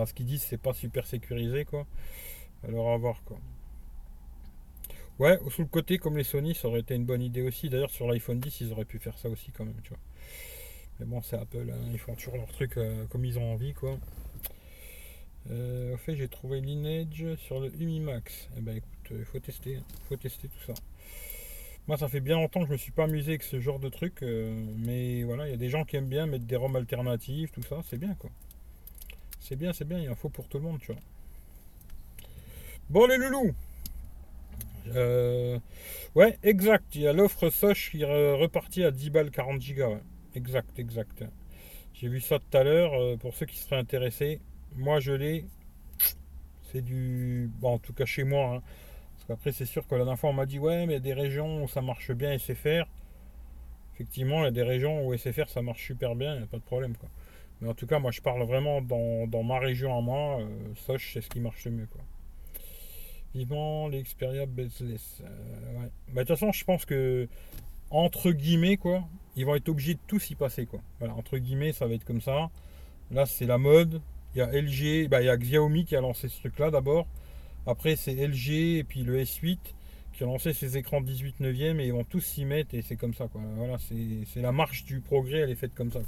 à 0.02 0.06
ce 0.06 0.13
qu'ils 0.13 0.26
disent, 0.26 0.41
c'est 0.41 0.60
pas 0.60 0.74
super 0.74 1.08
sécurisé, 1.08 1.63
quoi. 1.63 1.88
Alors 2.67 2.91
à 2.91 2.97
voir, 2.97 3.24
quoi. 3.24 3.39
Ouais, 5.17 5.39
sous 5.50 5.62
le 5.62 5.69
côté, 5.69 5.97
comme 5.97 6.17
les 6.17 6.26
Sony, 6.26 6.56
ça 6.56 6.67
aurait 6.67 6.82
été 6.82 6.93
une 6.93 7.06
bonne 7.06 7.21
idée 7.21 7.43
aussi. 7.43 7.69
D'ailleurs, 7.69 7.91
sur 7.91 8.06
l'iPhone 8.06 8.41
10, 8.41 8.60
ils 8.60 8.74
auraient 8.74 8.84
pu 8.84 9.00
faire 9.00 9.17
ça 9.17 9.30
aussi, 9.30 9.52
quand 9.52 9.63
même. 9.63 9.76
Mais 11.00 11.06
bon, 11.06 11.21
c'est 11.21 11.38
Apple, 11.38 11.71
hein, 11.71 11.89
ils 11.93 12.00
font 12.00 12.15
toujours 12.15 12.36
leur 12.36 12.50
truc 12.50 12.76
euh, 12.76 13.06
comme 13.06 13.24
ils 13.24 13.39
ont 13.39 13.54
envie, 13.54 13.74
quoi. 13.74 13.97
Fait, 15.47 16.17
j'ai 16.17 16.28
trouvé 16.28 16.60
Lineage 16.60 17.36
sur 17.38 17.62
le 17.62 17.71
Umimax. 17.80 18.50
Eh 18.58 18.62
ben 18.62 18.82
il 19.17 19.26
faut 19.26 19.39
tester, 19.39 19.74
il 19.74 20.08
faut 20.08 20.15
tester 20.15 20.47
tout 20.47 20.74
ça. 20.74 20.74
Moi, 21.88 21.97
ça 21.97 22.08
fait 22.08 22.19
bien 22.19 22.36
longtemps 22.36 22.62
que 22.62 22.67
je 22.67 22.71
me 22.71 22.78
suis 22.78 22.91
pas 22.91 23.06
amusé 23.06 23.32
avec 23.32 23.43
ce 23.43 23.60
genre 23.60 23.80
de 23.80 23.89
truc, 23.89 24.21
euh, 24.21 24.54
mais 24.78 25.24
voilà, 25.24 25.47
il 25.47 25.52
y 25.52 25.54
a 25.54 25.58
des 25.58 25.69
gens 25.69 25.84
qui 25.84 25.95
aiment 25.95 26.08
bien 26.08 26.28
mettre 26.28 26.45
des 26.45 26.56
ROM 26.56 26.76
alternatives, 26.76 27.50
tout 27.52 27.63
ça, 27.63 27.82
c'est 27.89 27.97
bien 27.97 28.13
quoi. 28.15 28.30
C'est 29.39 29.56
bien, 29.56 29.74
c'est 29.74 29.86
bien, 29.86 29.97
il 29.97 30.06
y 30.06 30.10
en 30.10 30.15
faut 30.15 30.30
pour 30.30 30.47
tout 30.47 30.58
le 30.58 30.63
monde, 30.63 30.80
tu 30.80 30.91
vois. 30.91 31.02
Bon, 32.89 33.08
les 33.08 33.17
loulous 33.17 33.54
euh, 34.95 35.60
Ouais, 36.13 36.38
exact, 36.43 36.95
il 36.95 37.02
y 37.02 37.08
a 37.08 37.13
l'offre 37.13 37.50
Soch 37.50 37.91
qui 37.91 38.04
est 38.04 38.34
repartie 38.36 38.84
à 38.84 38.91
10 38.91 39.10
balles 39.10 39.32
40 39.32 39.62
gigas. 39.62 40.00
exact, 40.36 40.78
exact. 40.78 41.24
J'ai 41.93 42.08
vu 42.08 42.21
ça 42.21 42.39
tout 42.39 42.58
à 42.58 42.63
l'heure, 42.63 42.93
euh, 42.93 43.17
pour 43.17 43.36
ceux 43.36 43.45
qui 43.45 43.58
seraient 43.58 43.78
intéressés. 43.78 44.39
Moi, 44.76 45.00
je 45.00 45.12
l'ai. 45.12 45.45
C'est 46.71 46.82
du... 46.82 47.50
Bon, 47.60 47.74
en 47.74 47.80
tout 47.80 47.93
cas 47.93 48.06
chez 48.06 48.24
moi. 48.24 48.56
Hein. 48.56 48.62
Qu'après, 49.32 49.54
c'est 49.54 49.65
sûr 49.65 49.88
que 49.88 49.96
la 49.96 50.00
dernière 50.00 50.20
fois, 50.20 50.32
on 50.32 50.34
m'a 50.34 50.46
dit, 50.46 50.60
ouais, 50.60 50.86
mais 50.86 50.91
il 50.91 50.96
y 50.96 50.98
a 50.98 51.00
des 51.00 51.13
régions 51.13 51.63
où 51.63 51.67
ça 51.70 51.82
marche 51.82 52.12
bien 52.12 52.38
SFR. 52.38 52.84
Effectivement, 53.94 54.41
il 54.41 54.44
y 54.44 54.48
a 54.48 54.52
des 54.52 54.62
régions 54.62 55.08
où 55.08 55.15
SFR, 55.15 55.48
ça 55.48 55.62
marche 55.62 55.86
super 55.86 56.15
bien, 56.15 56.34
il 56.34 56.39
n'y 56.39 56.44
a 56.44 56.48
pas 56.48 56.58
de 56.58 56.63
problème. 56.63 56.98
Quoi. 56.98 57.08
Mais 57.62 57.70
en 57.70 57.74
tout 57.74 57.88
cas, 57.88 57.98
moi, 58.00 58.12
je 58.12 58.20
parle 58.20 58.44
vraiment 58.44 58.82
dans, 58.82 59.44
ma 59.44 59.58
région 59.58 59.98
à 59.98 60.02
moi. 60.02 60.41
Euh, 60.41 60.50
Soch, 60.76 61.12
c'est 61.13 61.22
ce 61.22 61.30
qui 61.30 61.39
marche 61.39 61.63
le 61.63 61.72
mieux. 61.72 61.88
Quoi. 61.89 62.02
Vivement 63.34 63.88
Bezeless. 63.88 65.22
Euh, 65.22 65.80
ouais. 65.80 65.89
bah, 66.10 66.24
de 66.24 66.28
toute 66.28 66.38
façon, 66.38 66.52
je 66.52 66.65
pense 66.65 66.84
que, 66.84 67.30
entre 67.89 68.32
guillemets, 68.32 68.76
quoi, 68.76 69.06
ils 69.38 69.46
vont 69.46 69.56
être 69.56 69.70
obligés 69.70 69.94
de 69.94 70.02
tous 70.08 70.30
y 70.30 70.36
passer. 70.36 70.65
Quoi. 70.65 70.82
Voilà, 71.00 71.15
entre 71.15 71.38
guillemets, 71.38 71.72
ça 71.72 71.88
va 71.88 71.94
être 71.94 72.04
comme 72.04 72.20
ça. 72.20 72.50
Là, 73.12 73.26
c'est 73.26 73.46
la 73.46 73.58
mode. 73.58 74.02
Il 74.36 74.39
y 74.39 74.41
a 74.41 74.48
LG, 74.48 75.08
bah, 75.08 75.22
il 75.22 75.28
y 75.28 75.30
a 75.30 75.38
Xiaomi 75.38 75.86
qui 75.86 75.96
a 75.96 76.02
lancé 76.02 76.28
ce 76.28 76.38
truc-là 76.41 76.70
d'abord. 76.70 77.08
Après, 77.67 77.95
c'est 77.95 78.13
LG 78.13 78.78
et 78.78 78.84
puis 78.84 79.04
le 79.04 79.21
S8 79.21 79.58
qui 80.13 80.24
ont 80.24 80.28
lancé 80.34 80.54
ces 80.54 80.78
écrans 80.78 81.02
18 81.02 81.39
neuvième 81.39 81.80
et 81.80 81.88
ils 81.88 81.93
vont 81.93 82.04
tous 82.04 82.21
s'y 82.21 82.45
mettre 82.45 82.76
et 82.76 82.82
c'est 82.82 82.95
comme 82.95 83.13
ça. 83.13 83.28
Quoi. 83.28 83.41
Voilà, 83.56 83.78
c'est 83.80 84.41
la 84.41 84.52
marche 84.52 84.84
du 84.84 85.00
progrès, 85.00 85.39
elle 85.39 85.52
est 85.52 85.56
faite 85.56 85.74
comme 85.74 85.91
ça. 85.91 86.00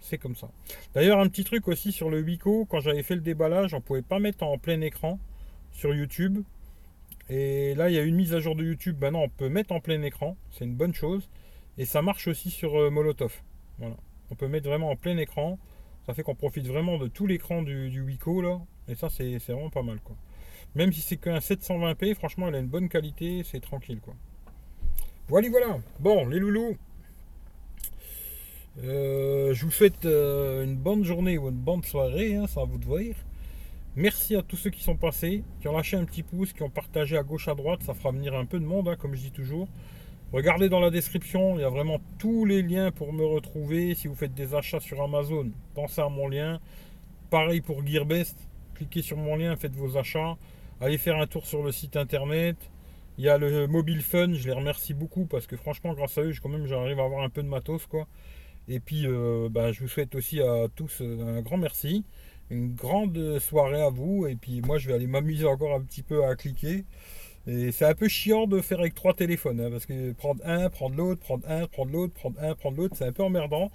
C'est 0.00 0.18
comme 0.18 0.36
ça. 0.36 0.48
D'ailleurs, 0.94 1.18
un 1.18 1.28
petit 1.28 1.44
truc 1.44 1.66
aussi 1.66 1.90
sur 1.90 2.10
le 2.10 2.20
Wico, 2.20 2.64
quand 2.66 2.80
j'avais 2.80 3.02
fait 3.02 3.16
le 3.16 3.20
déballage, 3.20 3.74
on 3.74 3.80
pouvait 3.80 4.02
pas 4.02 4.20
mettre 4.20 4.44
en 4.44 4.56
plein 4.56 4.80
écran 4.80 5.18
sur 5.72 5.94
YouTube. 5.94 6.42
Et 7.28 7.74
là, 7.74 7.90
il 7.90 7.96
y 7.96 7.98
a 7.98 8.02
une 8.02 8.14
mise 8.14 8.32
à 8.32 8.40
jour 8.40 8.54
de 8.54 8.64
YouTube. 8.64 8.98
Maintenant, 9.00 9.22
on 9.22 9.28
peut 9.28 9.48
mettre 9.48 9.72
en 9.72 9.80
plein 9.80 10.00
écran. 10.02 10.36
C'est 10.52 10.64
une 10.64 10.76
bonne 10.76 10.94
chose. 10.94 11.28
Et 11.76 11.84
ça 11.84 12.02
marche 12.02 12.28
aussi 12.28 12.50
sur 12.50 12.76
euh, 12.76 12.88
Molotov. 12.88 13.34
Voilà. 13.78 13.96
On 14.30 14.36
peut 14.36 14.46
mettre 14.46 14.68
vraiment 14.68 14.90
en 14.90 14.96
plein 14.96 15.16
écran. 15.16 15.58
Ça 16.06 16.14
fait 16.14 16.22
qu'on 16.22 16.36
profite 16.36 16.66
vraiment 16.66 16.98
de 16.98 17.08
tout 17.08 17.26
l'écran 17.26 17.62
du, 17.62 17.90
du 17.90 18.00
Wico 18.00 18.40
là. 18.40 18.60
Et 18.88 18.94
ça, 18.94 19.10
c'est 19.10 19.38
vraiment 19.38 19.70
pas 19.70 19.82
mal 19.82 19.98
quoi. 20.00 20.16
Même 20.74 20.92
si 20.92 21.00
c'est 21.00 21.16
qu'un 21.16 21.38
720p, 21.38 22.14
franchement, 22.14 22.48
elle 22.48 22.56
a 22.56 22.58
une 22.58 22.66
bonne 22.66 22.88
qualité. 22.88 23.42
C'est 23.44 23.60
tranquille 23.60 24.00
quoi. 24.00 24.14
Voilà, 25.28 25.48
voilà. 25.48 25.78
Bon, 26.00 26.26
les 26.26 26.38
loulous. 26.38 26.76
Euh, 28.84 29.54
je 29.54 29.64
vous 29.64 29.70
souhaite 29.70 30.04
euh, 30.04 30.64
une 30.64 30.76
bonne 30.76 31.02
journée 31.02 31.38
ou 31.38 31.48
une 31.48 31.56
bonne 31.56 31.82
soirée, 31.82 32.36
hein, 32.36 32.46
ça 32.46 32.60
va 32.60 32.66
vous 32.66 32.78
de 32.78 32.84
voir. 32.84 33.00
Merci 33.96 34.36
à 34.36 34.42
tous 34.42 34.56
ceux 34.56 34.68
qui 34.68 34.82
sont 34.82 34.96
passés, 34.96 35.42
qui 35.60 35.68
ont 35.68 35.72
lâché 35.74 35.96
un 35.96 36.04
petit 36.04 36.22
pouce, 36.22 36.52
qui 36.52 36.62
ont 36.62 36.68
partagé 36.68 37.16
à 37.16 37.22
gauche 37.22 37.48
à 37.48 37.54
droite, 37.54 37.82
ça 37.82 37.94
fera 37.94 38.10
venir 38.10 38.34
un 38.34 38.44
peu 38.44 38.60
de 38.60 38.64
monde, 38.66 38.88
hein, 38.88 38.96
comme 38.96 39.14
je 39.14 39.22
dis 39.22 39.30
toujours. 39.30 39.68
Regardez 40.32 40.68
dans 40.68 40.80
la 40.80 40.90
description, 40.90 41.56
il 41.56 41.62
y 41.62 41.64
a 41.64 41.70
vraiment 41.70 42.00
tous 42.18 42.44
les 42.44 42.60
liens 42.60 42.90
pour 42.90 43.14
me 43.14 43.24
retrouver. 43.24 43.94
Si 43.94 44.08
vous 44.08 44.14
faites 44.14 44.34
des 44.34 44.54
achats 44.54 44.80
sur 44.80 45.00
Amazon, 45.00 45.50
pensez 45.74 46.02
à 46.02 46.08
mon 46.10 46.28
lien. 46.28 46.60
Pareil 47.30 47.62
pour 47.62 47.86
Gearbest, 47.86 48.36
cliquez 48.74 49.02
sur 49.02 49.16
mon 49.16 49.36
lien, 49.36 49.56
faites 49.56 49.74
vos 49.74 49.96
achats. 49.96 50.36
Allez 50.78 50.98
faire 50.98 51.16
un 51.16 51.26
tour 51.26 51.46
sur 51.46 51.62
le 51.62 51.72
site 51.72 51.96
internet. 51.96 52.56
Il 53.16 53.24
y 53.24 53.30
a 53.30 53.38
le 53.38 53.66
Mobile 53.66 54.02
Fun, 54.02 54.34
je 54.34 54.46
les 54.46 54.52
remercie 54.52 54.92
beaucoup 54.92 55.24
parce 55.24 55.46
que 55.46 55.56
franchement, 55.56 55.94
grâce 55.94 56.18
à 56.18 56.22
eux, 56.22 56.34
quand 56.42 56.50
même, 56.50 56.66
j'arrive 56.66 57.00
à 57.00 57.04
avoir 57.04 57.22
un 57.22 57.30
peu 57.30 57.42
de 57.42 57.48
matos. 57.48 57.86
quoi. 57.86 58.06
Et 58.68 58.78
puis, 58.78 59.06
euh, 59.06 59.48
bah, 59.50 59.72
je 59.72 59.80
vous 59.80 59.88
souhaite 59.88 60.14
aussi 60.14 60.42
à 60.42 60.66
tous 60.74 60.98
euh, 61.00 61.38
un 61.38 61.40
grand 61.40 61.56
merci. 61.56 62.04
Une 62.50 62.74
grande 62.74 63.38
soirée 63.38 63.80
à 63.80 63.88
vous. 63.88 64.26
Et 64.26 64.36
puis, 64.36 64.60
moi, 64.60 64.76
je 64.76 64.88
vais 64.88 64.94
aller 64.94 65.06
m'amuser 65.06 65.46
encore 65.46 65.74
un 65.74 65.80
petit 65.80 66.02
peu 66.02 66.26
à 66.26 66.36
cliquer. 66.36 66.84
Et 67.46 67.72
c'est 67.72 67.86
un 67.86 67.94
peu 67.94 68.08
chiant 68.08 68.46
de 68.46 68.60
faire 68.60 68.80
avec 68.80 68.94
trois 68.94 69.14
téléphones. 69.14 69.60
Hein, 69.62 69.70
parce 69.70 69.86
que 69.86 70.12
prendre 70.12 70.42
un, 70.44 70.68
prendre 70.68 70.96
l'autre, 70.96 71.22
prendre 71.22 71.48
un, 71.48 71.66
prendre 71.68 71.92
l'autre, 71.92 72.12
prendre 72.12 72.38
un, 72.42 72.54
prendre 72.54 72.76
l'autre, 72.76 72.96
c'est 72.98 73.06
un 73.06 73.12
peu 73.12 73.22
emmerdant. 73.22 73.70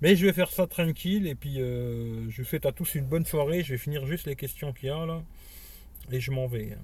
Mais 0.00 0.16
je 0.16 0.24
vais 0.24 0.32
faire 0.32 0.50
ça 0.50 0.66
tranquille. 0.66 1.26
Et 1.26 1.34
puis, 1.34 1.60
euh, 1.60 2.30
je 2.30 2.40
vous 2.40 2.48
souhaite 2.48 2.64
à 2.64 2.72
tous 2.72 2.94
une 2.94 3.04
bonne 3.04 3.26
soirée. 3.26 3.62
Je 3.62 3.72
vais 3.72 3.78
finir 3.78 4.06
juste 4.06 4.26
les 4.26 4.36
questions 4.36 4.72
qu'il 4.72 4.88
y 4.88 4.90
a 4.90 5.04
là. 5.04 5.22
Et 6.10 6.20
je 6.20 6.30
m'en 6.30 6.46
vais. 6.46 6.72
Hein. 6.72 6.82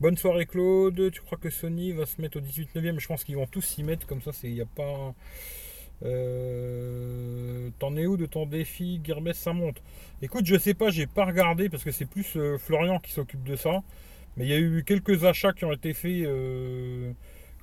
Bonne 0.00 0.16
soirée 0.16 0.46
Claude, 0.46 1.10
tu 1.12 1.20
crois 1.20 1.38
que 1.38 1.48
Sony 1.48 1.92
va 1.92 2.06
se 2.06 2.20
mettre 2.20 2.38
au 2.38 2.40
18 2.40 2.74
9 2.74 2.84
e 2.84 2.98
Je 2.98 3.06
pense 3.06 3.22
qu'ils 3.22 3.36
vont 3.36 3.46
tous 3.46 3.62
s'y 3.62 3.84
mettre 3.84 4.06
comme 4.06 4.20
ça, 4.20 4.32
il 4.42 4.54
n'y 4.54 4.60
a 4.60 4.66
pas... 4.66 5.14
Euh, 6.04 7.70
t'en 7.78 7.96
es 7.96 8.06
où 8.06 8.16
de 8.16 8.26
ton 8.26 8.44
défi 8.44 9.00
Gearbest 9.04 9.40
ça 9.40 9.52
monte 9.52 9.80
Écoute, 10.20 10.44
je 10.44 10.58
sais 10.58 10.74
pas, 10.74 10.90
j'ai 10.90 11.06
pas 11.06 11.24
regardé 11.24 11.68
parce 11.68 11.84
que 11.84 11.92
c'est 11.92 12.06
plus 12.06 12.36
euh, 12.36 12.58
Florian 12.58 12.98
qui 12.98 13.12
s'occupe 13.12 13.44
de 13.44 13.54
ça. 13.54 13.82
Mais 14.36 14.44
il 14.46 14.50
y 14.50 14.54
a 14.54 14.58
eu 14.58 14.82
quelques 14.84 15.24
achats 15.24 15.52
qui 15.52 15.64
ont 15.64 15.72
été 15.72 15.94
faits 15.94 16.24
euh, 16.24 17.12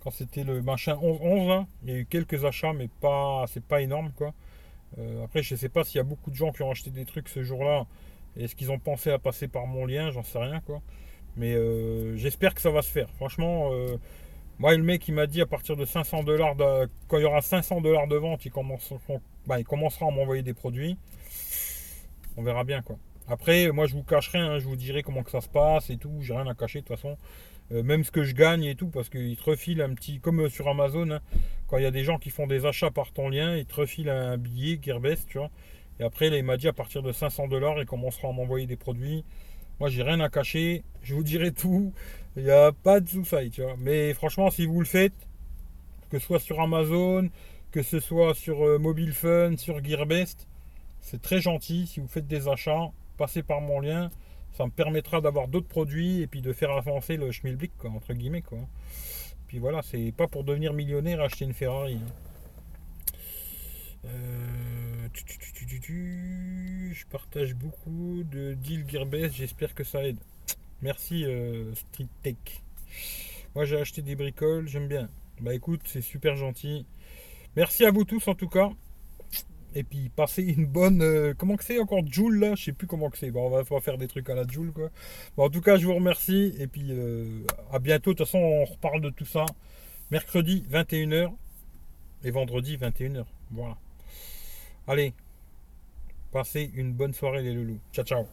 quand 0.02 0.12
c'était 0.12 0.44
le 0.44 0.62
machin 0.62 0.94
11-11. 0.94 1.52
Hein. 1.52 1.68
Il 1.84 1.90
y 1.90 1.94
a 1.94 1.98
eu 1.98 2.06
quelques 2.06 2.46
achats, 2.46 2.74
mais 2.74 2.88
pas, 3.02 3.46
c'est 3.48 3.64
pas 3.64 3.82
énorme 3.82 4.12
quoi. 4.16 4.34
après, 5.24 5.44
je 5.44 5.56
sais 5.56 5.70
pas 5.70 5.84
s'il 5.84 5.98
y 5.98 6.02
a 6.02 6.04
beaucoup 6.04 6.32
de 6.32 6.36
gens 6.36 6.52
qui 6.52 6.64
ont 6.64 6.72
acheté 6.72 6.90
des 6.90 7.06
trucs 7.06 7.28
ce 7.28 7.44
jour-là. 7.44 7.86
Est-ce 8.38 8.56
qu'ils 8.56 8.72
ont 8.72 8.80
pensé 8.80 9.12
à 9.12 9.20
passer 9.20 9.48
par 9.48 9.68
mon 9.68 9.86
lien 9.86 10.12
J'en 10.12 10.24
sais 10.24 10.40
rien 10.40 10.62
quoi. 10.62 10.82
Mais 11.36 11.56
j'espère 12.18 12.54
que 12.54 12.62
ça 12.62 12.72
va 12.72 12.82
se 12.82 12.92
faire. 12.92 13.10
Franchement, 13.12 13.72
moi, 14.58 14.76
le 14.76 14.84
mec, 14.84 15.08
il 15.08 15.14
m'a 15.14 15.26
dit 15.26 15.42
à 15.42 15.46
partir 15.46 15.78
de 15.78 15.86
500 15.86 16.24
dollars, 16.24 16.56
quand 17.08 17.18
il 17.18 17.22
y 17.22 17.26
aura 17.26 17.42
500 17.42 17.80
dollars 17.80 18.08
de 18.08 18.18
vente, 18.18 18.46
il, 18.46 18.52
bah, 19.48 19.64
commencera 19.64 20.08
à 20.08 20.12
m'envoyer 20.12 20.44
des 20.44 20.54
produits. 20.54 20.98
On 22.36 22.44
verra 22.44 22.64
bien 22.64 22.82
quoi. 22.82 22.98
Après, 23.30 23.72
moi, 23.72 23.86
je 23.86 23.94
vous 23.94 24.04
cacherai, 24.04 24.40
hein, 24.40 24.58
je 24.58 24.66
vous 24.66 24.76
dirai 24.76 25.04
comment 25.04 25.24
ça 25.28 25.40
se 25.40 25.48
passe 25.48 25.92
et 25.92 25.98
tout. 25.98 26.18
J'ai 26.22 26.34
rien 26.34 26.48
à 26.48 26.56
cacher 26.56 26.82
de 26.82 26.86
toute 26.86 26.96
façon. 26.96 27.16
Euh, 27.72 27.84
même 27.84 28.04
ce 28.04 28.10
que 28.10 28.24
je 28.24 28.34
gagne 28.34 28.64
et 28.64 28.76
tout, 28.76 28.88
parce 28.88 29.10
qu'il 29.10 29.38
te 29.38 29.44
refile 29.44 29.82
un 29.82 29.94
petit, 29.94 30.20
comme 30.20 30.42
euh, 30.42 30.50
sur 30.50 30.68
Amazon, 30.68 31.12
hein. 31.12 31.20
quand 31.68 31.78
il 31.78 31.84
y 31.84 31.86
a 31.86 31.92
des 31.92 32.04
gens 32.04 32.18
qui 32.18 32.32
font 32.32 32.48
des 32.48 32.66
achats 32.66 32.90
par 32.90 33.12
ton 33.12 33.30
lien, 33.30 33.56
ils 33.56 33.66
te 33.66 33.76
refilent 33.76 34.10
un 34.10 34.38
billet 34.38 34.80
Gearbest, 34.82 35.28
tu 35.28 35.38
vois. 35.38 35.52
Et 36.00 36.04
après, 36.04 36.28
il 36.28 36.44
m'a 36.44 36.58
dit 36.58 36.68
à 36.68 36.74
partir 36.74 37.04
de 37.04 37.12
500 37.12 37.48
dollars, 37.48 37.80
il 37.80 37.86
commencera 37.86 38.30
à 38.30 38.32
m'envoyer 38.32 38.68
des 38.68 38.78
produits. 38.78 39.26
Moi, 39.80 39.90
j'ai 39.90 40.04
rien 40.04 40.20
à 40.20 40.30
cacher. 40.30 40.84
Je 41.02 41.14
vous 41.14 41.24
dirai 41.24 41.52
tout. 41.52 41.94
Il 42.36 42.44
n'y 42.44 42.52
a 42.52 42.72
pas 42.72 43.00
de 43.00 43.08
sous-faille, 43.08 43.50
tu 43.50 43.62
vois. 43.62 43.76
Mais 43.78 44.14
franchement, 44.14 44.50
si 44.50 44.66
vous 44.66 44.80
le 44.80 44.86
faites, 44.86 45.14
que 46.10 46.20
ce 46.20 46.26
soit 46.26 46.40
sur 46.40 46.60
Amazon, 46.62 47.30
que 47.72 47.82
ce 47.82 48.00
soit 48.00 48.34
sur 48.34 48.66
euh, 48.66 48.80
Mobile 48.80 49.14
Fun, 49.14 49.56
sur 49.58 49.84
Gearbest, 49.84 50.48
c'est 51.02 51.22
très 51.22 51.42
gentil. 51.42 51.88
Si 51.88 52.00
vous 52.00 52.08
faites 52.08 52.28
des 52.28 52.48
achats, 52.48 52.92
passez 53.18 53.44
par 53.44 53.62
mon 53.62 53.80
lien. 53.80 54.10
Ça 54.54 54.66
me 54.66 54.72
permettra 54.72 55.22
d'avoir 55.22 55.48
d'autres 55.48 55.68
produits 55.68 56.22
et 56.22 56.28
puis 56.28 56.42
de 56.42 56.52
faire 56.52 56.72
avancer 56.72 57.18
le 57.18 57.32
schmilblick, 57.32 57.72
entre 57.86 58.14
guillemets. 58.14 58.44
Puis 59.48 59.60
voilà, 59.60 59.82
c'est 59.82 60.12
pas 60.16 60.28
pour 60.28 60.44
devenir 60.44 60.74
millionnaire 60.74 61.22
acheter 61.22 61.46
une 61.46 61.54
Ferrari. 61.54 62.00
Hein. 62.02 63.14
Euh, 64.06 64.79
je 66.94 67.06
partage 67.08 67.56
beaucoup 67.56 68.24
de 68.24 68.54
deal 68.54 68.86
Gearbest, 68.88 69.36
j'espère 69.36 69.74
que 69.74 69.84
ça 69.84 70.04
aide. 70.04 70.18
Merci 70.82 71.26
euh, 71.26 71.74
Street 71.76 72.08
Tech. 72.24 72.36
Moi 73.56 73.66
j'ai 73.66 73.78
acheté 73.78 74.02
des 74.02 74.16
bricoles, 74.16 74.68
j'aime 74.68 74.88
bien. 74.88 75.10
Bah 75.42 75.54
écoute, 75.54 75.82
c'est 75.86 76.02
super 76.02 76.36
gentil. 76.36 76.86
Merci 77.56 77.86
à 77.86 77.92
vous 77.92 78.04
tous 78.04 78.28
en 78.28 78.36
tout 78.36 78.50
cas. 78.50 78.70
Et 79.76 79.84
puis 79.84 80.10
passez 80.10 80.44
une 80.44 80.66
bonne. 80.66 81.02
Euh, 81.02 81.34
comment 81.38 81.56
que 81.56 81.64
c'est 81.64 81.80
encore? 81.80 82.02
Joule 82.08 82.40
là? 82.40 82.56
Je 82.56 82.66
sais 82.66 82.72
plus 82.72 82.88
comment 82.88 83.10
que 83.10 83.18
c'est. 83.18 83.32
Bon, 83.32 83.48
on 83.48 83.50
va 83.50 83.82
faire 83.82 83.98
des 83.98 84.08
trucs 84.08 84.30
à 84.30 84.36
la 84.36 84.48
Joule 84.48 84.72
quoi. 84.72 84.90
En 85.38 85.50
tout 85.50 85.62
cas, 85.62 85.78
je 85.78 85.86
vous 85.86 85.94
remercie. 85.96 86.54
Et 86.60 86.68
puis 86.68 86.88
euh, 86.90 87.44
à 87.72 87.80
bientôt. 87.80 88.14
De 88.14 88.18
toute 88.18 88.26
façon, 88.26 88.40
on 88.40 88.66
reparle 88.66 89.02
de 89.02 89.10
tout 89.10 89.26
ça. 89.26 89.46
Mercredi 90.12 90.66
21h 90.72 91.32
et 92.24 92.32
vendredi 92.32 92.78
21h. 92.78 93.26
Voilà. 93.52 93.78
Allez, 94.90 95.14
passez 96.32 96.72
une 96.74 96.94
bonne 96.94 97.14
soirée 97.14 97.44
les 97.44 97.54
loulous. 97.54 97.80
Ciao 97.94 98.04
ciao. 98.04 98.26